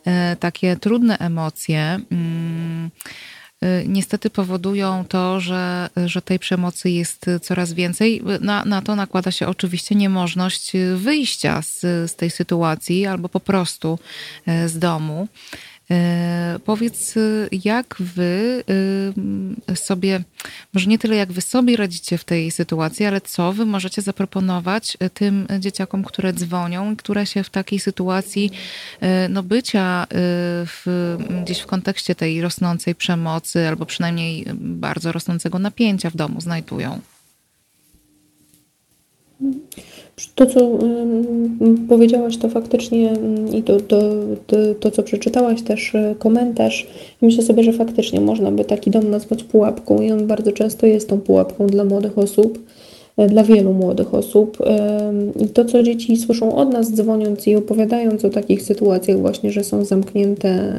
[0.08, 2.92] y, takie trudne emocje mm,
[3.88, 8.22] niestety powodują to, że, że tej przemocy jest coraz więcej.
[8.42, 11.80] Na, na to nakłada się oczywiście niemożność wyjścia z,
[12.12, 14.00] z tej sytuacji albo po prostu
[14.66, 15.28] z domu.
[15.92, 17.16] E, powiedz,
[17.52, 18.64] jak wy
[19.70, 20.24] y, sobie,
[20.74, 24.98] może nie tyle jak wy sobie radzicie w tej sytuacji, ale co wy możecie zaproponować
[25.14, 28.52] tym dzieciakom, które dzwonią, które się w takiej sytuacji
[29.02, 30.08] e, no, bycia e,
[30.66, 37.13] w, gdzieś w kontekście tej rosnącej przemocy, albo przynajmniej bardzo rosnącego napięcia w domu znajdują?
[40.36, 40.60] To, co
[41.90, 43.14] powiedziałaś, to faktycznie
[43.54, 44.02] i to, to,
[44.48, 46.88] to, to, co przeczytałaś też komentarz,
[47.22, 51.10] myślę sobie, że faktycznie można by taki dom nazwać pułapką i on bardzo często jest
[51.10, 52.58] tą pułapką dla młodych osób.
[52.58, 54.58] E, dla wielu młodych osób.
[55.40, 59.64] I to, co dzieci słyszą od nas, dzwoniąc i opowiadając o takich sytuacjach, właśnie, że
[59.64, 60.74] są zamknięte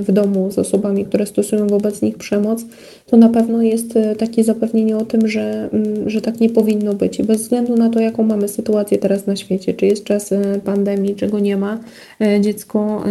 [0.00, 2.64] w domu z osobami, które stosują wobec nich przemoc,
[3.06, 6.94] to na pewno jest e, takie zapewnienie o tym, że, mm, że tak nie powinno
[6.94, 7.18] być.
[7.18, 10.60] I bez względu na to, jaką mamy sytuację teraz na świecie, czy jest czas e,
[10.64, 11.78] pandemii, czego nie ma,
[12.40, 13.04] dziecko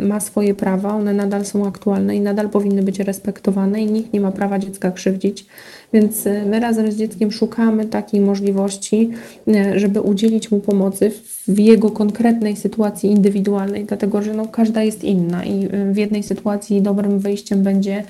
[0.00, 4.20] ma swoje prawa, one nadal są aktualne i nadal powinny być respektowane i nikt nie
[4.20, 5.46] ma prawa dziecka krzywdzić.
[5.92, 9.10] Więc y, my razem z dzieckiem szukamy takiej możliwości,
[9.48, 15.04] y, żeby udzielić mu pomocy w jego konkretnej sytuacji indywidualnej, dlatego że no, każda jest
[15.04, 18.04] inna i y, w jednej sytuacji dobrym wyjściem będzie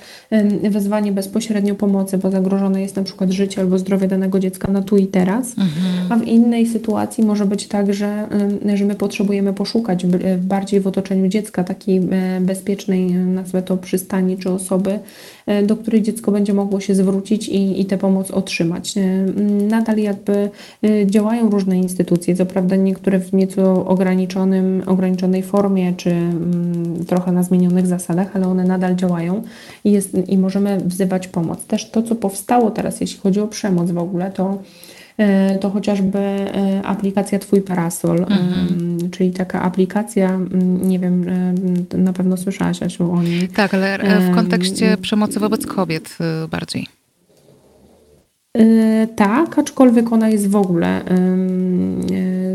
[0.71, 4.97] wezwanie bezpośrednio pomocy, bo zagrożone jest na przykład życie albo zdrowie danego dziecka na tu
[4.97, 6.13] i teraz, mhm.
[6.13, 8.29] a w innej sytuacji może być tak, że,
[8.75, 10.07] że my potrzebujemy poszukać
[10.39, 12.01] bardziej w otoczeniu dziecka takiej
[12.41, 14.99] bezpiecznej, nazwę to przystani czy osoby,
[15.67, 18.95] do której dziecko będzie mogło się zwrócić i, i, tę pomoc otrzymać.
[19.69, 20.51] Nadal jakby
[21.07, 27.43] działają różne instytucje, co prawda niektóre w nieco ograniczonym, ograniczonej formie, czy mm, trochę na
[27.43, 29.43] zmienionych zasadach, ale one nadal działają
[29.85, 31.65] i, jest, i możemy wzywać pomoc.
[31.65, 34.63] Też to, co powstało teraz, jeśli chodzi o przemoc w ogóle, to
[35.19, 36.19] e, to chociażby
[36.85, 39.11] aplikacja Twój Parasol, mhm.
[39.11, 40.39] czyli taka aplikacja,
[40.83, 41.27] nie wiem,
[41.95, 43.49] na pewno słyszałaś Asiu o niej.
[43.49, 46.19] Tak, ale w kontekście przemocy wobec kobiet
[46.51, 46.87] bardziej.
[48.59, 51.27] E, tak, aczkolwiek ona jest w ogóle e,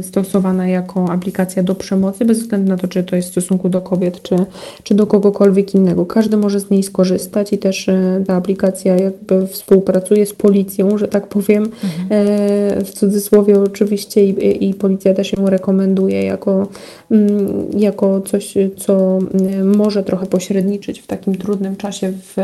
[0.01, 3.81] stosowana jako aplikacja do przemocy, bez względu na to, czy to jest w stosunku do
[3.81, 4.35] kobiet, czy,
[4.83, 6.05] czy do kogokolwiek innego.
[6.05, 11.07] Każdy może z niej skorzystać i też e, ta aplikacja jakby współpracuje z policją, że
[11.07, 12.85] tak powiem, mhm.
[12.85, 16.67] w cudzysłowie oczywiście i, i policja też ją rekomenduje jako,
[17.11, 19.19] mm, jako coś, co
[19.63, 22.35] może trochę pośredniczyć w takim trudnym czasie w,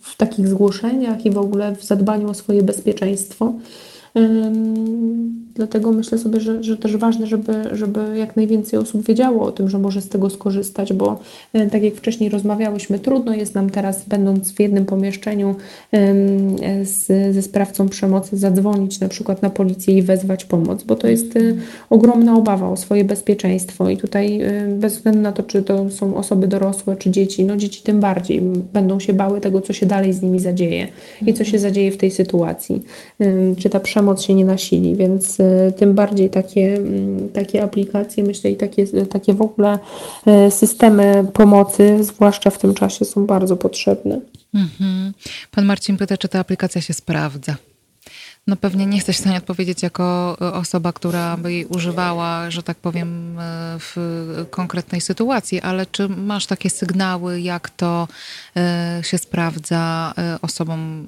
[0.00, 3.52] w takich zgłoszeniach i w ogóle w w zadbaniu o swoje bezpieczeństwo.
[5.54, 9.68] Dlatego myślę sobie, że, że też ważne, żeby, żeby jak najwięcej osób wiedziało o tym,
[9.68, 11.20] że może z tego skorzystać, bo
[11.52, 15.54] e, tak jak wcześniej rozmawiałyśmy, trudno jest nam teraz, będąc w jednym pomieszczeniu
[16.82, 21.36] z, ze sprawcą przemocy, zadzwonić na przykład na policję i wezwać pomoc, bo to jest
[21.36, 21.40] e,
[21.90, 26.16] ogromna obawa o swoje bezpieczeństwo i tutaj e, bez względu na to, czy to są
[26.16, 28.40] osoby dorosłe, czy dzieci, no dzieci tym bardziej
[28.72, 30.88] będą się bały tego, co się dalej z nimi zadzieje
[31.26, 32.82] i co się zadzieje w tej sytuacji,
[33.58, 35.38] czy ta przemoc się nie nasili, więc
[35.76, 39.78] tym bardziej takie, mm, takie aplikacje, myślę, i takie, takie w ogóle
[40.46, 44.20] y, systemy pomocy, zwłaszcza w tym czasie, są bardzo potrzebne.
[44.54, 45.12] Mhm.
[45.50, 47.56] Pan Marcin pyta, czy ta aplikacja się sprawdza.
[48.46, 52.62] No pewnie nie jesteś w stanie odpowiedzieć jako y, osoba, która by jej używała, że
[52.62, 53.38] tak powiem,
[53.78, 53.96] w
[54.50, 58.08] konkretnej sytuacji, ale czy masz takie sygnały, jak to
[59.02, 61.06] się sprawdza osobom,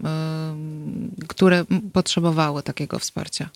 [1.29, 3.49] które potrzebowały takiego wsparcia?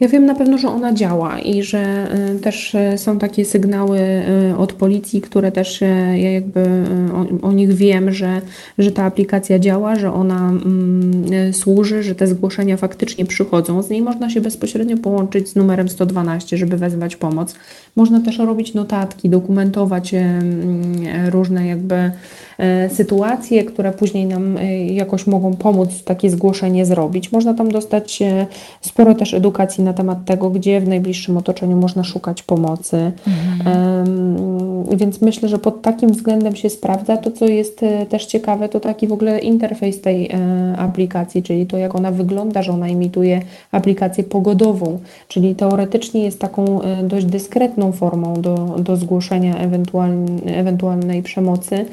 [0.00, 3.98] Ja wiem na pewno, że ona działa i że y, też y, są takie sygnały
[3.98, 5.80] y, od policji, które też
[6.14, 6.60] ja jakby
[7.14, 8.40] o, o, nich wiem, że,
[8.78, 13.82] że ta aplikacja działa, że ona mm, służy, że te zgłoszenia faktycznie przychodzą.
[13.82, 17.54] Z niej można się bezpośrednio połączyć z numerem 112, żeby wezwać pomoc.
[17.96, 20.14] Można też robić notatki, dokumentować
[21.30, 22.10] różne jakby
[22.88, 27.32] sytuacje, które później nam e, jakoś mogą pomóc takie zgłoszenie zrobić.
[27.32, 28.46] Można tam dostać e,
[28.80, 33.12] sporo też edukacji na temat tego, gdzie w najbliższym otoczeniu można szukać pomocy.
[33.26, 34.06] Mhm.
[34.96, 37.16] Więc myślę, że pod takim względem się sprawdza.
[37.16, 40.30] To, co jest też ciekawe, to taki w ogóle interfejs tej
[40.76, 43.42] aplikacji, czyli to, jak ona wygląda, że ona imituje
[43.72, 49.54] aplikację pogodową, czyli teoretycznie jest taką dość dyskretną formą do, do zgłoszenia
[50.46, 51.84] ewentualnej przemocy,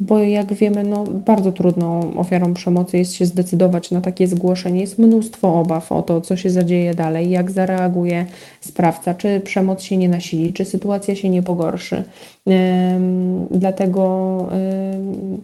[0.00, 4.80] bo jak wiemy, no, bardzo trudną ofiarą przemocy jest się zdecydować na takie zgłoszenie.
[4.80, 8.26] Jest mnóstwo obaw o to, co się zadzieje dalej, jak zareaguje
[8.60, 12.04] sprawca, czy przemoc się nie nasili, czy sytuacja się nie pogorszy.
[13.50, 14.46] Dlatego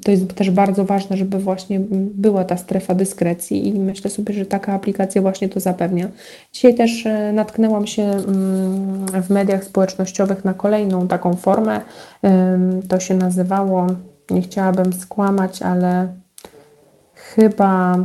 [0.05, 1.81] to jest też bardzo ważne, żeby właśnie
[2.15, 6.09] była ta strefa dyskrecji i myślę sobie, że taka aplikacja właśnie to zapewnia.
[6.53, 11.81] Dzisiaj też e, natknęłam się mm, w mediach społecznościowych na kolejną taką formę.
[12.89, 13.87] To się nazywało
[14.31, 16.09] nie chciałabym skłamać, ale
[17.15, 17.99] chyba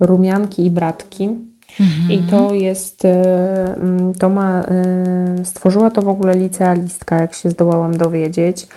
[0.00, 1.50] rumianki i bratki.
[1.80, 2.10] Mhm.
[2.10, 4.64] I to jest, mm, to ma,
[5.44, 8.68] stworzyła to w ogóle licealistka, jak się zdołałam dowiedzieć.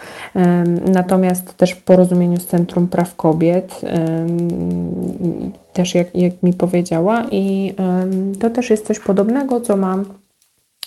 [0.94, 3.82] Natomiast też w porozumieniu z Centrum Praw Kobiet,
[5.74, 7.74] też jak, jak mi powiedziała, i
[8.40, 10.06] to też jest coś podobnego, co mam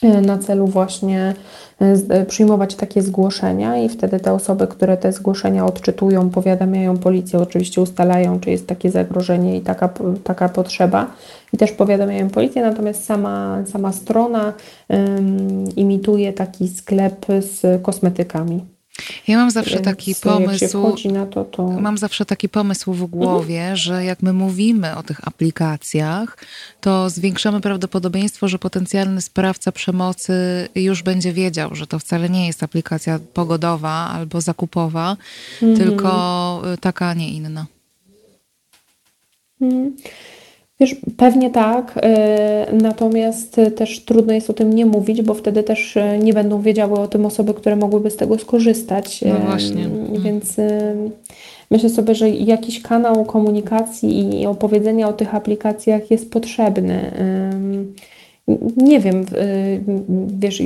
[0.02, 1.34] na celu właśnie
[1.80, 7.38] e, e, przyjmować takie zgłoszenia i wtedy te osoby, które te zgłoszenia odczytują, powiadamiają policję,
[7.38, 9.88] oczywiście ustalają, czy jest takie zagrożenie i taka,
[10.24, 11.06] taka potrzeba
[11.52, 14.52] i też powiadamiają policję, natomiast sama, sama strona
[15.76, 18.75] imituje taki sklep z kosmetykami.
[19.28, 20.96] Ja mam zawsze taki pomysł.
[21.30, 21.66] To, to...
[21.68, 23.76] Mam zawsze taki pomysł w głowie, mhm.
[23.76, 26.38] że jak my mówimy o tych aplikacjach,
[26.80, 30.34] to zwiększamy prawdopodobieństwo, że potencjalny sprawca przemocy
[30.74, 35.16] już będzie wiedział, że to wcale nie jest aplikacja pogodowa albo zakupowa,
[35.62, 35.76] mhm.
[35.76, 37.66] tylko taka, a nie inna.
[39.60, 39.96] Mhm.
[40.80, 45.96] Wiesz, pewnie tak, e, natomiast też trudno jest o tym nie mówić, bo wtedy też
[45.96, 49.22] e, nie będą wiedziały o tym osoby, które mogłyby z tego skorzystać.
[49.22, 49.84] No właśnie.
[49.84, 50.22] Mhm.
[50.22, 50.56] Więc
[51.70, 57.12] myślę sobie, że jakiś kanał komunikacji i opowiedzenia o tych aplikacjach jest potrzebny
[58.76, 59.80] nie wiem, y,
[60.38, 60.62] wiesz,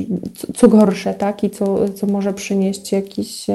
[0.54, 3.46] co gorsze, tak, i co, co może przynieść jakiś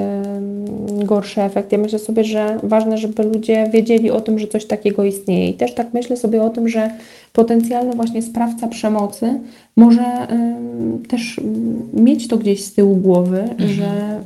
[1.04, 1.72] gorszy efekt.
[1.72, 5.50] Ja myślę sobie, że ważne, żeby ludzie wiedzieli o tym, że coś takiego istnieje.
[5.50, 6.92] I też tak myślę sobie o tym, że
[7.36, 9.40] potencjalny właśnie sprawca przemocy
[9.76, 10.28] może
[11.08, 11.42] też
[11.94, 13.70] mieć to gdzieś z tyłu głowy, mhm.
[13.70, 14.20] że,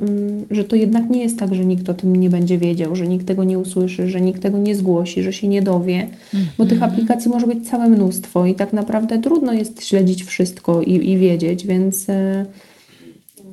[0.50, 3.26] że to jednak nie jest tak, że nikt o tym nie będzie wiedział, że nikt
[3.26, 6.02] tego nie usłyszy, że nikt tego nie zgłosi, że się nie dowie,
[6.34, 6.46] mhm.
[6.58, 6.92] bo tych mhm.
[6.92, 11.66] aplikacji może być całe mnóstwo i tak naprawdę trudno jest śledzić wszystko i, i wiedzieć,
[11.66, 12.46] więc e,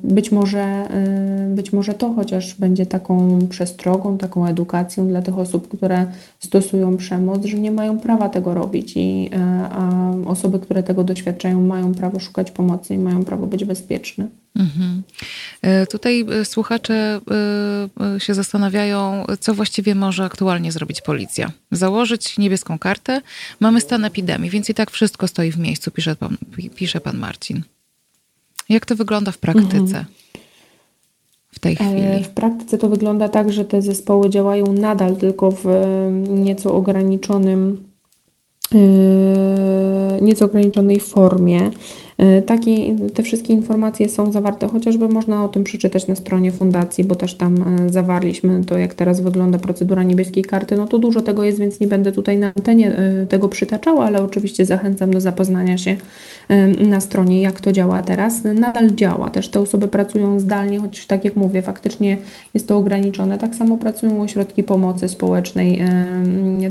[0.02, 0.88] być może,
[1.50, 6.06] y, być może to chociaż będzie taką przestrogą, taką edukacją dla tych osób, które
[6.38, 9.38] stosują przemoc, że nie mają prawa tego robić, i, y,
[9.70, 14.28] a osoby, które tego doświadczają, mają prawo szukać pomocy i mają prawo być bezpieczne.
[14.56, 15.02] Mhm.
[15.82, 17.20] Y, tutaj słuchacze
[18.18, 21.50] się zastanawiają, co właściwie może aktualnie zrobić policja.
[21.72, 23.20] Założyć niebieską kartę.
[23.60, 26.36] Mamy stan epidemii, więc i tak wszystko stoi w miejscu, pisze pan,
[26.74, 27.62] pisze pan Marcin.
[28.68, 29.76] Jak to wygląda w praktyce?
[29.76, 30.04] Mhm.
[31.52, 32.00] W tej chwili.
[32.02, 35.64] E, w praktyce to wygląda tak, że te zespoły działają nadal tylko w
[36.28, 37.84] nieco ograniczonym
[38.74, 38.78] e,
[40.22, 41.70] nieco ograniczonej formie.
[42.18, 47.04] E, takie, te wszystkie informacje są zawarte, chociażby można o tym przeczytać na stronie fundacji,
[47.04, 50.76] bo też tam zawarliśmy to, jak teraz wygląda procedura niebieskiej karty.
[50.76, 52.96] No to dużo tego jest, więc nie będę tutaj na antenie
[53.28, 55.96] tego przytaczała, ale oczywiście zachęcam do zapoznania się
[56.88, 58.44] na stronie, jak to działa teraz.
[58.44, 59.30] Nadal działa.
[59.30, 62.16] Też te osoby pracują zdalnie, choć tak jak mówię, faktycznie
[62.54, 63.38] jest to ograniczone.
[63.38, 65.82] Tak samo pracują ośrodki pomocy społecznej.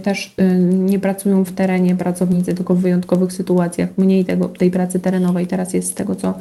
[0.04, 0.36] Też
[0.70, 3.90] nie pracują w terenie pracownicy, tylko w wyjątkowych sytuacjach.
[3.98, 6.34] Mniej tego, tej pracy terenowej teraz jest z tego, co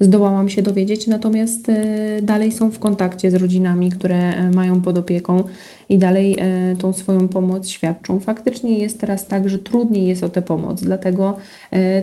[0.00, 1.06] zdołałam się dowiedzieć.
[1.06, 5.44] Natomiast e, dalej są w kontakcie z rodzinami, które e, mają pod opieką
[5.88, 8.20] i dalej e, tą swoją pomoc świadczą.
[8.20, 11.36] Faktycznie jest teraz tak, że trudniej jest o tę pomoc, dlatego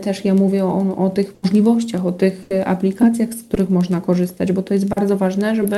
[0.02, 4.52] też ja mówię o, o tych możliwościach, o tych e, aplikacjach, z których można korzystać,
[4.52, 5.76] bo to jest bardzo ważne, żeby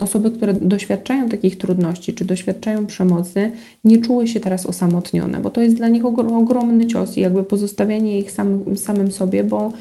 [0.00, 3.50] osoby, które doświadczają takich trudności, czy doświadczają przemocy,
[3.84, 8.18] nie czuły się teraz osamotnione, bo to jest dla nich ogromny cios i jakby pozostawianie
[8.18, 9.72] ich sam, samym sobie, bo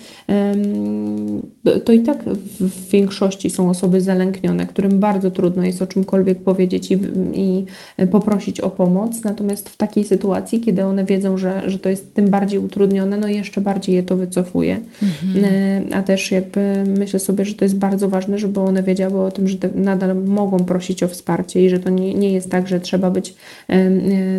[1.85, 2.23] to i tak
[2.59, 6.97] w większości są osoby zalęknione, którym bardzo trudno jest o czymkolwiek powiedzieć i
[7.35, 7.65] i
[8.07, 9.23] poprosić o pomoc.
[9.23, 13.27] Natomiast w takiej sytuacji, kiedy one wiedzą, że, że to jest tym bardziej utrudnione, no
[13.27, 14.79] jeszcze bardziej je to wycofuje.
[15.03, 15.45] Mhm.
[15.91, 19.31] E, a też jakby myślę sobie, że to jest bardzo ważne, żeby one wiedziały o
[19.31, 22.79] tym, że nadal mogą prosić o wsparcie i że to nie, nie jest tak, że
[22.79, 23.35] trzeba być
[23.69, 23.89] e, e,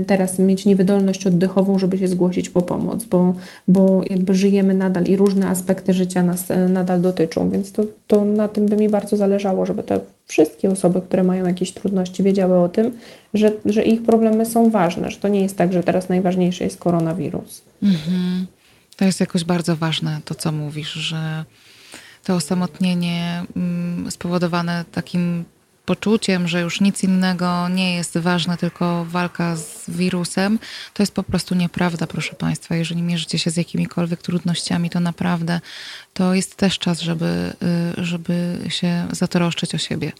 [0.06, 3.34] teraz mieć niewydolność oddechową, żeby się zgłosić po pomoc, bo,
[3.68, 8.48] bo jakby żyjemy nadal i różne aspekty życia nas nadal dotyczą, więc to, to na
[8.48, 12.68] tym by mi bardzo zależało, żeby te wszystkie osoby, które mają jakieś trudności, wiedziały o
[12.68, 12.92] tym,
[13.34, 16.78] że, że ich problemy są ważne, że to nie jest tak, że teraz najważniejszy jest
[16.78, 17.62] koronawirus.
[17.82, 18.46] Mhm.
[19.02, 21.44] To jest jakoś bardzo ważne, to co mówisz, że
[22.24, 25.44] to osamotnienie mm, spowodowane takim
[25.84, 30.58] poczuciem, że już nic innego nie jest ważne, tylko walka z wirusem,
[30.94, 32.76] to jest po prostu nieprawda, proszę Państwa.
[32.76, 35.60] Jeżeli mierzycie się z jakimikolwiek trudnościami, to naprawdę
[36.14, 37.52] to jest też czas, żeby,
[37.98, 40.12] y, żeby się zatroszczyć o siebie.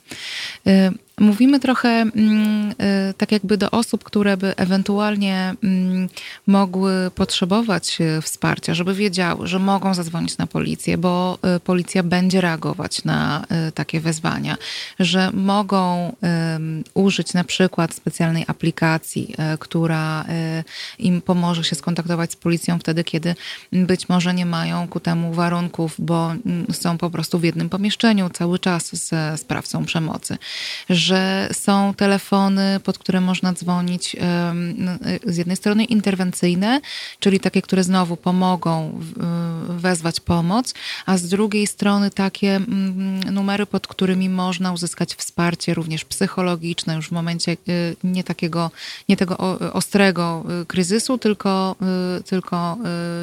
[1.21, 2.75] Y, mówimy trochę mm, y,
[3.17, 6.09] tak jakby do osób, które by ewentualnie mm,
[6.47, 13.45] mogły potrzebować wsparcia, żeby wiedziały, że mogą zadzwonić na policję, bo policja będzie reagować na
[13.75, 14.57] takie wezwania,
[15.01, 16.17] że mogą
[16.95, 20.25] użyć na przykład specjalnej aplikacji która
[20.99, 23.35] im pomoże się skontaktować z policją wtedy, kiedy
[23.73, 28.31] być może nie mają ku temu warunków, bo mm, są po prostu w jednym pomieszczeniu
[28.31, 30.39] cały czas ze sprawcą przemocy.
[31.03, 34.17] Że są telefony, pod które można dzwonić
[35.27, 36.81] z jednej strony interwencyjne,
[37.21, 39.01] czyli takie, które znowu pomogą
[39.69, 40.75] wezwać pomoc,
[41.07, 47.09] a z drugiej strony takie mm, numery, pod którymi można uzyskać wsparcie również psychologiczne już
[47.09, 48.71] w momencie y, nie takiego,
[49.09, 49.39] nie tego
[49.73, 51.77] ostrego kryzysu, tylko,
[52.27, 52.79] tylko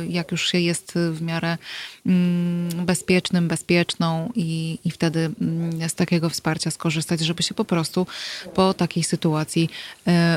[0.10, 1.58] jak już się jest w miarę
[2.06, 8.08] mm, bezpiecznym, bezpieczną i, i wtedy mm, z takiego wsparcia skorzystać, żeby się po prostu
[8.54, 9.70] po takiej sytuacji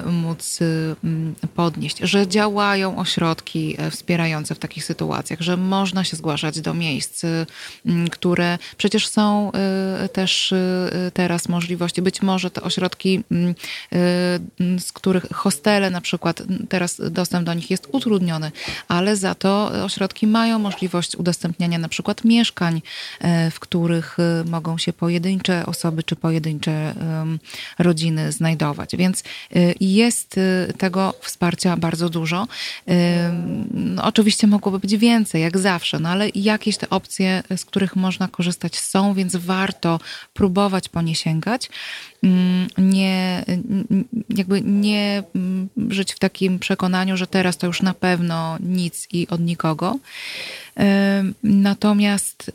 [0.07, 0.59] móc
[1.55, 1.99] podnieść.
[1.99, 7.23] Że działają ośrodki wspierające w takich sytuacjach, że można się zgłaszać do miejsc,
[8.11, 9.53] które przecież są
[10.13, 10.55] też
[11.15, 13.25] teraz możliwości, być może te ośrodki,
[14.79, 18.53] z których hostele na przykład, teraz dostęp do nich jest utrudniony,
[18.89, 22.83] ale za to ośrodki mają możliwość udostępniania na przykład mieszkań,
[23.21, 26.95] e, w których e, mogą się pojedyncze osoby czy pojedyncze
[27.79, 28.97] rodziny znajdować.
[28.97, 29.25] Więc e,
[29.81, 30.41] jest
[30.79, 32.49] tego wsparcia bardzo dużo.
[33.75, 38.29] No, oczywiście mogłoby być więcej, jak zawsze, no ale jakieś te opcje, z których można
[38.29, 40.01] korzystać są, więc warto
[40.33, 41.71] próbować po nie sięgać.
[42.23, 43.45] Mm, nie,
[44.29, 49.29] jakby nie mm, żyć w takim przekonaniu, że teraz to już na pewno nic i
[49.29, 49.99] od nikogo.
[51.43, 52.53] Natomiast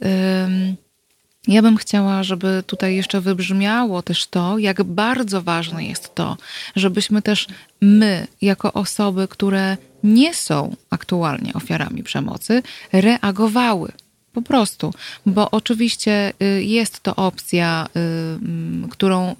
[1.47, 6.37] ja bym chciała, żeby tutaj jeszcze wybrzmiało też to, jak bardzo ważne jest to,
[6.75, 7.47] żebyśmy też
[7.81, 12.63] my, jako osoby, które nie są aktualnie ofiarami przemocy,
[12.93, 13.91] reagowały
[14.37, 14.93] po prostu,
[15.25, 19.35] bo oczywiście y, jest to opcja, y, mm, którą y,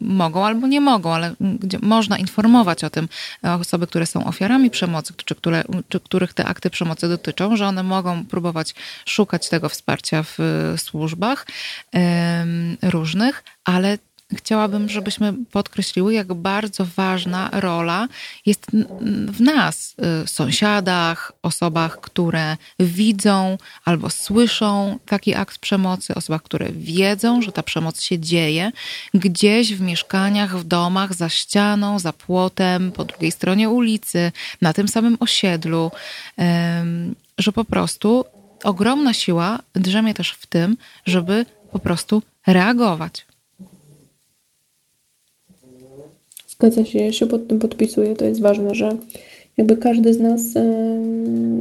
[0.00, 3.08] mogą albo nie mogą, ale gdzie można informować o tym
[3.42, 7.82] osoby, które są ofiarami przemocy, czy, które, czy których te akty przemocy dotyczą, że one
[7.82, 8.74] mogą próbować
[9.06, 10.38] szukać tego wsparcia w
[10.76, 11.46] służbach
[12.82, 13.98] różnych, ale
[14.36, 18.08] chciałabym, żebyśmy podkreśliły, jak bardzo ważna rola
[18.46, 18.66] jest
[19.28, 27.42] w nas, y, sąsiadach, osobach, które widzą albo słyszą taki akt przemocy, osobach, które wiedzą,
[27.42, 28.72] że ta przemoc się dzieje
[29.14, 34.88] gdzieś w mieszkaniach, w domach, za ścianą, za płotem, po drugiej stronie ulicy, na tym
[34.88, 35.90] samym osiedlu,
[37.38, 38.24] że po prostu
[38.64, 40.76] ogromna siła drzemie też w tym,
[41.06, 43.26] żeby po prostu reagować.
[46.62, 48.16] Zgadza się, ja się pod tym podpisuję.
[48.16, 48.96] To jest ważne, że
[49.56, 50.40] jakby każdy z nas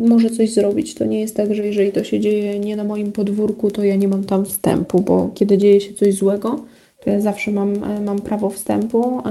[0.05, 0.95] może coś zrobić.
[0.95, 3.95] To nie jest tak, że jeżeli to się dzieje nie na moim podwórku, to ja
[3.95, 6.59] nie mam tam wstępu, bo kiedy dzieje się coś złego,
[7.03, 9.21] to ja zawsze mam, e, mam prawo wstępu,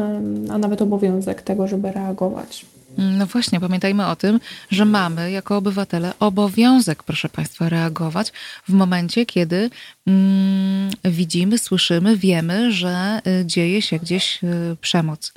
[0.48, 2.66] a nawet obowiązek tego, żeby reagować.
[2.98, 4.40] No właśnie, pamiętajmy o tym,
[4.70, 8.32] że mamy jako obywatele obowiązek, proszę Państwa, reagować
[8.68, 9.70] w momencie, kiedy
[10.06, 15.32] mm, widzimy, słyszymy, wiemy, że y, dzieje się gdzieś y, przemoc.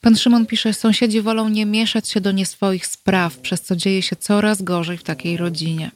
[0.00, 4.02] Pan Szymon pisze, sąsiedzi wolą nie mieszać się do nie swoich spraw, przez co dzieje
[4.02, 5.90] się coraz gorzej w takiej rodzinie.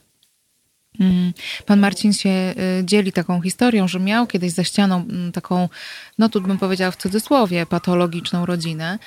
[0.99, 1.33] Mm.
[1.65, 5.69] Pan Marcin się y, dzieli taką historią, że miał kiedyś za ścianą taką,
[6.17, 8.99] no tu bym powiedziała w cudzysłowie, patologiczną rodzinę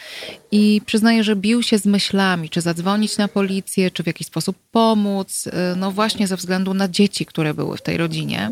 [0.50, 4.56] i przyznaje, że bił się z myślami, czy zadzwonić na policję, czy w jakiś sposób
[4.70, 8.50] pomóc, y, no właśnie ze względu na dzieci, które były w tej rodzinie.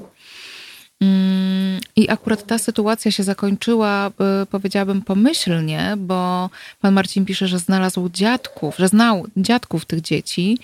[1.01, 4.11] Mm, I akurat ta sytuacja się zakończyła,
[4.43, 6.51] y, powiedziałabym, pomyślnie, bo
[6.81, 10.59] pan Marcin pisze, że znalazł dziadków, że znał dziadków tych dzieci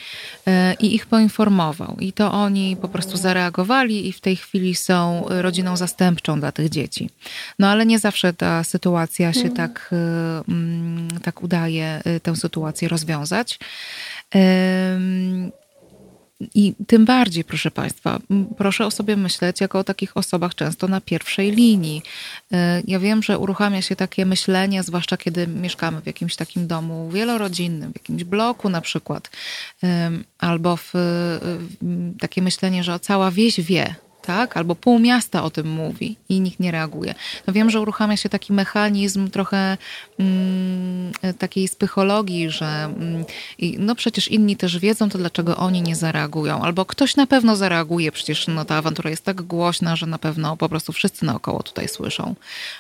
[0.49, 0.51] y,
[0.81, 1.97] i ich poinformował.
[2.01, 6.69] I to oni po prostu zareagowali i w tej chwili są rodziną zastępczą dla tych
[6.69, 7.11] dzieci.
[7.59, 9.57] No ale nie zawsze ta sytuacja się mhm.
[9.57, 9.97] tak, y,
[10.49, 13.59] mm, tak udaje tę sytuację rozwiązać.
[16.55, 18.19] I tym bardziej, proszę Państwa,
[18.59, 22.03] proszę o sobie myśleć jako o takich osobach często na pierwszej linii.
[22.53, 27.11] E, ja wiem, że uruchamia się takie myślenie, zwłaszcza kiedy mieszkamy w jakimś takim domu
[27.11, 29.31] wielorodzinnym, w jakimś bloku na przykład,
[30.39, 33.95] albo w, w takie myślenie, że cała wieś wie,
[34.27, 34.57] tak?
[34.57, 37.15] Albo pół miasta o tym mówi i nikt nie reaguje.
[37.47, 39.77] No wiem, że uruchamia się taki mechanizm trochę
[40.19, 43.25] mm, takiej psychologii, że mm,
[43.79, 46.63] no przecież inni też wiedzą, to dlaczego oni nie zareagują.
[46.63, 50.57] Albo ktoś na pewno zareaguje, przecież no, ta awantura jest tak głośna, że na pewno
[50.57, 52.35] po prostu wszyscy naokoło tutaj słyszą.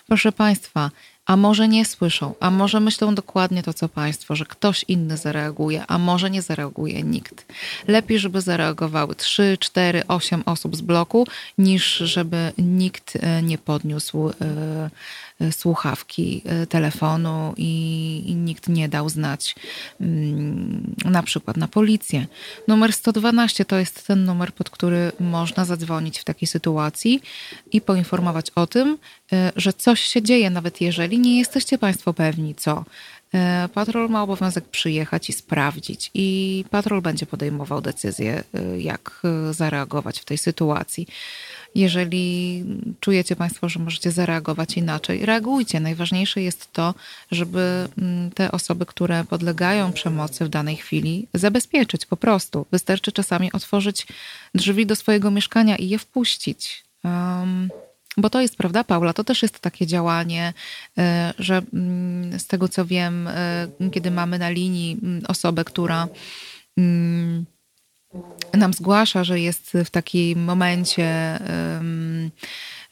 [0.06, 0.90] Proszę Państwa,
[1.26, 5.84] a może nie słyszą, a może myślą dokładnie to, co Państwo, że ktoś inny zareaguje,
[5.88, 7.46] a może nie zareaguje nikt.
[7.88, 11.26] Lepiej, żeby zareagowały 3, 4, 8 osób z bloku,
[11.58, 14.32] niż żeby nikt e, nie podniósł e,
[15.50, 19.54] słuchawki telefonu i, i, nikt nie dał znać
[20.00, 22.26] mm, na przykład na policję.
[22.68, 27.22] Numer 112 to jest ten numer, pod który można zadzwonić w takiej sytuacji
[27.72, 28.98] i poinformować o tym,
[29.56, 32.84] że coś się dzieje, nawet jeżeli nie jesteście Państwo pewni co.
[33.34, 39.54] E, patrol ma obowiązek przyjechać i sprawdzić, i patrol będzie podejmował decyzję, e, jak e,
[39.54, 41.06] zareagować w tej sytuacji.
[41.76, 42.64] Jeżeli
[43.00, 45.80] czujecie Państwo, że możecie zareagować inaczej, reagujcie.
[45.80, 46.94] Najważniejsze jest to,
[47.30, 52.66] żeby mm, te osoby, które podlegają przemocy w danej chwili, zabezpieczyć po prostu.
[52.72, 54.06] Wystarczy czasami otworzyć
[54.54, 56.84] drzwi do swojego mieszkania i je wpuścić.
[57.04, 57.68] Um,
[58.16, 60.52] bo to jest, prawda, Paula, to też jest takie działanie,
[60.98, 66.08] e, że mm, z tego co wiem, e, kiedy mamy na linii mm, osobę, która
[68.55, 71.38] nam zgłasza, że jest w takim momencie,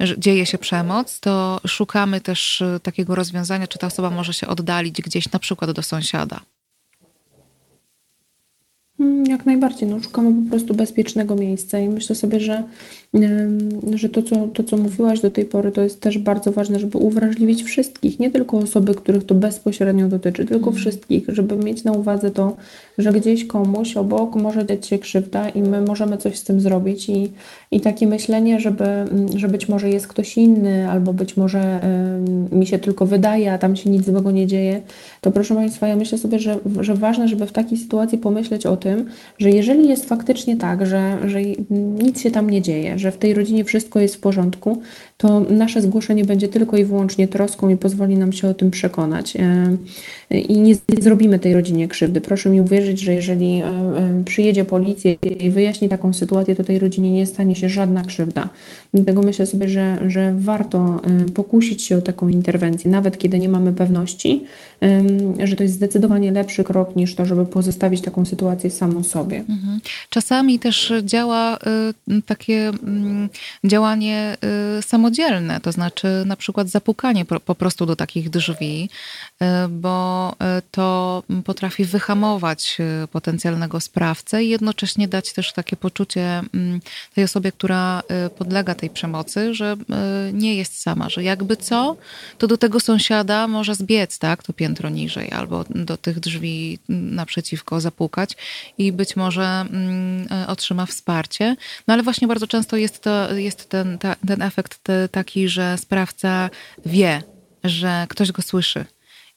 [0.00, 5.02] że dzieje się przemoc, to szukamy też takiego rozwiązania, czy ta osoba może się oddalić
[5.02, 6.40] gdzieś na przykład do sąsiada.
[9.28, 9.88] Jak najbardziej.
[9.88, 12.64] No, szukamy po prostu bezpiecznego miejsca i myślę sobie, że
[13.94, 16.98] że to co, to, co mówiłaś do tej pory, to jest też bardzo ważne, żeby
[16.98, 20.80] uwrażliwić wszystkich, nie tylko osoby, których to bezpośrednio dotyczy, tylko mm.
[20.80, 22.56] wszystkich, żeby mieć na uwadze to,
[22.98, 27.08] że gdzieś komuś obok może dać się krzywda i my możemy coś z tym zrobić.
[27.08, 27.32] I,
[27.70, 28.84] i takie myślenie, żeby,
[29.36, 31.80] że być może jest ktoś inny, albo być może
[32.52, 34.82] y, mi się tylko wydaje, a tam się nic złego nie dzieje,
[35.20, 38.76] to proszę Państwa, ja myślę sobie, że, że ważne, żeby w takiej sytuacji pomyśleć o
[38.76, 39.06] tym,
[39.38, 43.34] że jeżeli jest faktycznie tak, że, że nic się tam nie dzieje, że w tej
[43.34, 44.82] rodzinie wszystko jest w porządku,
[45.16, 49.36] to nasze zgłoszenie będzie tylko i wyłącznie troską i pozwoli nam się o tym przekonać.
[49.36, 52.20] E, I nie zrobimy tej rodzinie krzywdy.
[52.20, 56.78] Proszę mi uwierzyć, że jeżeli e, e, przyjedzie policja i wyjaśni taką sytuację, to tej
[56.78, 58.48] rodzinie nie stanie się żadna krzywda.
[58.94, 61.00] Dlatego myślę sobie, że, że warto
[61.34, 64.44] pokusić się o taką interwencję, nawet kiedy nie mamy pewności,
[65.44, 69.36] że to jest zdecydowanie lepszy krok niż to, żeby pozostawić taką sytuację samą sobie.
[69.36, 69.80] Mhm.
[70.10, 71.58] Czasami też działa
[72.26, 73.28] takie mm,
[73.64, 74.36] działanie
[75.04, 78.90] samodzielne, to znaczy na przykład zapukanie po prostu do takich drzwi,
[79.68, 80.34] bo
[80.70, 82.78] to potrafi wyhamować
[83.12, 86.42] potencjalnego sprawcę i jednocześnie dać też takie poczucie
[87.14, 88.02] tej osobie, która
[88.38, 89.76] podlega tej przemocy, że
[90.32, 91.96] nie jest sama, że jakby co,
[92.38, 97.80] to do tego sąsiada może zbiec, tak, to piętro niżej albo do tych drzwi naprzeciwko
[97.80, 98.36] zapukać
[98.78, 101.56] i być może mm, otrzyma wsparcie.
[101.86, 104.80] No ale właśnie bardzo często jest, to, jest ten, ta, ten efekt
[105.12, 106.50] taki, że sprawca
[106.86, 107.22] wie,
[107.64, 108.84] że ktoś go słyszy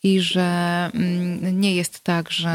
[0.03, 2.49] i że mm, nie jest tak, że,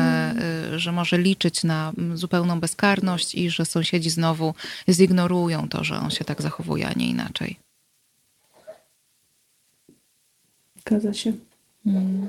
[0.74, 4.54] e, że może liczyć na zupełną bezkarność i że sąsiedzi znowu
[4.88, 7.56] zignorują to, że on się tak zachowuje, a nie inaczej.
[10.80, 11.32] Zgadza się.
[11.84, 12.28] Hmm.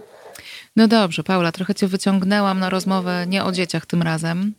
[0.76, 4.54] No dobrze, Paula, trochę cię wyciągnęłam na rozmowę nie o dzieciach tym razem,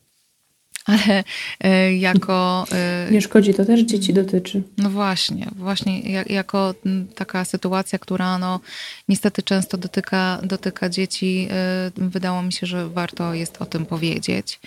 [0.85, 1.25] ale
[1.61, 2.65] e, jako.
[2.73, 4.63] E, nie szkodzi, to też dzieci dotyczy.
[4.79, 6.75] No właśnie, właśnie jako
[7.15, 8.61] taka sytuacja, która no,
[9.09, 14.61] niestety często dotyka, dotyka dzieci, e, wydało mi się, że warto jest o tym powiedzieć.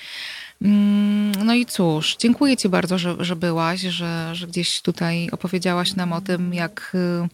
[0.61, 5.95] Mm, no i cóż, dziękuję Ci bardzo, że, że byłaś, że, że gdzieś tutaj opowiedziałaś
[5.95, 7.27] nam o tym, jak, y,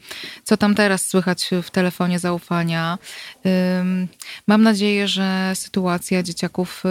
[0.44, 2.98] co tam teraz słychać w telefonie zaufania.
[4.48, 6.84] Mam nadzieję, że sytuacja dzieciaków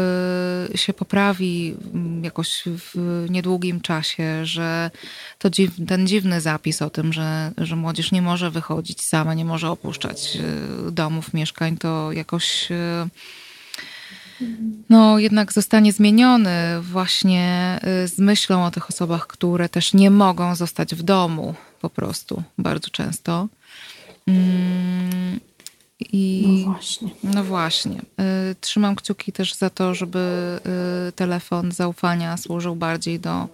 [0.75, 4.91] y, się poprawi mm, jakoś w niedługim czasie, że
[5.39, 9.45] to dziw, ten dziwny zapis o tym, że, że młodzież nie może wychodzić sama, nie
[9.45, 10.37] może opuszczać
[10.89, 12.69] y, domów, mieszkań, to jakoś
[14.89, 20.55] no jednak zostanie zmieniony właśnie y, z myślą o tych osobach, które też nie mogą
[20.55, 23.49] zostać w domu po prostu bardzo często.
[24.27, 25.41] Mm,
[26.01, 27.09] I, no właśnie.
[27.25, 28.01] No właśnie.
[28.51, 30.59] Y, trzymam kciuki też za to, żeby
[31.09, 33.49] y, telefon zaufania służył bardziej do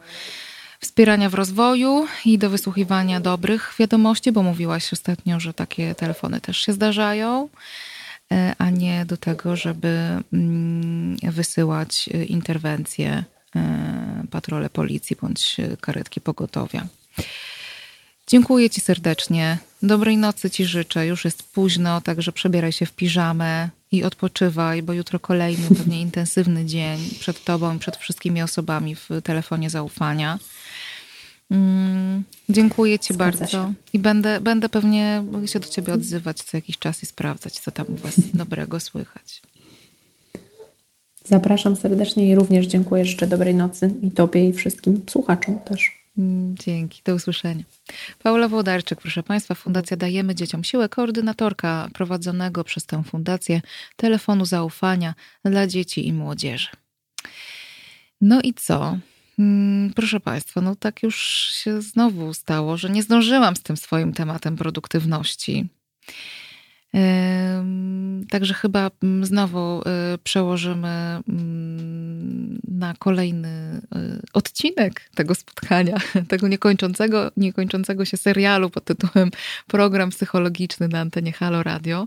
[0.81, 6.59] wspierania w rozwoju i do wysłuchiwania dobrych wiadomości, bo mówiłaś ostatnio, że takie telefony też
[6.59, 7.49] się zdarzają.
[8.59, 13.25] A nie do tego, żeby mm, wysyłać e, interwencje,
[13.57, 16.87] e, patrole policji bądź karetki pogotowia.
[18.27, 19.59] Dziękuję Ci serdecznie.
[19.83, 21.07] Dobrej nocy Ci życzę.
[21.07, 26.65] Już jest późno, także przebieraj się w piżamę i odpoczywaj, bo jutro kolejny pewnie intensywny
[26.65, 30.39] dzień przed Tobą i przed wszystkimi osobami w telefonie zaufania.
[31.51, 33.47] Mm, dziękuję Ci Zgadza bardzo.
[33.47, 33.75] się.
[33.93, 37.87] I będę, będę pewnie się do Ciebie odzywać co jakiś czas i sprawdzać, co tam
[37.89, 39.43] u Was dobrego słychać.
[41.25, 43.05] Zapraszam serdecznie i również dziękuję.
[43.05, 45.99] Życzę dobrej nocy i Tobie i wszystkim słuchaczom też.
[46.19, 47.65] Mm, Dzięki, do usłyszenia.
[48.23, 53.61] Paula Włodarczyk, proszę Państwa, Fundacja Dajemy Dzieciom Siłę, koordynatorka prowadzonego przez tę fundację
[53.97, 55.15] telefonu zaufania
[55.45, 56.69] dla dzieci i młodzieży.
[58.21, 58.99] No i co?
[59.39, 61.17] Mm, Proszę Państwa, no tak już
[61.55, 65.69] się znowu stało, że nie zdążyłam z tym swoim tematem produktywności.
[68.31, 70.89] Także chyba mm, znowu y, przełożymy
[71.29, 75.97] mm, na kolejny y, odcinek tego spotkania,
[76.29, 79.31] tego niekończącego, niekończącego się serialu pod tytułem
[79.67, 82.07] Program Psychologiczny na antenie Halo Radio.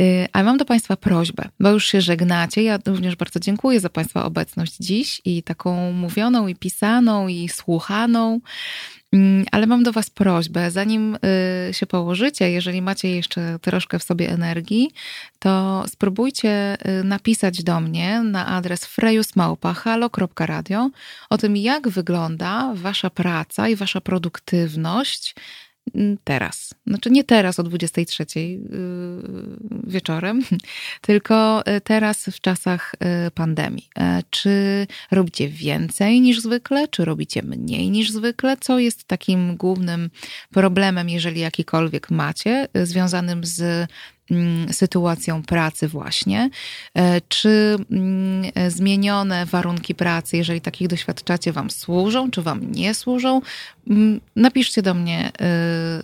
[0.00, 2.62] Y, Ale mam do Państwa prośbę, bo już się żegnacie.
[2.62, 8.40] Ja również bardzo dziękuję za Państwa obecność dziś i taką mówioną, i pisaną, i słuchaną.
[9.12, 11.18] Mm, Ale mam do Was prośbę, zanim
[11.70, 14.90] y, się położycie, jeżeli macie jeszcze troszkę w sobie energii,
[15.38, 20.90] to spróbujcie y, napisać do mnie na adres frejusmałpa.halo.radio
[21.30, 25.34] o tym, jak wygląda Wasza praca i Wasza produktywność
[26.24, 26.74] teraz.
[26.86, 28.58] Znaczy nie teraz o 23 y,
[29.86, 30.42] wieczorem,
[31.00, 32.94] tylko y, teraz w czasach
[33.26, 33.88] y, pandemii.
[33.98, 38.56] E, Czy robicie więcej niż zwykle, czy robicie mniej niż zwykle?
[38.56, 40.10] Co jest takim głównym
[40.50, 43.86] problemem, jeżeli jakikolwiek macie, związanym z mm,
[44.72, 46.50] sytuacją pracy właśnie.
[46.94, 52.94] E, Czy mm, e, zmienione warunki pracy, jeżeli takich doświadczacie, wam służą, czy wam nie
[52.94, 53.40] służą?
[53.90, 55.32] Mm, Napiszcie do mnie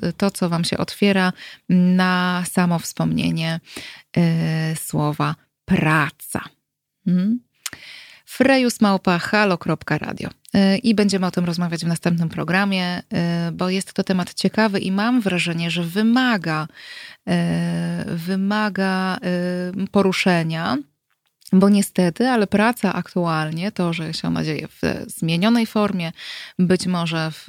[0.09, 1.33] y, to, co wam się otwiera
[1.69, 3.61] na samo wspomnienie
[4.17, 4.21] y,
[4.77, 5.35] słowa
[5.65, 6.41] praca.
[7.07, 7.41] Mm.
[8.37, 12.99] frejusmałpa.halo.radio Y, i będziemy o tym rozmawiać w następnym programie,
[13.49, 16.69] y, bo jest to temat ciekawy i mam wrażenie, że wymaga,
[17.29, 17.33] y,
[18.17, 19.19] wymaga
[19.91, 20.79] poruszenia.
[21.53, 26.13] Bo niestety, ale praca aktualnie, to, że się ona dzieje w zmienionej formie,
[26.59, 27.47] być może w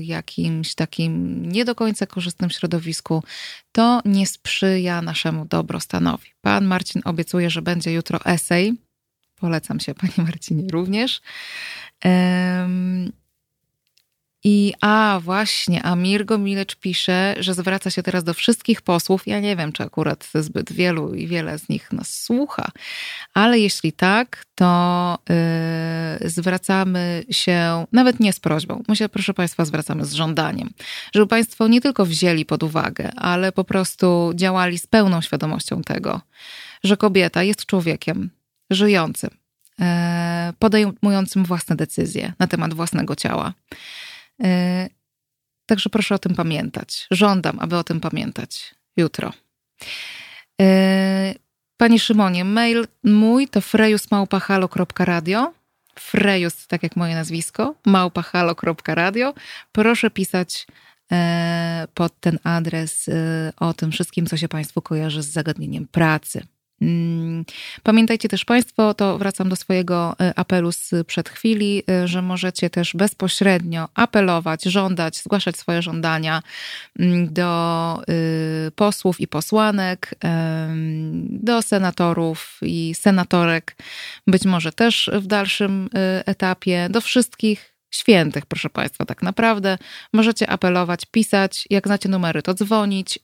[0.00, 3.22] jakimś takim nie do końca korzystnym środowisku,
[3.72, 6.28] to nie sprzyja naszemu dobrostanowi.
[6.40, 8.89] Pan Marcin obiecuje, że będzie jutro esej.
[9.40, 11.20] Polecam się, panie Marcinie, również.
[12.00, 13.12] Em,
[14.44, 19.26] I a właśnie, a Mirgo Milecz pisze, że zwraca się teraz do wszystkich posłów.
[19.26, 22.70] Ja nie wiem, czy akurat zbyt wielu i wiele z nich nas słucha,
[23.34, 25.18] ale jeśli tak, to
[26.24, 28.82] y, zwracamy się nawet nie z prośbą.
[28.88, 30.70] My się, proszę Państwa, zwracamy z żądaniem,
[31.14, 36.20] żeby Państwo nie tylko wzięli pod uwagę, ale po prostu działali z pełną świadomością tego,
[36.84, 38.30] że kobieta jest człowiekiem
[38.70, 39.30] żyjącym,
[39.80, 43.54] e, podejmującym własne decyzje na temat własnego ciała.
[44.42, 44.88] E,
[45.66, 47.06] Także proszę o tym pamiętać.
[47.10, 49.32] Żądam, aby o tym pamiętać jutro.
[50.60, 51.34] E,
[51.76, 55.52] Panie Szymonie, mail mój to frejusmałpahalo.radio.
[55.98, 59.34] Frejus, tak jak moje nazwisko, małpahalo.radio.
[59.72, 60.66] Proszę pisać
[61.94, 63.10] pod ten adres
[63.56, 66.46] o tym wszystkim, co się Państwu kojarzy z zagadnieniem pracy.
[66.80, 67.44] Mm,
[67.82, 70.70] Pamiętajcie też Państwo, to wracam do swojego e, apelu
[71.06, 76.42] przed chwili, e, że możecie też bezpośrednio apelować, żądać, zgłaszać swoje żądania
[76.98, 78.02] mm, do
[78.68, 80.14] y, posłów i posłanek,
[81.30, 83.76] do senatorów i senatorek,
[84.26, 85.88] być może też w dalszym y,
[86.24, 89.78] etapie, do wszystkich świętych, proszę Państwa, tak naprawdę.
[90.12, 93.18] Możecie apelować, pisać, jak znacie numery, to dzwonić,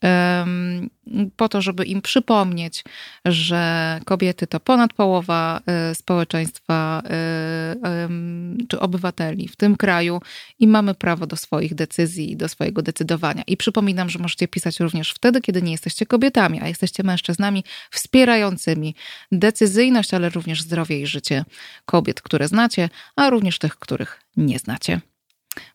[1.37, 2.85] po to, żeby im przypomnieć,
[3.25, 7.03] że kobiety to ponad połowa e, społeczeństwa
[7.83, 10.21] em, czy obywateli w tym kraju
[10.59, 13.43] i mamy prawo do swoich decyzji i do swojego decydowania.
[13.47, 18.95] I przypominam, że możecie pisać również wtedy, kiedy nie jesteście kobietami, a jesteście mężczyznami wspierającymi
[19.33, 21.45] decyzyjność, ale również zdrowie i życie
[21.85, 25.01] kobiet, które znacie, a również tych, których nie znacie.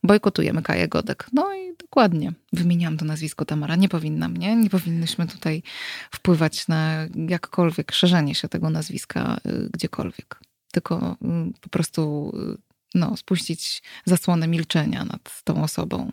[0.04, 1.28] Bojkotujemy Kaję Godek.
[1.34, 2.34] No i dokładnie.
[2.54, 3.76] Wymieniłam to nazwisko Tamara.
[3.76, 4.56] Nie powinnam, nie?
[4.56, 5.64] Nie powinnyśmy tutaj
[6.12, 10.40] wpływać na jakkolwiek szerzenie się tego nazwiska y, gdziekolwiek.
[10.72, 12.58] Tylko y, po prostu y,
[12.96, 16.12] no, spuścić zasłonę milczenia nad tą osobą.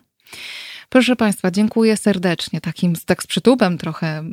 [0.91, 2.61] Proszę Państwa, dziękuję serdecznie.
[2.61, 4.23] Takim, tak z przytupem trochę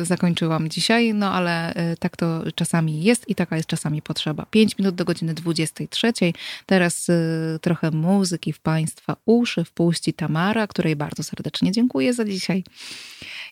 [0.00, 4.46] y, zakończyłam dzisiaj, no ale y, tak to czasami jest i taka jest czasami potrzeba.
[4.50, 6.12] 5 minut do godziny 23.
[6.66, 12.64] Teraz y, trochę muzyki w Państwa uszy wpuści Tamara, której bardzo serdecznie dziękuję za dzisiaj.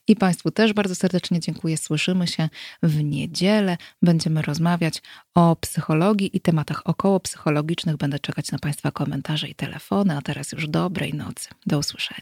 [0.08, 1.76] I Państwu też bardzo serdecznie dziękuję.
[1.76, 2.48] Słyszymy się
[2.82, 3.76] w niedzielę.
[4.02, 5.02] Będziemy rozmawiać
[5.34, 7.96] o psychologii i tematach około psychologicznych.
[7.96, 10.16] Będę czekać na Państwa komentarze i telefony.
[10.16, 11.48] A teraz już dobrej nocy.
[11.66, 12.21] Do usłyszenia.